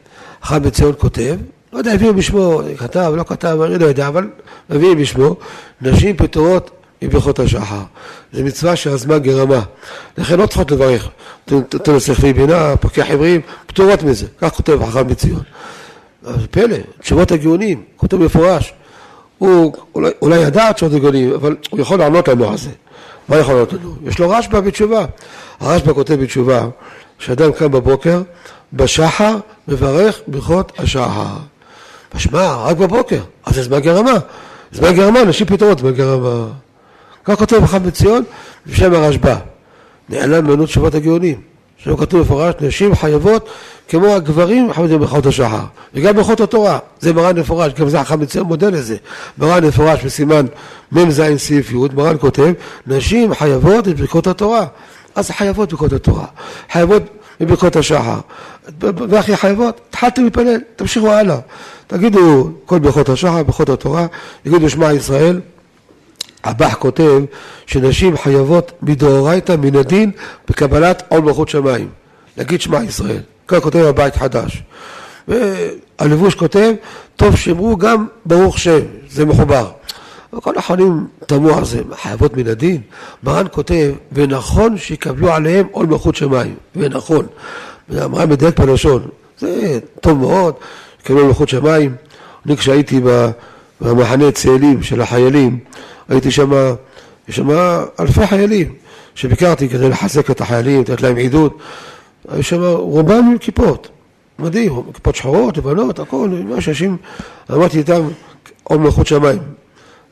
חם 0.43 0.63
בציון 0.63 0.93
כותב, 0.99 1.37
לא 1.73 1.79
יודע, 1.79 1.93
הביאו 1.93 2.15
בשמו, 2.15 2.61
כתב, 2.79 3.13
לא 3.17 3.23
כתב, 3.23 3.59
אני 3.65 3.79
לא 3.79 3.87
יודע, 3.87 4.09
אבל 4.09 4.31
הביאו 4.71 4.97
בשמו, 4.97 5.37
נשים 5.81 6.17
פטורות 6.17 6.71
מברכות 7.03 7.39
השחר. 7.39 7.83
זו 8.33 8.45
מצווה 8.45 8.77
שהזמן 8.77 9.19
גרמה. 9.19 9.61
לכן 10.19 10.39
לא 10.39 10.47
צריכות 10.47 10.71
לברך. 10.71 11.09
תנס 11.69 12.09
לכפי 12.09 12.33
בינה, 12.33 12.77
פקח 12.77 13.11
עבריים, 13.11 13.41
פטורות 13.67 14.03
מזה. 14.03 14.27
כך 14.39 14.55
כותב 14.55 14.83
החכם 14.83 15.09
בציון. 15.09 15.43
פלא, 16.51 16.77
תשובות 17.01 17.33
הגאונים, 17.33 17.83
כותב 17.97 18.17
מפורש. 18.17 18.75
הוא 19.39 19.73
אולי, 19.95 20.11
אולי 20.23 20.39
ידע 20.39 20.73
תשובות 20.73 20.97
הגאונים, 20.97 21.33
אבל 21.35 21.57
הוא 21.71 21.81
יכול 21.81 21.99
לענות 21.99 22.29
לנו 22.29 22.51
על 22.51 22.59
זה. 22.59 22.71
מה 23.29 23.37
יכול 23.37 23.55
לענות 23.55 23.73
לנו? 23.73 23.95
יש 24.07 24.19
לו 24.19 24.31
רשב"א 24.31 24.61
בתשובה. 24.61 25.05
הרשב"א 25.61 25.93
כותב 25.93 26.15
בתשובה, 26.15 26.67
שאדם 27.19 27.53
קם 27.53 27.71
בבוקר, 27.71 28.23
בשחר 28.77 29.37
מברך 29.69 30.21
ברכות 30.27 30.73
השחר. 30.79 31.37
משמע, 32.15 32.55
רק 32.55 32.77
בבוקר, 32.77 33.21
אז 33.47 33.55
זה 33.55 33.63
זמן 33.63 33.81
גרמה. 33.81 34.19
זמן 34.73 34.95
גרמה, 34.95 35.25
נשים 35.25 35.47
פתרונות, 35.47 35.79
זמן 35.79 35.91
גרמה. 35.93 36.47
כך 37.25 37.39
כותב 37.39 37.67
חכם 37.67 37.83
בציון 37.83 38.25
בשם 38.67 38.95
הרשב"א. 38.95 39.35
נעלם 40.09 40.47
ממנו 40.47 40.67
תשובת 40.67 40.95
הגאונים. 40.95 41.41
שם 41.77 41.97
כתוב 41.97 42.21
מפורש, 42.21 42.55
נשים 42.61 42.95
חייבות 42.95 43.49
כמו 43.89 44.07
הגברים 44.07 44.73
חייבים 44.73 44.99
ברכות 44.99 45.27
השחר. 45.27 45.65
וגם 45.95 46.17
ברכות 46.17 46.41
התורה, 46.41 46.79
זה 47.01 47.13
מרן 47.13 47.39
מפורש, 47.39 47.73
גם 47.73 47.89
זה 47.89 48.05
חכם 48.05 48.21
בציון 48.21 48.47
מודה 48.47 48.71
לזה. 48.71 48.97
מרן 49.39 49.65
מפורש 49.65 50.05
בסימן 50.05 50.47
מ"ז 50.93 51.23
סעיף 51.37 51.73
י', 51.73 51.77
מרן 51.95 52.17
כותב, 52.21 52.53
נשים 52.87 53.35
חייבות 53.35 53.89
את 53.89 54.01
ברכות 54.01 54.27
התורה. 54.27 54.67
אז 55.15 55.31
חייבות 55.31 55.71
ברכות 55.71 55.93
התורה. 55.93 56.27
חייבות 56.73 57.03
מברכות 57.41 57.77
השחר. 57.77 58.19
והכי 58.81 59.37
חייבות, 59.37 59.81
התחלתם 59.89 60.25
להתפלל, 60.25 60.59
תמשיכו 60.77 61.11
הלאה. 61.13 61.39
תגידו 61.87 62.51
כל 62.67 62.79
ברכות 62.79 63.09
השחר, 63.09 63.43
ברכות 63.43 63.69
התורה, 63.69 64.07
תגידו 64.43 64.71
שמע 64.71 64.93
ישראל. 64.93 65.41
הבח 66.45 66.75
כותב 66.75 67.23
שנשים 67.67 68.17
חייבות 68.17 68.73
מדאורייתא 68.83 69.57
מן 69.57 69.77
הדין 69.77 70.11
בקבלת 70.49 71.03
עול 71.09 71.21
מלכות 71.21 71.49
שמיים. 71.49 71.89
להגיד 72.37 72.61
שמע 72.61 72.85
ישראל. 72.85 73.21
כך 73.49 73.59
כותב 73.59 73.79
הבית 73.79 74.17
חדש. 74.17 74.63
והלבוש 75.29 76.35
כותב, 76.35 76.73
טוב 77.17 77.37
שאמרו 77.37 77.77
גם 77.77 78.07
ברוך 78.27 78.59
שם, 78.59 78.81
זה 79.11 79.25
מחובר. 79.25 79.71
וכל 80.37 80.59
החולים 80.59 81.07
תמו 81.27 81.57
על 81.57 81.65
זה, 81.65 81.83
חייבות 82.03 82.37
מן 82.37 82.47
הדין. 82.47 82.81
מרן 83.23 83.47
כותב, 83.53 83.93
ונכון 84.13 84.79
שיקבלו 84.79 85.33
עליהם 85.33 85.67
עול 85.71 85.87
מלכות 85.87 86.15
שמיים, 86.15 86.55
ונכון. 86.77 87.27
מרן 87.89 88.31
מדייק 88.31 88.61
בלשון, 88.61 89.03
זה 89.39 89.79
טוב 90.01 90.19
מאוד, 90.19 90.55
יקבלו 91.01 91.27
מלכות 91.27 91.49
שמיים. 91.49 91.95
אני 92.47 92.57
כשהייתי 92.57 93.01
במחנה 93.81 94.31
צאלים 94.31 94.83
של 94.83 95.01
החיילים, 95.01 95.59
הייתי 96.09 96.31
שם, 96.31 96.53
יש 97.29 97.37
שם 97.37 97.49
אלפי 98.01 98.27
חיילים 98.27 98.73
שביקרתי 99.15 99.69
כדי 99.69 99.89
לחזק 99.89 100.31
את 100.31 100.41
החיילים, 100.41 100.81
לתת 100.81 101.03
להם 101.03 101.17
עידוד. 101.17 101.53
היו 102.29 102.43
שם 102.43 102.63
רובם 102.65 103.29
עם 103.31 103.39
כיפות, 103.39 103.89
מדהים, 104.39 104.83
כיפות 104.95 105.15
שחורות, 105.15 105.57
לבנות, 105.57 105.99
הכל, 105.99 106.29
ממש 106.29 106.69
אנשים, 106.69 106.97
אמרתי 107.53 107.79
איתם, 107.79 108.09
עול 108.63 108.79
מלכות 108.79 109.07
שמיים. 109.07 109.39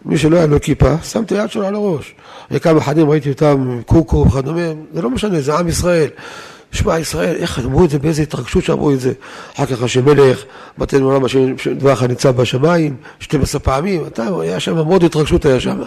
מי 0.05 0.19
שלא 0.19 0.37
היה 0.37 0.47
לו 0.47 0.61
כיפה, 0.61 0.95
שם 1.03 1.23
את 1.23 1.33
היד 1.33 1.51
שלו 1.51 1.67
על 1.67 1.75
הראש. 1.75 2.15
וכמה 2.51 2.79
אחדים 2.79 3.11
ראיתי 3.11 3.31
אותם, 3.31 3.81
קוקו 3.87 4.27
וכדומה, 4.27 4.73
זה 4.95 5.03
לא 5.03 5.11
משנה, 5.11 5.41
זה 5.41 5.59
עם 5.59 5.69
ישראל. 5.69 6.09
שמע 6.73 6.99
ישראל, 6.99 7.37
איך 7.37 7.59
אמרו 7.59 7.85
את 7.85 7.91
זה, 7.91 7.99
באיזה 7.99 8.23
התרגשות 8.23 8.65
שאמרו 8.65 8.93
את 8.93 9.01
זה. 9.01 9.13
אחר 9.55 9.67
כך 9.67 9.83
השם 9.83 10.05
מלך, 10.05 10.43
מתן 10.79 11.03
עולם 11.03 11.25
השם 11.25 11.55
דבר 11.79 11.93
אחד 11.93 12.11
ניצב 12.11 12.37
בשמיים, 12.37 12.97
12 13.21 13.61
פעמים, 13.61 14.07
אתה, 14.07 14.27
היה 14.41 14.61
שם 14.61 14.75
מאוד 14.75 15.05
התרגשות 15.05 15.45
היה 15.45 15.61
שם. 15.61 15.83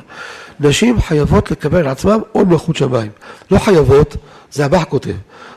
נשים 0.60 1.02
חייבות 1.02 1.52
לקבל 1.52 1.80
על 1.80 1.88
עצמם 1.88 2.20
עוד 2.32 2.48
מלכות 2.48 2.76
שמיים. 2.76 3.12
לא 3.52 3.60
חייבות, 3.60 4.18
זה 4.52 4.66
הבח 4.66 4.84
כותב. 4.84 5.14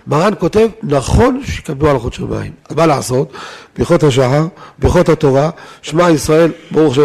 מרן 0.09 0.33
כותב, 0.39 0.69
נכון 0.83 1.41
שיקבלו 1.45 1.91
הלכות 1.91 2.13
שמיים. 2.13 2.53
אז 2.69 2.77
מה 2.77 2.87
לעשות? 2.87 3.33
ברכות 3.79 4.03
השחר, 4.03 4.47
ברכות 4.79 5.09
התורה, 5.09 5.51
שמע 5.83 6.11
ישראל, 6.11 6.53
ברוך 6.71 6.99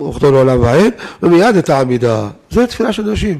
אותו 0.00 0.32
לעולם 0.32 0.60
ועד, 0.60 0.92
ומיד 1.22 1.56
את 1.56 1.70
העמידה. 1.70 2.28
זו 2.50 2.66
תפילה 2.66 2.92
של 2.92 3.02
נשים. 3.02 3.38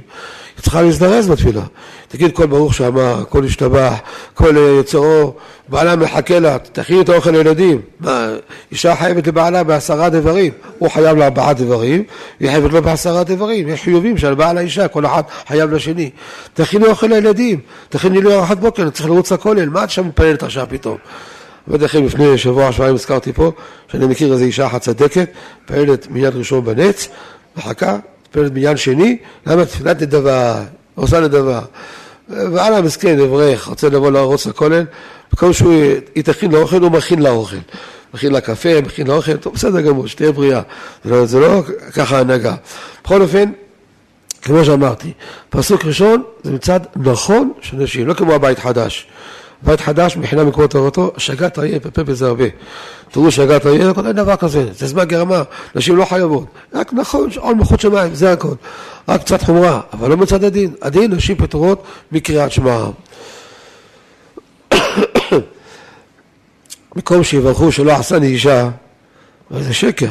צריכה 0.62 0.82
להזדרז 0.82 1.28
בתפילה. 1.28 1.62
תגיד 2.08 2.32
כל 2.32 2.46
ברוך 2.46 2.74
שאמר, 2.74 3.24
כל 3.28 3.44
השתבח, 3.44 3.94
כל 4.34 4.54
יצרו, 4.80 5.34
בעלה 5.68 5.96
מחכה 5.96 6.38
לה, 6.38 6.56
תכין 6.58 7.00
את 7.00 7.08
האוכל 7.08 7.30
לילדים. 7.30 7.80
מה, 8.00 8.28
אישה 8.72 8.96
חייבת 8.96 9.26
לבעלה 9.26 9.64
בעשרה 9.64 10.08
דברים, 10.08 10.52
הוא 10.78 10.88
חייב 10.88 11.16
לה 11.16 11.52
דברים, 11.52 12.02
היא 12.40 12.50
חייבת 12.50 12.72
לו 12.72 12.82
בעשרה 12.82 13.24
דברים. 13.24 13.68
יש 13.68 13.82
חיובים 13.82 14.18
של 14.18 14.34
בעל 14.34 14.58
האישה, 14.58 14.88
כל 14.88 15.06
אחד 15.06 15.22
חייב 15.48 15.72
לשני. 15.72 16.10
תכיני 16.54 16.86
אוכל 16.86 17.06
לילדים, 17.06 17.60
תכיני 17.88 18.22
לי 18.22 18.34
ארוחת 18.34 18.58
בוקר, 18.58 18.90
צריך 18.90 19.08
לרוץ 19.08 19.32
לכולל, 19.32 19.68
מה 19.68 19.84
את 19.84 19.90
שם 19.90 20.06
מתפללת 20.08 20.42
עכשיו 20.42 20.66
פתאום? 20.70 20.96
עובד 21.68 21.82
לכם 21.82 22.04
לפני 22.04 22.38
שבוע, 22.38 22.72
שבועיים 22.72 22.94
הזכרתי 22.94 23.32
פה, 23.32 23.52
שאני 23.92 24.06
מכיר 24.06 24.32
איזו 24.32 24.44
אישה 24.44 24.66
אחת 24.66 24.80
צדקת, 24.80 25.28
פעלת 25.66 26.06
מיד 26.10 26.36
ראשון 26.36 26.64
בנץ, 26.64 27.08
מחכה, 27.56 27.96
מתפללת 28.28 28.52
בעניין 28.52 28.76
שני, 28.76 29.18
למה 29.46 29.64
תפילת 29.64 30.02
נדבה, 30.02 30.64
עושה 30.94 31.20
נדבה. 31.20 31.60
ואללה 32.28 32.82
מסכן, 32.82 33.20
אברך, 33.20 33.66
רוצה 33.66 33.88
לבוא 33.88 34.10
לרוץ 34.10 34.46
לכולל, 34.46 34.84
וכל 35.32 35.52
שהוא, 35.52 35.72
היא 36.14 36.24
תכין 36.24 36.52
לאוכל, 36.52 36.82
הוא 36.82 36.90
מכין 36.90 37.22
לאוכל. 37.22 37.56
מכין 38.14 38.32
לה 38.32 38.40
קפה, 38.40 38.80
מכין 38.80 39.06
לאוכל, 39.06 39.36
טוב, 39.36 39.54
בסדר 39.54 39.80
גמור, 39.80 40.06
שתהיה 40.06 40.32
בריאה. 40.32 40.60
זה 41.04 41.10
לא, 41.10 41.26
זה 41.26 41.40
לא 41.40 41.62
ככה 41.94 42.20
הנהגה. 42.20 42.54
בכל 43.04 43.22
אופן, 43.22 43.50
כמו 44.42 44.64
שאמרתי, 44.64 45.12
פסוק 45.50 45.84
ראשון 45.84 46.22
זה 46.42 46.52
מצד 46.52 46.80
נכון 46.96 47.52
של 47.60 47.76
נשים, 47.76 48.06
לא 48.06 48.14
כמו 48.14 48.32
הבית 48.32 48.58
חדש. 48.58 49.06
בית 49.62 49.80
חדש 49.80 50.16
מבחינה 50.16 50.44
מקומות 50.44 50.70
תורתו, 50.70 51.12
שגת 51.16 51.58
אריה, 51.58 51.80
פפה 51.80 52.02
הרבה. 52.26 52.44
תראו 53.10 53.30
שגת 53.30 53.66
אריה, 53.66 53.92
אין 54.06 54.12
דבר 54.12 54.36
כזה, 54.36 54.72
זה 54.72 54.86
זמן 54.86 55.04
גרמה, 55.04 55.42
נשים 55.74 55.96
לא 55.96 56.04
חייבות. 56.04 56.44
רק 56.74 56.92
נכון, 56.92 57.28
עול 57.36 57.54
מחוץ 57.54 57.82
שמיים, 57.82 58.14
זה 58.14 58.32
הכל. 58.32 58.54
רק 59.08 59.20
קצת 59.20 59.42
חומרה, 59.42 59.80
אבל 59.92 60.10
לא 60.10 60.16
מצד 60.16 60.44
הדין. 60.44 60.74
הדין, 60.82 61.12
נשים 61.12 61.36
פטורות 61.36 61.82
מקריאת 62.12 62.52
שמע. 62.52 62.84
מקום 66.96 67.24
שיברכו 67.24 67.72
שלא 67.72 67.92
עשני 67.92 68.26
אישה, 68.26 68.68
זה 69.50 69.74
שקר, 69.74 70.10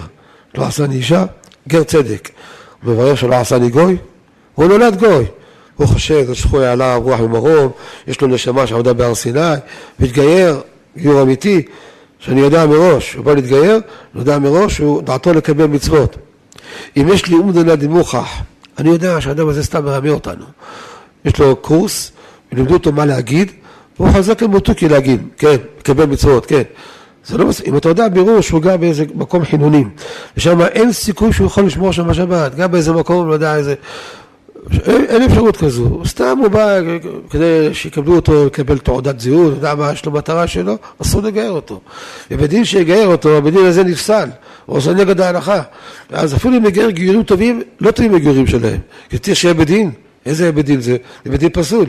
לא 0.56 0.66
עשני 0.66 0.96
אישה, 0.96 1.26
גר 1.68 1.84
צדק. 1.84 2.30
מברך 2.84 3.18
שלא 3.18 3.36
עשני 3.36 3.70
גוי, 3.70 3.98
הוא 4.56 4.66
נולד 4.66 5.00
גוי. 5.00 5.26
הוא 5.78 5.88
חושב, 5.88 6.32
תשכו 6.32 6.60
עליו 6.60 7.02
רוח 7.04 7.20
ממרום, 7.20 7.72
יש 8.08 8.22
לו 8.22 8.28
נשמה 8.28 8.68
שעבודה 8.68 8.94
בהר 8.94 9.16
סיני, 9.16 9.54
מתגייר, 10.00 10.62
גיור 10.98 11.22
אמיתי, 11.22 11.62
שאני 12.20 12.42
יודע 12.42 12.66
מראש, 12.66 13.14
הוא 13.14 13.26
בא 13.26 13.34
להתגייר, 13.34 13.74
אני 13.76 14.22
יודע 14.22 14.40
מראש, 14.40 14.78
הוא 14.78 15.02
דעתו 15.02 15.34
לקבל 15.34 15.66
מצוות. 15.66 16.16
אם 16.98 17.08
יש 17.14 17.26
לי 17.26 17.36
אומדנה 17.36 17.76
דמוכח, 17.76 18.30
אני 18.78 18.90
יודע 18.90 19.22
שהאדם 19.22 19.50
הזה 19.50 19.64
סתם 19.64 19.86
מרמה 19.86 20.10
אותנו. 20.10 20.46
יש 21.26 21.40
לו 21.40 21.56
קורס, 21.56 22.12
לימדו 22.52 22.74
אותו 22.74 22.92
מה 22.92 23.06
להגיד, 23.06 23.52
והוא 24.00 24.10
חזק 24.10 24.42
למותוקי 24.42 24.90
להגיד, 24.90 25.22
כן, 25.38 25.56
לקבל 25.80 26.06
מצוות, 26.06 26.46
כן. 26.46 26.62
זה 27.26 27.38
לא 27.38 27.46
מספיק, 27.46 27.68
אם 27.68 27.78
אתה 27.78 27.90
יודע 27.90 28.08
בירור 28.08 28.42
שהוא 28.42 28.62
גר 28.62 28.78
באיזה 28.78 29.06
מקום 29.16 29.46
חינונים, 29.46 29.90
ושם 30.38 30.62
אין 30.62 30.92
סיכוי 30.92 31.34
שהוא 31.34 31.48
יכול 31.48 31.66
לשמור 31.66 31.92
שם 31.92 32.08
בשבת, 32.08 32.56
גם 32.56 32.72
באיזה 32.72 32.94
מקום, 32.94 33.28
לא 33.28 33.34
יודע, 33.34 33.56
איזה... 33.56 33.76
אין, 34.86 35.06
אין 35.10 35.22
אפשרות 35.22 35.58
כזו, 35.58 36.02
סתם 36.06 36.38
הוא 36.42 36.48
בא 36.48 36.80
כדי 37.30 37.74
שיקבלו 37.74 38.16
אותו, 38.16 38.46
לקבל 38.46 38.78
תעודת 38.78 39.20
זהות, 39.20 39.54
יודע 39.54 39.76
מה 39.76 39.92
יש 39.92 40.06
לו 40.06 40.12
מטרה 40.12 40.48
שלו, 40.48 40.78
אסור 41.02 41.22
לגייר 41.22 41.52
אותו. 41.52 41.80
ובדין 42.32 42.66
שיגייר 42.66 43.08
אותו, 43.08 43.42
בדין 43.42 43.66
הזה 43.66 43.84
נפסל, 43.84 44.30
הוא 44.66 44.78
עושה 44.78 44.94
נגד 44.94 45.22
ההלכה. 45.22 45.62
אז 46.10 46.36
אפילו 46.36 46.58
אם 46.58 46.66
יגייר 46.66 46.90
גיורים 46.90 47.24
טובים, 47.24 47.62
לא 47.80 47.92
טובים 47.92 48.16
הגיורים 48.16 48.48
שלהם, 48.48 48.80
כי 49.10 49.18
צריך 49.18 49.38
שיהיה 49.38 49.54
בדין. 49.54 49.92
איזה 50.26 50.52
בדין 50.52 50.82
זה? 50.82 50.98
זה 51.26 51.32
בדין 51.32 51.50
פסול. 51.50 51.86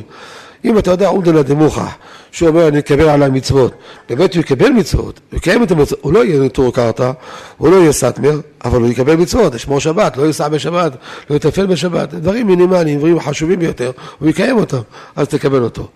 אם 0.65 0.79
אתה 0.79 0.91
יודע 0.91 1.09
עומדא 1.09 1.43
דמוכח, 1.43 1.95
שהוא 2.31 2.49
אומר 2.49 2.69
אני 2.69 2.79
אקבל 2.79 3.09
עליי 3.09 3.31
מצוות, 3.31 3.73
באמת 4.09 4.35
הוא 4.35 4.41
יקבל 4.41 4.69
מצוות, 4.69 5.21
הוא 5.31 5.37
יקיים 5.37 5.63
את 5.63 5.71
המצוות, 5.71 5.99
הוא 6.03 6.13
לא 6.13 6.25
יהיה 6.25 6.41
נטור 6.41 6.73
קרתא, 6.73 7.13
הוא 7.57 7.69
לא 7.69 7.77
יהיה 7.77 7.93
סאטמר, 7.93 8.41
אבל 8.65 8.81
הוא 8.81 8.89
יקבל 8.89 9.17
מצוות, 9.17 9.55
ישמור 9.55 9.81
שבת, 9.81 10.17
לא 10.17 10.23
ייסע 10.23 10.49
בשבת, 10.49 10.93
לא 11.31 11.37
יטפל 11.37 11.67
בשבת, 11.67 12.15
דברים 12.15 12.47
מינימליים, 12.47 12.99
דברים 12.99 13.21
חשובים 13.21 13.59
ביותר, 13.59 13.91
הוא 14.19 14.29
יקיים 14.29 14.57
אותם, 14.57 14.81
אז 15.17 15.29
תקבל 15.29 15.63
אותו. 15.63 15.87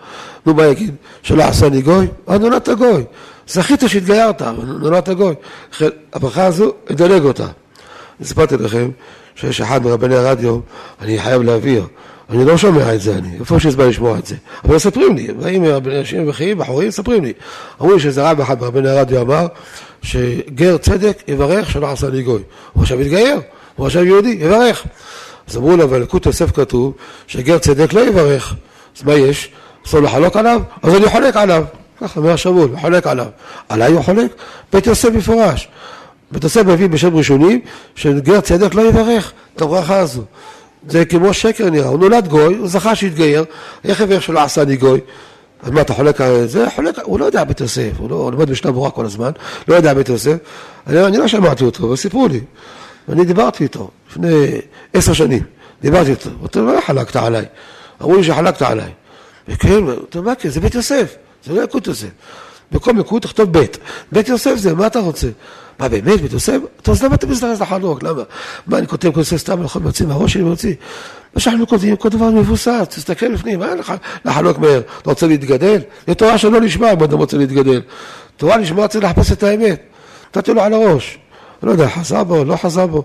נו 0.47 0.55
מה 0.55 0.67
יגיד? 0.67 0.95
שלא 1.23 1.43
עשני 1.43 1.83
גוי? 1.83 2.07
אז 2.27 2.41
נולדת 2.41 2.69
גוי. 2.69 3.05
זכית 3.49 3.81
שהתגיירת, 3.87 4.43
נולדת 4.63 5.09
גוי. 5.09 5.35
הברכה 6.13 6.47
הזו, 6.47 6.73
אדלג 6.93 7.23
אותה. 7.25 7.47
סיפרתי 8.23 8.57
לכם 8.57 8.91
שיש 9.35 9.61
אחד 9.61 9.85
מרבני 9.85 10.15
הרדיו, 10.15 10.59
אני 11.01 11.19
חייב 11.19 11.43
להעביר, 11.43 11.87
אני 12.33 12.45
לא 12.45 12.57
שומע 12.57 12.95
את 12.95 13.01
זה 13.01 13.15
אני, 13.17 13.37
איפה 13.41 13.61
שיש 13.61 13.73
זמן 13.73 13.89
לשמוע 13.89 14.19
את 14.19 14.27
זה, 14.27 14.35
אבל 14.65 14.75
מספרים 14.75 15.17
לי, 15.17 15.33
באים 15.33 15.65
אנשים 15.65 16.29
וחיים, 16.29 16.59
בחורים, 16.59 16.89
מספרים 16.89 17.25
לי. 17.25 17.33
אמרו 17.81 17.95
לי 17.95 18.01
שאיזה 18.01 18.31
רב 18.31 18.41
אחד 18.41 18.61
מרבני 18.61 18.89
הרדיו 18.89 19.21
אמר 19.21 19.47
שגר 20.03 20.77
צדק 20.77 21.23
יברך 21.29 21.71
שלא 21.71 21.91
עשה 21.91 22.09
לי 22.09 22.23
גוי. 22.23 22.43
הוא 22.73 22.83
עכשיו 22.83 23.01
התגייר, 23.01 23.41
הוא 23.77 23.87
עכשיו 23.87 24.05
יהודי, 24.05 24.39
יברך. 24.41 24.85
אז 25.49 25.57
אמרו 25.57 25.77
לו, 25.77 25.85
אבל 25.85 26.03
לקוט 26.03 26.27
יוסף 26.27 26.51
כתוב 26.57 26.95
שגר 27.27 27.59
צדק 27.59 27.93
לא 27.93 28.01
יברך. 28.01 28.55
אז 28.97 29.03
מה 29.03 29.15
יש? 29.15 29.51
אסור 29.87 30.01
לחלוק 30.01 30.37
עליו? 30.37 30.61
אז 30.83 30.95
אני 30.95 31.09
חולק 31.09 31.37
עליו. 31.37 31.65
ככה 32.01 32.21
אומר 32.21 32.37
שמואל, 32.37 32.69
חולק 32.81 33.07
עליו. 33.07 33.27
עליי 33.69 33.93
הוא 33.93 34.03
חולק? 34.03 34.35
בית 34.73 34.87
יוסף 34.87 35.09
מפורש. 35.09 35.69
בית 36.31 36.45
יוסף 36.45 36.63
מביא 36.65 36.89
בשם 36.89 37.17
ראשונים 37.17 37.61
שגר 37.95 38.41
צדק 38.41 38.75
לא 38.75 38.83
יברך 38.83 39.33
את 39.57 39.63
הברכה 39.63 39.99
הזו. 39.99 40.23
זה 40.89 41.05
כמו 41.05 41.35
שקר 41.35 41.71
נראה, 41.71 41.89
הוא 41.89 41.99
נולד 41.99 42.29
גוי, 42.29 42.55
הוא 42.55 42.69
זכה 42.69 42.95
שהתגייר, 42.95 43.45
איך 43.85 44.01
יברך 44.01 44.23
שלא 44.23 44.41
עשה 44.41 44.65
לי 44.65 44.77
גוי? 44.77 45.01
אז 45.63 45.71
מה, 45.71 45.81
אתה 45.81 45.95
חולק 45.95 46.21
על 46.21 46.47
זה? 46.47 46.71
חולק, 46.75 46.99
הוא 47.03 47.21
לא 47.21 47.25
יודע 47.25 47.45
בית 47.45 47.61
יוסף, 47.61 47.91
הוא 47.99 48.11
לא 48.11 48.17
הוא 48.17 48.33
לומד 48.33 48.51
משנה 48.51 48.73
ברורה 48.73 48.91
כל 48.91 49.05
הזמן, 49.05 49.31
לא 49.69 49.75
יודע 49.75 49.95
בית 49.95 50.09
יוסף. 50.09 50.37
אני, 50.87 51.07
אני 51.07 51.17
לא 51.17 51.29
שמעתי 51.29 51.65
אותו, 51.65 51.87
אבל 51.87 51.97
סיפרו 51.97 52.29
לי. 52.29 52.41
אני 53.09 53.25
דיברתי 53.25 53.65
איתו 53.65 53.91
לפני 54.11 54.61
עשר 54.93 55.13
שנים, 55.13 55.43
דיברתי 55.83 56.11
איתו, 56.11 56.31
הוא 56.41 56.49
אומר, 56.57 56.75
לא 56.75 56.81
חלקת 56.81 57.17
עליי. 57.17 57.45
אמרו 58.03 58.17
לי 58.17 58.25
שחלקת 58.25 58.63
עליי. 58.63 58.91
וכן, 59.49 59.85
אתה 60.09 60.19
אומר, 60.19 60.33
זה 60.45 60.61
בית 60.61 60.75
יוסף, 60.75 61.17
זה 61.45 61.53
לא 61.53 61.63
יקוד 61.63 61.87
יוסף. 61.87 62.09
בכל 62.73 62.93
מקום 62.93 63.19
תכתוב 63.19 63.53
בית. 63.53 63.79
בית 64.13 64.29
יוסף 64.29 64.55
זה, 64.57 64.75
מה 64.75 64.87
אתה 64.87 64.99
רוצה? 64.99 65.29
מה 65.79 65.89
באמת, 65.89 66.21
בית 66.21 66.33
יוסף? 66.33 66.59
אז 66.89 67.03
למה 67.03 67.15
אתה 67.15 67.27
מזדרז 67.27 67.63
לחלוק? 67.63 68.03
למה? 68.03 68.23
מה, 68.67 68.79
אני 68.79 68.87
כותב 68.87 69.13
כל 69.13 69.23
סתם, 69.23 69.59
אני 69.59 69.65
יכול 69.65 69.83
להוציא 69.83 70.07
מהראש 70.07 70.33
שלי 70.33 70.43
להוציא? 70.43 70.75
מה 71.35 71.41
שאנחנו 71.41 71.67
כותבים, 71.67 71.97
כל 71.97 72.09
דבר 72.09 72.31
מבוסס, 72.31 72.87
תסתכל 72.89 73.27
לפנים, 73.27 73.59
מה 73.59 73.75
לך 73.75 73.93
לחלוק 74.25 74.59
מהר? 74.59 74.81
אתה 75.03 75.11
רוצה 75.11 75.27
להתגדל? 75.27 75.81
זה 76.07 76.15
תורה 76.15 76.39
שלא 76.39 76.61
נשמע 76.61 76.93
אם 76.93 77.05
אתה 77.05 77.17
רוצה 77.17 77.37
להתגדל. 77.37 77.83
תורה 78.37 78.57
נשמע 78.57 78.89
צריך 78.89 79.05
לחפש 79.05 79.33
את 79.33 79.43
האמת. 79.43 79.83
נתתי 80.37 80.55
לו 80.55 80.63
על 80.63 80.73
הראש. 80.73 81.19
לא 81.63 81.71
יודע, 81.71 81.89
חזר 81.89 82.25
בו, 82.25 82.45
לא 82.45 82.57
חזר 82.57 82.87
בו. 82.87 83.05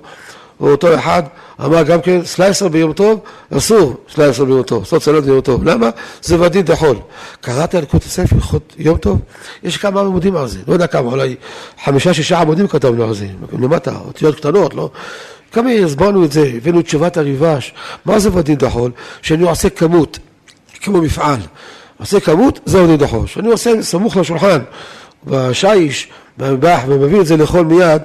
או 0.60 0.72
אותו 0.72 0.96
אחד 0.96 1.24
אמר 1.66 1.84
גם 1.84 2.02
כן 2.02 2.26
סלייסר 2.26 2.68
ביום 2.68 2.94
טוב, 2.94 3.20
אסור 3.58 3.94
סלייסר 4.14 4.46
ביום 4.46 4.64
טוב, 4.64 4.80
לעשות 4.80 5.04
סלט 5.04 5.24
ביום 5.24 5.42
טוב. 5.42 5.64
למה? 5.64 5.90
זה 6.22 6.42
ודין 6.42 6.62
דחול. 6.62 6.98
קראת 7.42 7.76
על 7.76 7.86
קוט 7.86 8.04
הספר 8.04 8.36
יום 8.78 8.98
טוב? 8.98 9.20
יש 9.64 9.78
כמה 9.78 10.02
עמודים 10.02 10.36
על 10.36 10.48
זה, 10.48 10.60
לא 10.68 10.74
יודע 10.74 10.88
כמה, 10.88 11.12
אולי 11.12 11.36
חמישה 11.84 12.14
שישה 12.14 12.40
עמודים 12.40 12.68
כתבנו 12.68 13.04
על 13.04 13.14
זה, 13.14 13.28
למטה, 13.60 13.98
אותיות 14.06 14.36
קטנות, 14.36 14.74
לא? 14.74 14.90
כמה 15.52 15.70
הסברנו 15.72 16.26
את 16.26 16.32
זה, 16.32 16.52
הבאנו 16.56 16.82
תשובת 16.82 17.18
הריבש, 17.18 17.74
מה 18.06 18.20
זה 18.20 18.30
ודין 18.34 18.56
דחול? 18.56 18.92
שאני 19.22 19.44
עושה 19.44 19.70
כמות, 19.70 20.20
כמו 20.82 21.02
מפעל, 21.02 21.40
עושה 22.00 22.20
כמות, 22.20 22.60
זה 22.66 22.84
ודין 22.84 22.98
דחול. 22.98 23.28
שאני 23.28 23.48
עושה 23.48 23.82
סמוך 23.82 24.18
לשולחן, 24.18 24.60
בשיש, 25.26 26.08
במטבח, 26.38 26.80
ומביא 26.88 27.22
את 27.22 27.26
זה 27.26 27.38
לאכול 27.38 27.66
מיד, 27.66 28.02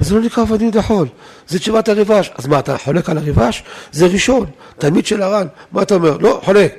וזה 0.00 0.14
לא 0.14 0.20
נקרא 0.20 0.44
ודין 0.48 0.70
דחול, 0.70 1.08
זה 1.48 1.58
תשובת 1.58 1.88
הריבש. 1.88 2.30
אז 2.38 2.46
מה, 2.46 2.58
אתה 2.58 2.78
חולק 2.78 3.10
על 3.10 3.18
הריבש? 3.18 3.62
זה 3.92 4.06
ראשון, 4.06 4.46
תלמיד 4.78 5.06
של 5.06 5.22
הר"ן. 5.22 5.46
מה 5.72 5.82
אתה 5.82 5.94
אומר? 5.94 6.16
לא, 6.16 6.40
חולק. 6.44 6.74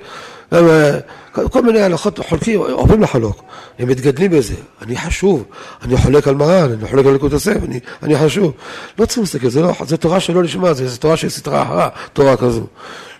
אה, 0.53 0.99
כל 1.31 1.61
מיני 1.61 1.81
הלכות 1.81 2.19
חולקים, 2.19 2.59
אוהבים 2.59 3.01
לחלוק, 3.01 3.43
הם 3.79 3.87
מתגדלים 3.87 4.31
בזה. 4.31 4.53
אני 4.81 4.97
חשוב, 4.97 5.43
אני 5.81 5.97
חולק 5.97 6.27
על 6.27 6.35
מרן, 6.35 6.71
אני 6.71 6.87
חולק 6.89 7.05
על 7.05 7.13
לקות 7.13 7.33
הסף, 7.33 7.57
אני, 7.65 7.79
אני 8.03 8.17
חשוב. 8.17 8.53
לא 8.99 9.05
צריכים 9.05 9.23
להסתכל, 9.23 9.49
זה, 9.49 9.61
לא, 9.61 9.73
זה 9.85 9.97
תורה 9.97 10.19
שלא 10.19 10.43
נשמע, 10.43 10.73
זה, 10.73 10.87
זה 10.87 10.97
תורה 10.97 11.17
של 11.17 11.29
סטרה 11.29 11.63
אחרה, 11.63 11.89
תורה 12.13 12.37
כזו. 12.37 12.63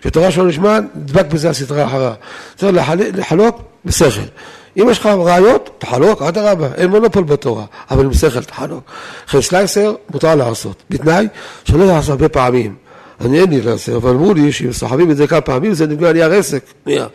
שתורה 0.04 0.30
שלא 0.30 0.46
נשמע, 0.46 0.78
נדבק 0.94 1.26
בזה 1.26 1.50
הסטרה 1.50 1.86
אחרה. 1.86 2.14
צריך 2.56 2.90
לחלוק 3.14 3.62
בשכל. 3.84 4.20
אם 4.76 4.88
יש 4.90 4.98
לך 4.98 5.06
ראיות, 5.06 5.70
תחלוק, 5.78 6.22
אדרבה, 6.22 6.68
אין 6.74 6.90
מונופול 6.90 7.24
בתורה, 7.24 7.64
אבל 7.90 8.04
עם 8.04 8.14
שכל 8.14 8.42
תחלוק. 8.42 8.84
אחרי 9.28 9.42
סלייסר 9.42 9.94
מותר 10.10 10.34
לעשות, 10.34 10.82
בתנאי 10.90 11.28
שלא 11.64 11.86
לעשות 11.86 12.10
הרבה 12.10 12.28
פעמים. 12.28 12.74
אני 13.20 13.40
אין 13.40 13.50
לי 13.50 13.60
לעשר, 13.60 13.96
אבל 13.96 14.10
אמרו 14.10 14.34
לי 14.34 14.52
שאם 14.52 14.72
סוחבים 14.72 15.10
את 15.10 15.16
זה 15.16 15.26
כמה 15.26 15.40
פעמים 15.40 15.74
זה 15.74 15.86
נגמר 15.86 16.12
נהיה 16.12 16.26
רסק, 16.26 16.64
נהיה, 16.86 17.06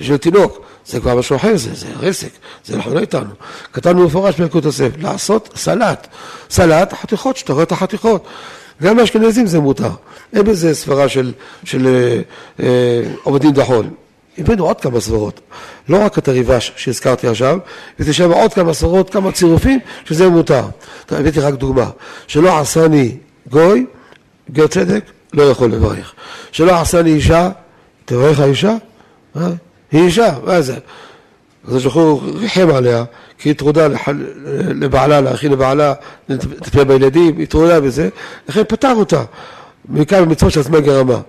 של 0.00 0.16
תינוק, 0.16 0.60
זה 0.86 1.00
כבר 1.00 1.16
משהו 1.18 1.36
אחר, 1.36 1.56
זה, 1.56 1.74
זה 1.74 1.86
רסק, 2.00 2.30
זה 2.64 2.76
נכון 2.76 2.98
איתנו. 2.98 3.30
כתבנו 3.72 4.06
מפורש 4.06 4.40
בלקוט 4.40 4.64
יוסף, 4.64 4.90
לעשות 4.98 5.48
סלט, 5.56 6.06
סלט, 6.50 6.92
חתיכות, 6.92 7.36
שאתה 7.36 7.52
רואה 7.52 7.62
את 7.62 7.72
החתיכות. 7.72 8.24
גם 8.82 8.96
באשכנזים 8.96 9.46
זה 9.46 9.60
מותר, 9.60 9.90
אין 10.32 10.44
בזה 10.44 10.74
סברה 10.74 11.08
של, 11.08 11.32
של 11.64 11.86
אה, 11.86 12.20
אה, 12.66 13.02
עובדים 13.22 13.52
דחול. 13.52 13.86
הבאנו 14.38 14.66
עוד 14.66 14.80
כמה 14.80 15.00
סברות, 15.00 15.40
לא 15.88 16.04
רק 16.04 16.18
את 16.18 16.28
הריבש 16.28 16.72
שהזכרתי 16.76 17.28
עכשיו, 17.28 17.58
יש 17.98 18.16
שם 18.16 18.32
עוד 18.32 18.54
כמה 18.54 18.74
סברות, 18.74 19.10
כמה 19.10 19.32
צירופים, 19.32 19.78
שזה 20.04 20.28
מותר. 20.28 20.64
הבאתי 21.10 21.40
רק 21.40 21.54
דוגמה, 21.54 21.90
שלא 22.26 22.58
עשני 22.58 23.16
גוי, 23.50 23.86
גר 24.50 24.66
צדק, 24.66 25.04
לא 25.32 25.42
יכול 25.42 25.70
לברך. 25.70 26.14
שלא 26.52 26.80
עשני 26.80 27.12
אישה, 27.12 27.50
תברך 28.04 28.40
האישה? 28.40 28.74
אה? 29.36 29.48
היא 29.92 30.02
אישה, 30.02 30.34
מה 30.44 30.60
זה? 30.60 30.76
אז 31.68 31.84
הוא 31.84 32.22
ריחם 32.34 32.68
עליה, 32.74 33.04
כי 33.38 33.48
היא 33.48 33.56
טרודה 33.56 33.88
לבעלה, 34.74 35.20
להכין 35.20 35.52
לבעלה, 35.52 35.94
לטפל 36.28 36.84
בילדים, 36.84 37.38
היא 37.38 37.46
טרודה 37.46 37.80
בזה, 37.80 38.08
לכן 38.48 38.62
פתר 38.68 38.94
אותה 38.94 39.22
מכמה 39.88 40.24
מצוות 40.24 40.52
של 40.52 40.62
זמן 40.62 40.80
גרמה. 40.80 41.20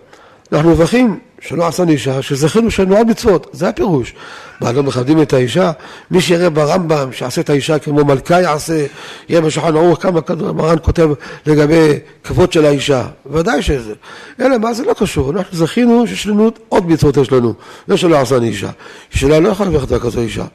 אנחנו 0.51 0.69
מברכים 0.69 1.19
שלא 1.47 1.67
עשני 1.67 1.91
אישה, 1.91 2.21
שזכינו 2.21 2.71
שלנו 2.71 2.97
עוד 2.97 3.07
מצוות, 3.07 3.47
זה 3.51 3.69
הפירוש. 3.69 4.13
מה, 4.61 4.71
לא 4.71 4.83
מכבדים 4.83 5.21
את 5.21 5.33
האישה? 5.33 5.71
מי 6.11 6.21
שיראה 6.21 6.49
ברמב"ם 6.49 7.11
שיעשה 7.11 7.41
את 7.41 7.49
האישה 7.49 7.79
כמו 7.79 8.05
מלכה 8.05 8.41
יעשה, 8.41 8.85
יהיה 9.29 9.41
בשולחן 9.41 9.75
ערוך 9.75 10.01
כמה 10.01 10.19
מרן 10.53 10.75
כותב 10.81 11.09
לגבי 11.45 11.99
כבוד 12.23 12.51
של 12.51 12.65
האישה. 12.65 13.07
ודאי 13.31 13.61
שזה. 13.61 13.93
אלא 14.41 14.57
מה 14.57 14.73
זה 14.73 14.83
לא 14.83 14.93
קשור, 14.93 15.31
אנחנו 15.31 15.57
זכינו 15.57 16.07
שיש 16.07 16.27
לנו 16.27 16.51
עוד 16.69 16.87
מצוות 16.87 17.17
יש 17.17 17.31
לנו, 17.31 17.53
לא 17.87 17.97
שלא 17.97 18.17
עשני 18.17 18.47
אישה. 18.47 18.69
שאלה 19.09 19.39
לא 19.39 19.49
יכולה 19.49 19.69
לברך 19.69 20.03
כזו 20.03 20.21
אישה. 20.21 20.45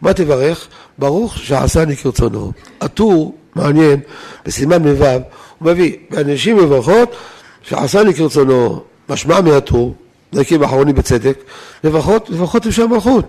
מה 0.00 0.12
תברך? 0.12 0.66
ברוך 0.98 1.38
שעשני 1.38 1.96
כרצונו. 1.96 2.52
הטור, 2.80 3.34
מעניין, 3.54 4.00
בסימן 4.46 4.82
מ"ו, 4.82 5.04
הוא 5.04 5.20
מביא, 5.60 5.96
באנשים 6.10 6.56
מברכות, 6.56 7.16
שעשני 7.62 8.14
כרצונו. 8.14 8.82
משמע 9.08 9.40
מהטור, 9.40 9.94
דקים 10.34 10.62
אחרונים 10.62 10.94
בצדק, 10.94 11.38
לפחות, 11.84 12.30
לפחות 12.30 12.66
אפשר 12.66 12.86
מלכות. 12.86 13.24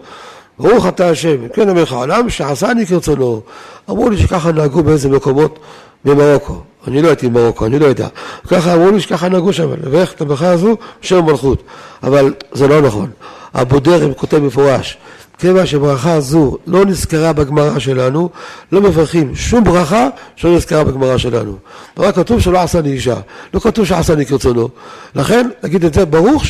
ברוך 0.59 0.87
אתה 0.87 1.09
השם, 1.09 1.47
כן 1.53 1.69
המלך 1.69 1.91
העולם 1.91 2.29
שעשני 2.29 2.85
כרצונו. 2.85 3.41
אמרו 3.89 4.09
לי 4.09 4.17
שככה 4.17 4.51
נהגו 4.51 4.83
באיזה 4.83 5.09
מקומות 5.09 5.59
במרוקו. 6.05 6.61
אני 6.87 7.01
לא 7.01 7.07
הייתי 7.07 7.27
במרוקו, 7.27 7.65
אני 7.65 7.79
לא 7.79 7.85
יודע. 7.85 8.07
ככה 8.47 8.73
אמרו 8.73 8.91
לי 8.91 8.99
שככה 8.99 9.29
נהגו 9.29 9.53
שם, 9.53 9.71
לברך 9.71 10.13
את 10.13 10.21
הברכה 10.21 10.51
הזו 10.51 10.77
בשם 11.01 11.25
מלכות. 11.25 11.63
אבל 12.03 12.33
זה 12.53 12.67
לא 12.67 12.81
נכון. 12.81 13.09
הבודרם 13.53 14.13
כותב 14.13 14.37
מפורש, 14.37 14.97
כיוון 15.43 15.65
שברכה 15.65 16.19
זו 16.19 16.57
לא 16.67 16.85
נזכרה 16.85 17.33
בגמרא 17.33 17.79
שלנו, 17.79 18.29
לא 18.71 18.81
מברכים 18.81 19.35
שום 19.35 19.63
ברכה 19.63 20.07
שלא 20.35 20.55
נזכרה 20.55 20.83
בגמרא 20.83 21.17
שלנו. 21.17 21.57
רק 21.97 22.15
כתוב 22.15 22.39
שלא 22.39 22.59
עשה 22.59 22.81
לי 22.81 22.91
אישה, 22.91 23.15
לא 23.53 23.59
כתוב 23.59 23.85
שעשה 23.85 24.15
לי 24.15 24.25
כרצונו. 24.25 24.69
לכן, 25.15 25.49
נגיד 25.63 25.85
את 25.85 25.93
זה 25.93 26.05
ברוך 26.05 26.43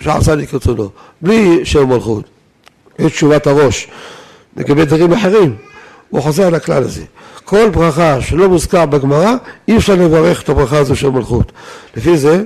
שעשה 0.00 0.34
לי 0.34 0.46
כרצונו, 0.46 0.88
בלי 1.22 1.64
שם 1.64 1.88
מלכות. 1.88 2.24
יש 2.98 3.12
תשובת 3.12 3.46
הראש 3.46 3.88
לגבי 4.56 4.84
דברים 4.84 5.12
אחרים, 5.12 5.56
הוא 6.10 6.20
חוזר 6.20 6.46
על 6.46 6.54
הכלל 6.54 6.82
הזה. 6.82 7.02
כל 7.44 7.68
ברכה 7.68 8.20
שלא 8.20 8.48
מוזכר 8.48 8.86
בגמרא, 8.86 9.34
אי 9.68 9.76
אפשר 9.76 9.94
לברך 9.94 10.42
את 10.42 10.48
הברכה 10.48 10.78
הזו 10.78 10.96
של 10.96 11.10
מלכות. 11.10 11.52
לפי 11.96 12.16
זה, 12.16 12.42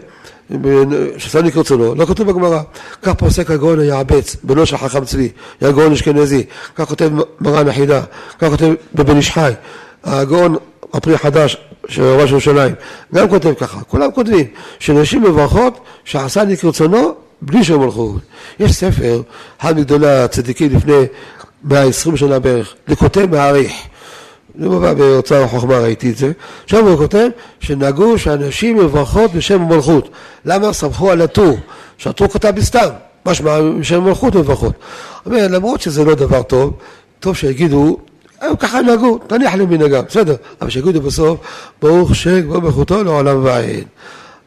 ששני 1.18 1.52
כרצונו, 1.52 1.94
לא 1.94 2.06
כתוב 2.06 2.30
בגמרא. 2.30 2.60
כך 3.02 3.12
פוסק 3.12 3.50
הגאון 3.50 3.80
היעבץ, 3.80 4.36
בנו 4.42 4.66
של 4.66 4.76
חכם 4.76 5.04
צבי, 5.04 5.28
היה 5.60 5.72
גאון 5.72 5.92
אשכנזי, 5.92 6.44
כך 6.76 6.88
כותב 6.88 7.10
מרן 7.40 7.68
החידה, 7.68 8.02
כך 8.38 8.48
כותב 8.48 8.74
בבן 8.94 9.16
איש 9.16 9.30
חי, 9.30 9.52
הגאון 10.04 10.56
הפרי 10.92 11.14
החדש 11.14 11.56
של 11.88 12.02
ראש 12.02 12.30
ירושלים, 12.30 12.74
גם 13.14 13.28
כותב 13.28 13.54
ככה, 13.54 13.80
כולם 13.80 14.10
כותבים 14.10 14.46
שנשים 14.78 15.22
מברכות 15.22 15.80
שעשני 16.04 16.56
כרצונו 16.56 17.14
בלי 17.42 17.64
שם 17.64 17.80
מלכות. 17.80 18.20
יש 18.60 18.72
ספר, 18.72 19.22
אחד 19.60 19.76
מגדולי 19.76 20.06
הצדיקים 20.06 20.76
לפני 20.76 21.02
120 21.64 22.16
שנה 22.16 22.38
בערך, 22.38 22.74
לכותב 22.88 23.26
מעריך. 23.30 23.72
זה 24.58 24.68
מובא 24.68 24.94
באוצר 24.94 25.42
החוכמה, 25.42 25.78
ראיתי 25.78 26.10
את 26.10 26.16
זה. 26.16 26.32
שם 26.66 26.86
הוא 26.86 26.96
כותב 26.96 27.28
שנהגו 27.60 28.18
שאנשים 28.18 28.76
מברכות 28.76 29.32
בשם 29.32 29.62
המלכות. 29.62 30.08
למה? 30.44 30.72
סמכו 30.72 31.10
על 31.10 31.20
הטור, 31.20 31.58
שהטור 31.98 32.28
כתב 32.28 32.52
בסתם, 32.56 32.88
משמע 33.26 33.58
בשם 33.80 34.02
המלכות 34.02 34.34
מברכות. 34.34 34.72
אומר, 35.26 35.46
למרות 35.50 35.80
שזה 35.80 36.04
לא 36.04 36.14
דבר 36.14 36.42
טוב, 36.42 36.72
טוב 37.20 37.36
שיגידו, 37.36 37.98
הם 38.40 38.56
ככה 38.56 38.80
נהגו, 38.80 39.18
תניח 39.26 39.54
למנהגם, 39.54 40.04
בסדר, 40.08 40.34
אבל 40.60 40.70
שיגידו 40.70 41.00
בסוף, 41.00 41.40
ברוך 41.82 42.14
שכבוד 42.14 42.64
מלכותו 42.64 43.04
לעולם 43.04 43.44
ועין. 43.44 43.84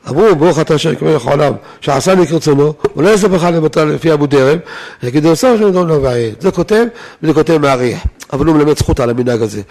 אמרו 0.10 0.36
ברוך 0.36 0.60
אתה 0.60 0.76
אשר 0.76 0.92
יקבל 0.92 1.16
לך 1.16 1.26
עולם 1.26 1.54
שעשני 1.82 2.28
כרצונו 2.28 2.74
ולא 2.96 3.10
יעשה 3.10 3.28
בך 3.28 3.44
לבטל 3.44 3.86
לפי 3.86 4.14
אבו 4.14 4.26
דרם 4.26 4.58
יגידו 5.04 5.32
עשר 5.32 5.58
שם 5.58 5.72
דון 5.72 5.92
ועין 5.92 6.34
זה 6.40 6.52
כותב 6.52 6.86
וזה 7.24 7.34
כותב 7.34 7.58
מעריך 7.58 8.00
אבל 8.34 8.46
הוא 8.46 8.56
מלמד 8.56 8.78
זכות 8.78 9.00
על 9.00 9.10
המנהג 9.10 9.42
הזה 9.42 9.62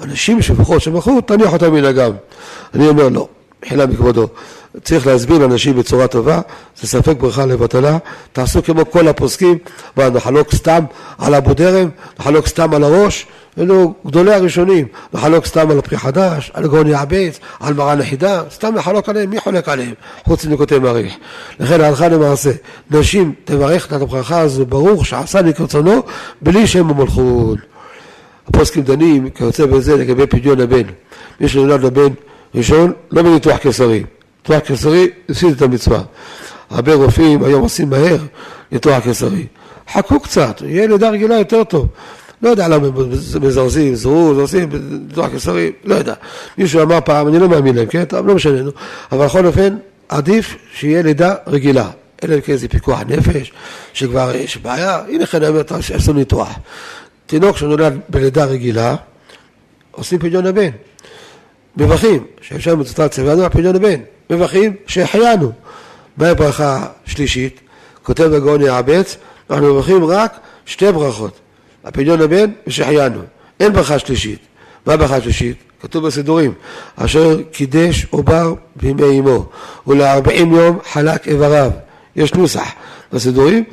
אנשים 0.00 0.42
שבחרו 0.42 0.80
שבחרו 0.80 1.20
תניח 1.20 1.52
אותם 1.52 1.72
מנהגם. 1.72 2.12
אני 2.74 2.88
אומר 2.88 3.08
לא 3.08 3.28
מחילה 3.64 3.86
מכבודו. 3.86 4.28
צריך 4.82 5.06
להסביר 5.06 5.38
לאנשים 5.38 5.76
בצורה 5.76 6.06
טובה, 6.06 6.40
זה 6.80 6.88
ספק 6.88 7.16
ברכה 7.20 7.46
לבטלה, 7.46 7.98
תעשו 8.32 8.62
כמו 8.62 8.90
כל 8.90 9.08
הפוסקים, 9.08 9.58
מה, 9.96 10.10
נחלוק 10.10 10.54
סתם 10.54 10.84
על 11.18 11.34
אבו 11.34 11.54
דרם, 11.54 11.88
נחלוק 12.20 12.46
סתם 12.46 12.74
על 12.74 12.84
הראש, 12.84 13.26
אלו 13.58 13.94
גדולי 14.06 14.34
הראשונים, 14.34 14.86
נחלוק 15.12 15.46
סתם 15.46 15.70
על 15.70 15.78
הפרי 15.78 15.98
חדש, 15.98 16.50
על 16.54 16.68
גאון 16.68 16.86
יעבץ, 16.86 17.38
על 17.60 17.74
מרן 17.74 18.00
החידה, 18.00 18.42
סתם 18.50 18.74
נחלוק 18.74 19.08
עליהם, 19.08 19.30
מי 19.30 19.40
חולק 19.40 19.68
עליהם? 19.68 19.94
חוץ 20.24 20.44
מנקוטי 20.44 20.78
מעריך. 20.78 21.14
לכן 21.60 21.80
הלכה 21.80 22.08
למעשה, 22.08 22.50
נשים 22.90 23.34
תברך 23.44 23.86
את 23.86 23.92
הברכה 23.92 24.40
הזו, 24.40 24.66
ברוך 24.66 25.06
שעשה 25.06 25.40
לי 25.40 25.54
כרצונו, 25.54 26.02
בלי 26.42 26.66
שם 26.66 26.90
המלכות. 26.90 27.58
הפוסקים 28.48 28.82
דנים 28.82 29.30
כיוצא 29.30 29.66
בזה 29.66 29.96
לגבי 29.96 30.26
פדיון 30.26 30.60
הבן. 30.60 30.82
מי 31.40 31.48
שנולד 31.48 31.84
לבן 31.84 32.12
ראשון, 32.54 32.92
לא 33.10 33.22
בניתוח 33.22 33.56
קיסרי. 33.56 34.04
ניתוח 34.38 34.66
קיסרי, 34.66 35.08
הפסיד 35.28 35.56
את 35.56 35.62
המצווה. 35.62 36.02
הרבה 36.70 36.94
רופאים 36.94 37.44
היום 37.44 37.62
עושים 37.62 37.90
מהר 37.90 38.18
ניתוח 38.72 39.02
קיסרי. 39.02 39.46
חכו 39.92 40.20
קצת, 40.20 40.62
יהיה 40.66 40.86
לידה 40.86 41.10
רגילה 41.10 41.38
יותר 41.38 41.64
טוב. 41.64 41.86
לא 42.42 42.48
יודע 42.48 42.68
למה 42.68 42.88
מזרזים, 43.40 43.94
זרוז, 43.94 44.38
עושים 44.38 44.68
ניתוח 45.08 45.30
קיסרי, 45.30 45.72
לא 45.84 45.94
יודע. 45.94 46.14
מישהו 46.58 46.82
אמר 46.82 46.98
פעם, 47.04 47.28
אני 47.28 47.38
לא 47.38 47.48
מאמין 47.48 47.76
להם, 47.76 47.86
כן? 47.86 48.04
טוב, 48.04 48.26
לא 48.26 48.34
משנה, 48.34 48.62
נו. 48.62 48.70
אבל 49.12 49.26
בכל 49.26 49.46
אופן, 49.46 49.76
עדיף 50.08 50.56
שיהיה 50.74 51.02
לידה 51.02 51.34
רגילה. 51.46 51.90
אלא 52.24 52.34
אם 52.34 52.40
כן 52.40 52.56
זה 52.56 52.68
פיקוח 52.68 53.00
נפש, 53.08 53.52
שכבר 53.92 54.32
יש 54.34 54.56
בעיה, 54.56 55.00
הנה 55.08 55.26
כן 55.26 55.44
אומר, 55.44 55.62
עשו 55.94 56.12
ניתוח. 56.12 56.48
תינוק 57.26 57.56
שנולד 57.56 58.00
בלידה 58.08 58.44
רגילה, 58.44 58.96
עושים 59.90 60.18
פדיון 60.18 60.46
הבן. 60.46 60.70
מברכים, 61.76 62.24
שאפשר 62.40 62.76
מצוות 62.76 63.10
צבענו 63.10 63.42
על 63.42 63.48
פדיון 63.48 63.76
הבן. 63.76 64.00
מברכים 64.30 64.76
שהחיינו. 64.86 65.52
מהי 66.16 66.34
ברכה 66.34 66.86
שלישית? 67.06 67.60
כותב 68.02 68.32
הגאון 68.32 68.60
יעבץ, 68.60 69.16
אנחנו 69.50 69.74
מברכים 69.74 70.04
רק 70.04 70.36
שתי 70.66 70.92
ברכות, 70.92 71.38
הפדיון 71.84 72.22
הבן 72.22 72.50
ושהחיינו. 72.66 73.20
אין 73.60 73.72
ברכה 73.72 73.98
שלישית. 73.98 74.38
מה 74.86 74.92
הברכה 74.92 75.16
השלישית? 75.16 75.56
כתוב 75.82 76.06
בסידורים, 76.06 76.52
אשר 76.96 77.42
קידש 77.52 78.06
עובר 78.10 78.54
בימי 78.76 79.20
אמו, 79.20 79.46
ולארבעים 79.86 80.54
יום 80.54 80.78
חלק 80.92 81.28
איבריו. 81.28 81.70
יש 82.16 82.34
נוסח 82.34 82.68
בסידורים, 83.12 83.64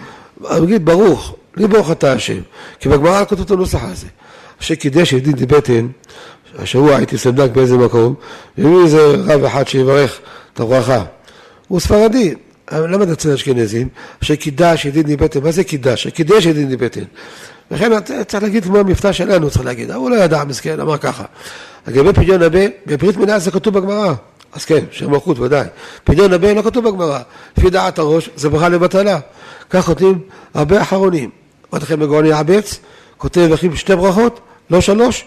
נגיד 0.62 0.86
ברוך, 0.86 1.36
לברוך 1.58 1.91
אתה 1.91 2.14
השם, 2.14 2.39
כי 2.80 2.89
בגמרא 2.89 3.26
כתוב 3.26 3.41
את 3.41 3.51
הנוסח 3.51 3.84
הזה. 3.84 4.08
אשר 4.62 4.76
קידש 4.76 5.14
ידיד 5.14 5.54
בטן, 5.54 5.88
השבוע 6.60 6.95
הייתי 6.95 7.18
סנדק 7.18 7.49
באיזה 7.51 7.78
מקום, 7.78 8.14
והביא 8.58 8.78
איזה 8.84 9.06
רב 9.06 9.43
אחד 9.43 9.68
שיברך 9.68 10.20
את 10.54 10.60
הברכה. 10.60 11.04
הוא 11.68 11.80
ספרדי, 11.80 12.36
למד 12.72 13.10
אצל 13.10 13.32
אשכנזים, 13.32 13.88
שקידש 14.22 14.86
ידיד 14.86 15.10
מבטן, 15.10 15.43
מה 15.43 15.51
זה 15.51 15.64
קידש? 15.64 16.04
שקידש 16.04 16.45
ידיד 16.45 16.70
מבטן. 16.70 17.04
לכן 17.72 17.91
צריך 18.28 18.43
להגיד 18.43 18.64
כמו 18.64 18.78
המבטא 18.78 19.12
שלנו, 19.12 19.49
צריך 19.49 19.66
להגיד, 19.66 19.91
הוא 19.91 20.10
לא 20.10 20.16
ידע, 20.16 20.43
מסכן, 20.43 20.80
אמר 20.80 20.97
ככה. 20.97 21.24
לגבי 21.88 22.14
פדיון 22.14 22.41
הבן, 22.41 22.68
בברית 22.86 23.18
מילה 23.18 23.39
זה 23.39 23.51
כתוב 23.51 23.80
בגמרא. 23.80 24.14
אז 24.54 24.66
כן, 24.66 24.86
שם 24.91 25.12
מלכות 25.12 25.39
ודאי. 25.39 25.68
פדיון 26.04 26.34
הבן 26.34 26.56
לא 26.56 26.62
כתוב 26.62 26.89
בגמרא. 26.89 27.20
לפי 27.58 27.70
דעת 27.70 27.99
הראש, 27.99 28.30
זה 28.36 28.49
ברכה 28.49 28.70
לבטלה. 28.70 29.20
כך 29.70 29.86
כותבים 29.86 30.20
הרבה 30.54 30.82
אחרונים. 30.82 31.43
לכם 31.82 32.00
בגאון 32.00 32.26
יעבץ, 32.26 32.80
כותב 33.18 33.48
לכם 33.52 33.76
שתי 33.76 33.96
ברכות, 33.96 34.40
לא 34.70 34.82
שלוש, 34.82 35.26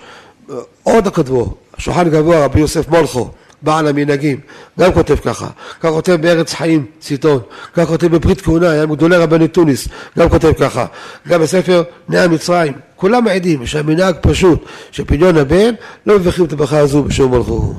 עוד 0.83 1.09
כתבו, 1.09 1.55
שולחן 1.79 2.09
גבוה, 2.09 2.45
רבי 2.45 2.61
יוסף 2.61 2.89
מולכו, 2.89 3.31
בעל 3.63 3.87
המנהגים, 3.87 4.41
גם 4.81 4.93
כותב 4.93 5.17
ככה, 5.17 5.47
כך 5.81 5.91
כותב 5.91 6.13
בארץ 6.13 6.55
חיים 6.55 6.85
ציטון, 7.01 7.41
כך 7.75 7.85
כותב 7.85 8.07
בברית 8.07 8.41
כהונה, 8.41 8.71
היה 8.71 8.87
מגדולי 8.87 9.17
רבני 9.17 9.49
תוניס, 9.49 9.89
גם 10.19 10.29
כותב 10.29 10.53
ככה, 10.61 10.87
גם 11.29 11.41
בספר 11.41 11.83
בני 12.09 12.19
המצרים, 12.19 12.73
כולם 12.97 13.25
מעידים 13.25 13.67
שהמנהג 13.67 14.17
פשוט, 14.21 14.65
שפדיון 14.91 15.37
הבן, 15.37 15.75
לא 16.07 16.19
מברכים 16.19 16.45
את 16.45 16.53
הברכה 16.53 16.79
הזו 16.79 17.03
בשום 17.03 17.35
מלכות. 17.35 17.77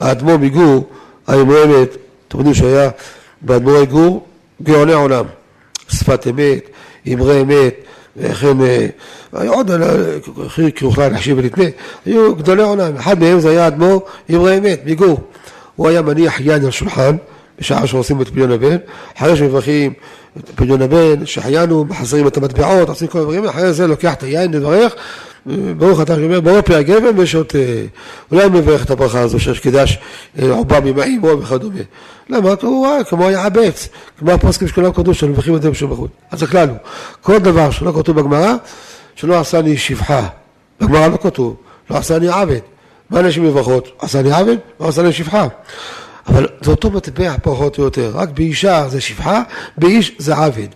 האדמו"ר 0.00 0.36
מגור, 0.36 0.88
האמת, 1.26 1.96
אתם 2.28 2.38
יודעים 2.38 2.54
שהיה 2.54 2.90
באדמו"רי 3.40 3.86
גור 3.86 4.26
גאוני 4.62 4.92
עולם, 4.92 5.24
שפת 5.88 6.26
אמת, 6.30 6.68
אמרי 7.14 7.40
אמת, 7.40 7.74
וכן 8.16 8.60
אה, 8.60 8.86
היו 9.32 9.52
עוד, 9.54 9.70
כי 10.74 10.84
הוחלט 10.84 11.12
להחשיב 11.12 11.38
ולתנה, 11.38 11.64
היו 12.06 12.34
גדולי 12.34 12.62
עולם, 12.62 12.96
אחד 12.96 13.20
מהם 13.20 13.40
זה 13.40 13.50
היה 13.50 13.66
אדמו"ר 13.66 14.00
אמרי 14.30 14.58
אמת, 14.58 14.80
מגור, 14.86 15.20
הוא 15.76 15.88
היה 15.88 16.02
מניח 16.02 16.40
יין 16.40 16.64
על 16.64 16.70
שולחן 16.70 17.16
בשעה 17.58 17.86
שעושים 17.86 18.22
את 18.22 18.28
פדיון 18.28 18.52
הבן, 18.52 18.76
אחרי 19.18 19.36
שמברכים 19.36 19.92
את 20.38 20.50
פדיון 20.54 20.82
הבן, 20.82 21.26
שהחיינו, 21.26 21.84
מחזרים 21.84 22.26
את 22.26 22.36
המטבעות, 22.36 22.88
עושים 22.88 23.08
כל 23.08 23.18
הדברים, 23.18 23.44
אחרי 23.44 23.72
זה 23.72 23.86
לוקח 23.86 24.14
את 24.14 24.22
היין 24.22 24.52
לברך, 24.52 24.94
ברוך 25.76 26.00
אתה 26.00 26.16
שאומר, 26.16 26.40
ברור 26.40 26.60
פי 26.60 26.74
הגבן 26.74 27.18
ושותה. 27.18 27.58
אולי 28.32 28.48
מברך 28.48 28.84
את 28.84 28.90
הברכה 28.90 29.20
הזו 29.20 29.40
שיש 29.40 29.60
קידש 29.60 29.98
אה, 30.38 30.50
עובר 30.50 30.80
ממאים 30.80 31.24
או 31.24 31.40
וכדומה. 31.40 31.80
למה? 32.28 32.50
הוא 32.62 32.86
ראה 32.86 33.04
כמו 33.04 33.30
יעבץ, 33.30 33.88
כמו 34.18 34.30
הפוסקים 34.30 34.68
שכולם 34.68 34.92
כתוב 34.92 35.14
שמברכים 35.14 35.56
את 35.56 35.62
זה 35.62 35.70
בשום 35.70 35.90
בחוץ. 35.90 36.10
אז 36.30 36.42
הכלל 36.42 36.68
הוא, 36.68 36.76
כל 37.22 37.38
דבר 37.38 37.70
שלא 37.70 37.92
כתוב 37.98 38.20
בגמרא, 38.20 38.52
שלא 39.14 39.40
עשה 39.40 39.60
לי 39.60 39.76
שפחה. 39.76 40.26
בגמרא 40.80 41.06
לא 41.06 41.16
כתוב, 41.22 41.56
לא 41.90 41.96
עשה 41.96 42.18
לי 42.18 42.28
עבד. 42.28 42.60
מה 43.10 43.20
אנשים 43.20 43.44
מברכות? 43.44 43.88
עשה 43.98 44.22
לי 44.22 44.32
עבד, 44.32 44.56
לא 44.80 44.88
עשה 44.88 45.02
לי 45.02 45.12
שפחה. 45.12 45.46
אבל 46.28 46.46
זה 46.60 46.70
אותו 46.70 46.90
מטבע 46.90 47.34
פחות 47.42 47.78
או 47.78 47.84
יותר, 47.84 48.10
רק 48.14 48.28
באישה 48.28 48.88
זה 48.88 49.00
שפחה, 49.00 49.42
באיש 49.78 50.12
זה 50.18 50.36
עבד. 50.36 50.68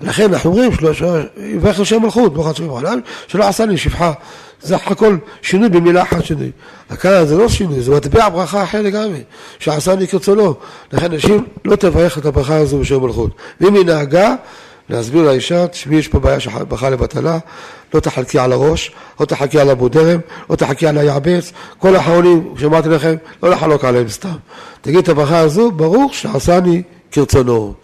לכן 0.00 0.32
אנחנו 0.32 0.50
אומרים, 0.50 0.70
יברך 1.36 1.80
לשם 1.80 2.02
מלכות, 2.02 2.34
ברוך 2.34 2.46
השם 2.46 2.66
בעולם, 2.66 3.00
שלא 3.26 3.44
עשה 3.44 3.66
לי 3.66 3.76
שפחה. 3.76 4.12
זה 4.62 4.76
הכל 4.76 5.16
שינוי 5.42 5.68
במילה 5.68 6.02
אחת 6.02 6.24
שינוי. 6.24 6.50
הכאן 6.90 7.26
זה 7.26 7.36
לא 7.38 7.48
שינוי, 7.48 7.80
זה 7.80 7.94
מטבע 7.94 8.28
ברכה 8.28 8.62
אחר 8.62 8.82
לגמרי, 8.82 9.22
שעשה 9.58 9.94
לי 9.94 10.08
כרצונו. 10.08 10.54
לכן 10.92 11.12
אנשים 11.12 11.44
לא 11.64 11.76
תברך 11.76 12.18
את 12.18 12.26
הברכה 12.26 12.56
הזו 12.56 12.78
בשם 12.78 13.02
מלכות. 13.02 13.30
ואם 13.60 13.74
היא 13.74 13.84
נהגה, 13.84 14.34
להסביר 14.88 15.22
לאישה, 15.22 15.66
תשמעי, 15.66 15.96
יש 15.96 16.08
פה 16.08 16.18
בעיה 16.18 16.40
של 16.40 16.50
ברכה 16.68 16.90
לבטלה, 16.90 17.38
לא 17.94 18.00
תחלקי 18.00 18.38
על 18.38 18.52
הראש, 18.52 18.92
לא 19.20 19.26
תחלקי 19.26 19.58
על 19.58 19.70
אבו 19.70 19.88
דרם, 19.88 20.20
לא 20.50 20.56
תחלקי 20.56 20.86
על 20.86 20.98
היעבץ, 20.98 21.52
כל 21.78 21.96
האחרונים 21.96 22.54
שאמרתי 22.58 22.88
לכם, 22.88 23.14
לא 23.42 23.50
לחלוק 23.50 23.84
עליהם 23.84 24.08
סתם. 24.08 24.36
תגיד 24.80 24.98
את 24.98 25.08
הברכה 25.08 25.38
הזו, 25.38 25.70
ברוך 25.70 26.14
שעשני 26.14 26.82
כרצונו. 27.12 27.74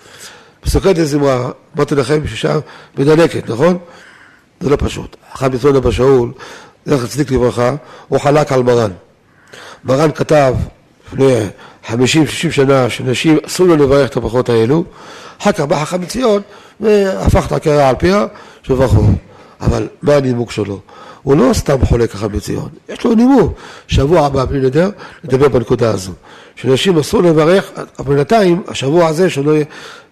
בסוכת 0.65 0.99
הזמרה, 0.99 1.51
אמרתי 1.77 1.95
לכם 1.95 2.27
ששם 2.27 2.59
מדלקת, 2.99 3.51
נכון? 3.51 3.79
זה 4.61 4.71
לא 4.71 4.77
פשוט. 4.81 5.17
אחד 5.35 5.55
מצוות 5.55 5.77
אבא 5.77 5.91
שאול, 5.91 6.33
זכר 6.87 7.07
צדיק 7.07 7.31
לברכה, 7.31 7.75
הוא 8.09 8.19
חלק 8.21 8.53
על 8.53 8.63
מרן. 8.63 8.91
מרן 9.85 10.13
כתב 10.13 10.55
לפני 11.07 11.47
חמישים, 11.87 12.27
שישים 12.27 12.51
שנה 12.51 12.91
שנשים 12.91 13.39
אסור 13.47 13.67
לו 13.67 13.77
לברך 13.77 14.11
את 14.11 14.17
הברכות 14.17 14.49
האלו, 14.49 14.85
אחר 15.41 15.53
כך 15.53 15.61
בא 15.61 15.85
חכם 15.85 16.01
מציון 16.01 16.43
והפך 16.81 17.47
את 17.47 17.53
הקרע 17.53 17.89
על 17.89 17.95
פיה, 17.99 18.27
שברכו. 18.63 19.05
אבל 19.61 19.89
מה 20.03 20.15
הנימוק 20.15 20.51
שלו? 20.51 20.81
הוא 21.23 21.37
לא 21.37 21.53
סתם 21.53 21.87
חולק 21.87 22.11
חכם 22.11 22.37
מציון, 22.37 22.68
יש 22.89 23.05
לו 23.05 23.14
נימוק. 23.14 23.53
שבוע 23.89 24.27
הבא 24.27 24.45
בלי 24.45 24.61
נדר, 24.61 24.91
נדבר 25.25 25.49
בנקודה 25.49 25.91
הזו. 25.91 26.12
שנשים 26.57 26.99
אסור 26.99 27.23
לברך, 27.23 27.71
אבל 27.99 28.14
בינתיים, 28.14 28.62
השבוע 28.68 29.07
הזה 29.07 29.31
שלא 29.31 29.53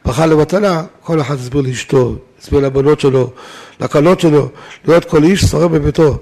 ברכה 0.05 0.27
לבטלה, 0.27 0.83
כל 1.03 1.21
אחד 1.21 1.35
יסביר 1.35 1.61
לאשתו, 1.61 2.15
יסביר 2.43 2.61
לבנות 2.61 3.01
שלו, 3.01 3.31
לכלות 3.81 4.21
שלו, 4.21 4.49
להיות 4.85 5.05
כל 5.05 5.25
איש 5.25 5.41
שורר 5.41 5.69
בביתו. 5.69 6.17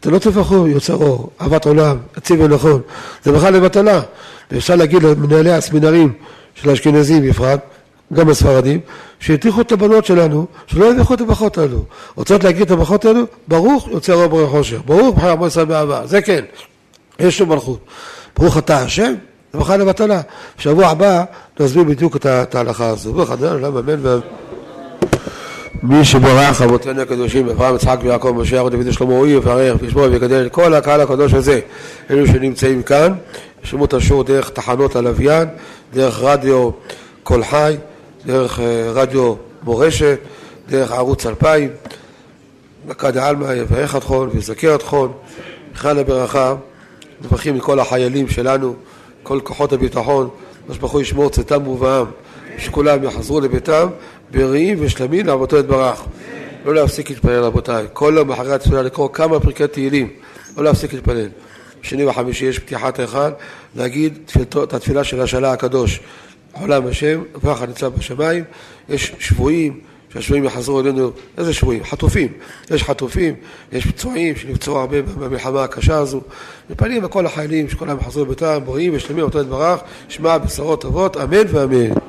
אתה 0.00 0.10
לא 0.10 0.18
תברכו 0.18 0.68
יוצר 0.68 0.94
אור, 0.94 1.30
אהבת 1.40 1.66
עולם, 1.66 1.96
יציב 2.16 2.40
ונכון. 2.40 2.80
זה 3.24 3.32
ברכה 3.32 3.50
לבטלה. 3.50 4.00
ואפשר 4.50 4.76
להגיד 4.76 5.02
למנהלי 5.02 5.52
הסמינרים 5.52 6.12
של 6.54 6.70
האשכנזים 6.70 7.28
בפרט, 7.28 7.60
גם 8.12 8.28
הספרדים, 8.28 8.80
שהטיחו 9.20 9.60
את 9.60 9.72
הבנות 9.72 10.04
שלנו, 10.04 10.46
שלא 10.66 10.92
יביכו 10.92 11.14
את 11.14 11.20
הברכות 11.20 11.58
האלו. 11.58 11.84
רוצות 12.14 12.44
להגיד 12.44 12.62
את 12.62 12.70
הברכות 12.70 13.04
האלו, 13.04 13.22
ברוך 13.48 13.88
יוצא 13.88 14.12
רוב 14.12 14.30
ברוך 14.30 14.50
חושר, 14.50 14.78
ברוך 14.86 15.16
בחר 15.16 15.30
עמו 15.30 15.46
ישראל 15.46 15.66
באהבה, 15.66 16.06
זה 16.06 16.22
כן, 16.22 16.44
יש 17.18 17.40
לו 17.40 17.46
מלכות. 17.46 17.78
ברוך 18.38 18.58
אתה 18.58 18.78
השם, 18.78 19.14
זה 19.52 19.58
ברכה 19.58 19.76
לבטלה. 19.76 20.20
בשבוע 20.58 20.86
הבא 20.86 21.24
נסביר 21.60 21.84
בדיוק 21.84 22.16
את 22.16 22.54
ההלכה 22.54 22.88
הזו. 22.88 23.12
ברוך 23.12 23.32
אתה, 23.32 23.54
אמן 23.54 23.80
ואמן. 23.86 24.20
מי 25.82 26.04
שברך 26.04 26.62
אבותינו 26.62 27.00
הקדושים, 27.00 27.48
אברהם, 27.48 27.74
יצחק 27.74 27.98
ויעקב, 28.02 28.34
משה, 28.36 28.56
יעקב, 28.56 28.68
דוד 28.68 28.86
ושלמה, 28.86 29.12
הוא 29.12 29.26
יברך 29.26 29.76
וישמור 29.80 30.04
ויגדל 30.04 30.46
את 30.46 30.52
כל 30.52 30.74
הקהל 30.74 31.00
הקדוש 31.00 31.34
הזה, 31.34 31.60
אלו 32.10 32.26
שנמצאים 32.26 32.82
כאן, 32.82 33.12
ישמעו 33.64 33.84
את 33.84 33.94
השיעור 33.94 34.24
דרך 34.24 34.50
תחנות 34.50 34.96
הלוויין, 34.96 35.48
דרך 35.92 36.22
רדיו 36.22 36.70
קול 37.22 37.44
חי, 37.44 37.76
דרך 38.28 38.60
אה, 38.60 38.90
רדיו 38.92 39.34
מורשת, 39.62 40.18
דרך 40.68 40.92
ערוץ 40.92 41.26
2000, 41.26 41.70
דקה 42.88 43.10
דעלמא 43.10 43.52
יברך 43.52 43.96
אתכון 43.96 44.30
ויזכר 44.34 44.74
אתכון, 44.74 45.12
בכלל 45.72 45.98
הברכה, 45.98 46.54
מברכים 47.24 47.56
לכל 47.56 47.80
החיילים 47.80 48.28
שלנו, 48.28 48.74
כל 49.22 49.40
כוחות 49.44 49.72
הביטחון, 49.72 50.28
מה 50.68 50.74
שבחור 50.74 51.00
ישמור 51.00 51.30
צאתם 51.30 51.68
ובעם, 51.68 52.06
שכולם 52.58 53.04
יחזרו 53.04 53.40
לביתם 53.40 53.88
בריאים 54.30 54.78
ושלמים 54.80 55.26
לעבודתו 55.26 55.58
יתברך. 55.58 56.04
לא 56.64 56.74
להפסיק 56.74 57.10
להתפלל 57.10 57.42
רבותיי, 57.42 57.86
כל 57.92 58.14
יום 58.16 58.32
אחרי 58.32 58.54
התפילה 58.54 58.82
לקרוא 58.82 59.08
כמה 59.12 59.40
פרקי 59.40 59.68
תהילים, 59.68 60.08
לא 60.56 60.64
להפסיק 60.64 60.92
להתפלל. 60.92 61.28
שני 61.82 62.04
וחמישי 62.04 62.44
יש 62.44 62.58
פתיחת 62.58 62.98
היכל, 62.98 63.30
להגיד 63.76 64.18
את 64.42 64.74
התפילה 64.74 65.04
של 65.04 65.20
השאלה 65.20 65.52
הקדוש. 65.52 66.00
עולם 66.60 66.86
השם, 66.86 67.22
הפרח 67.34 67.62
הנמצא 67.62 67.88
בשמיים, 67.88 68.44
יש 68.88 69.12
שבויים, 69.18 69.80
שהשבויים 70.12 70.44
יחזרו 70.44 70.80
אלינו, 70.80 71.10
איזה 71.38 71.54
שבויים? 71.54 71.84
חטופים. 71.84 72.28
יש 72.70 72.82
חטופים, 72.82 73.34
יש 73.72 73.86
פצועים 73.86 74.36
שנפצעו 74.36 74.78
הרבה 74.78 75.02
במלחמה 75.02 75.64
הקשה 75.64 75.98
הזו. 75.98 76.20
מפנים 76.70 77.04
לכל 77.04 77.26
החיילים 77.26 77.68
שכולם 77.68 77.96
יחזרו 78.00 78.24
לביתם, 78.24 78.58
בריאים 78.64 78.92
ושלמים, 78.94 79.24
אותו 79.24 79.40
יתברך, 79.40 79.80
שמע 80.08 80.38
בשורות 80.38 80.80
טובות, 80.80 81.16
אמן 81.16 81.46
ואמן. 81.48 82.08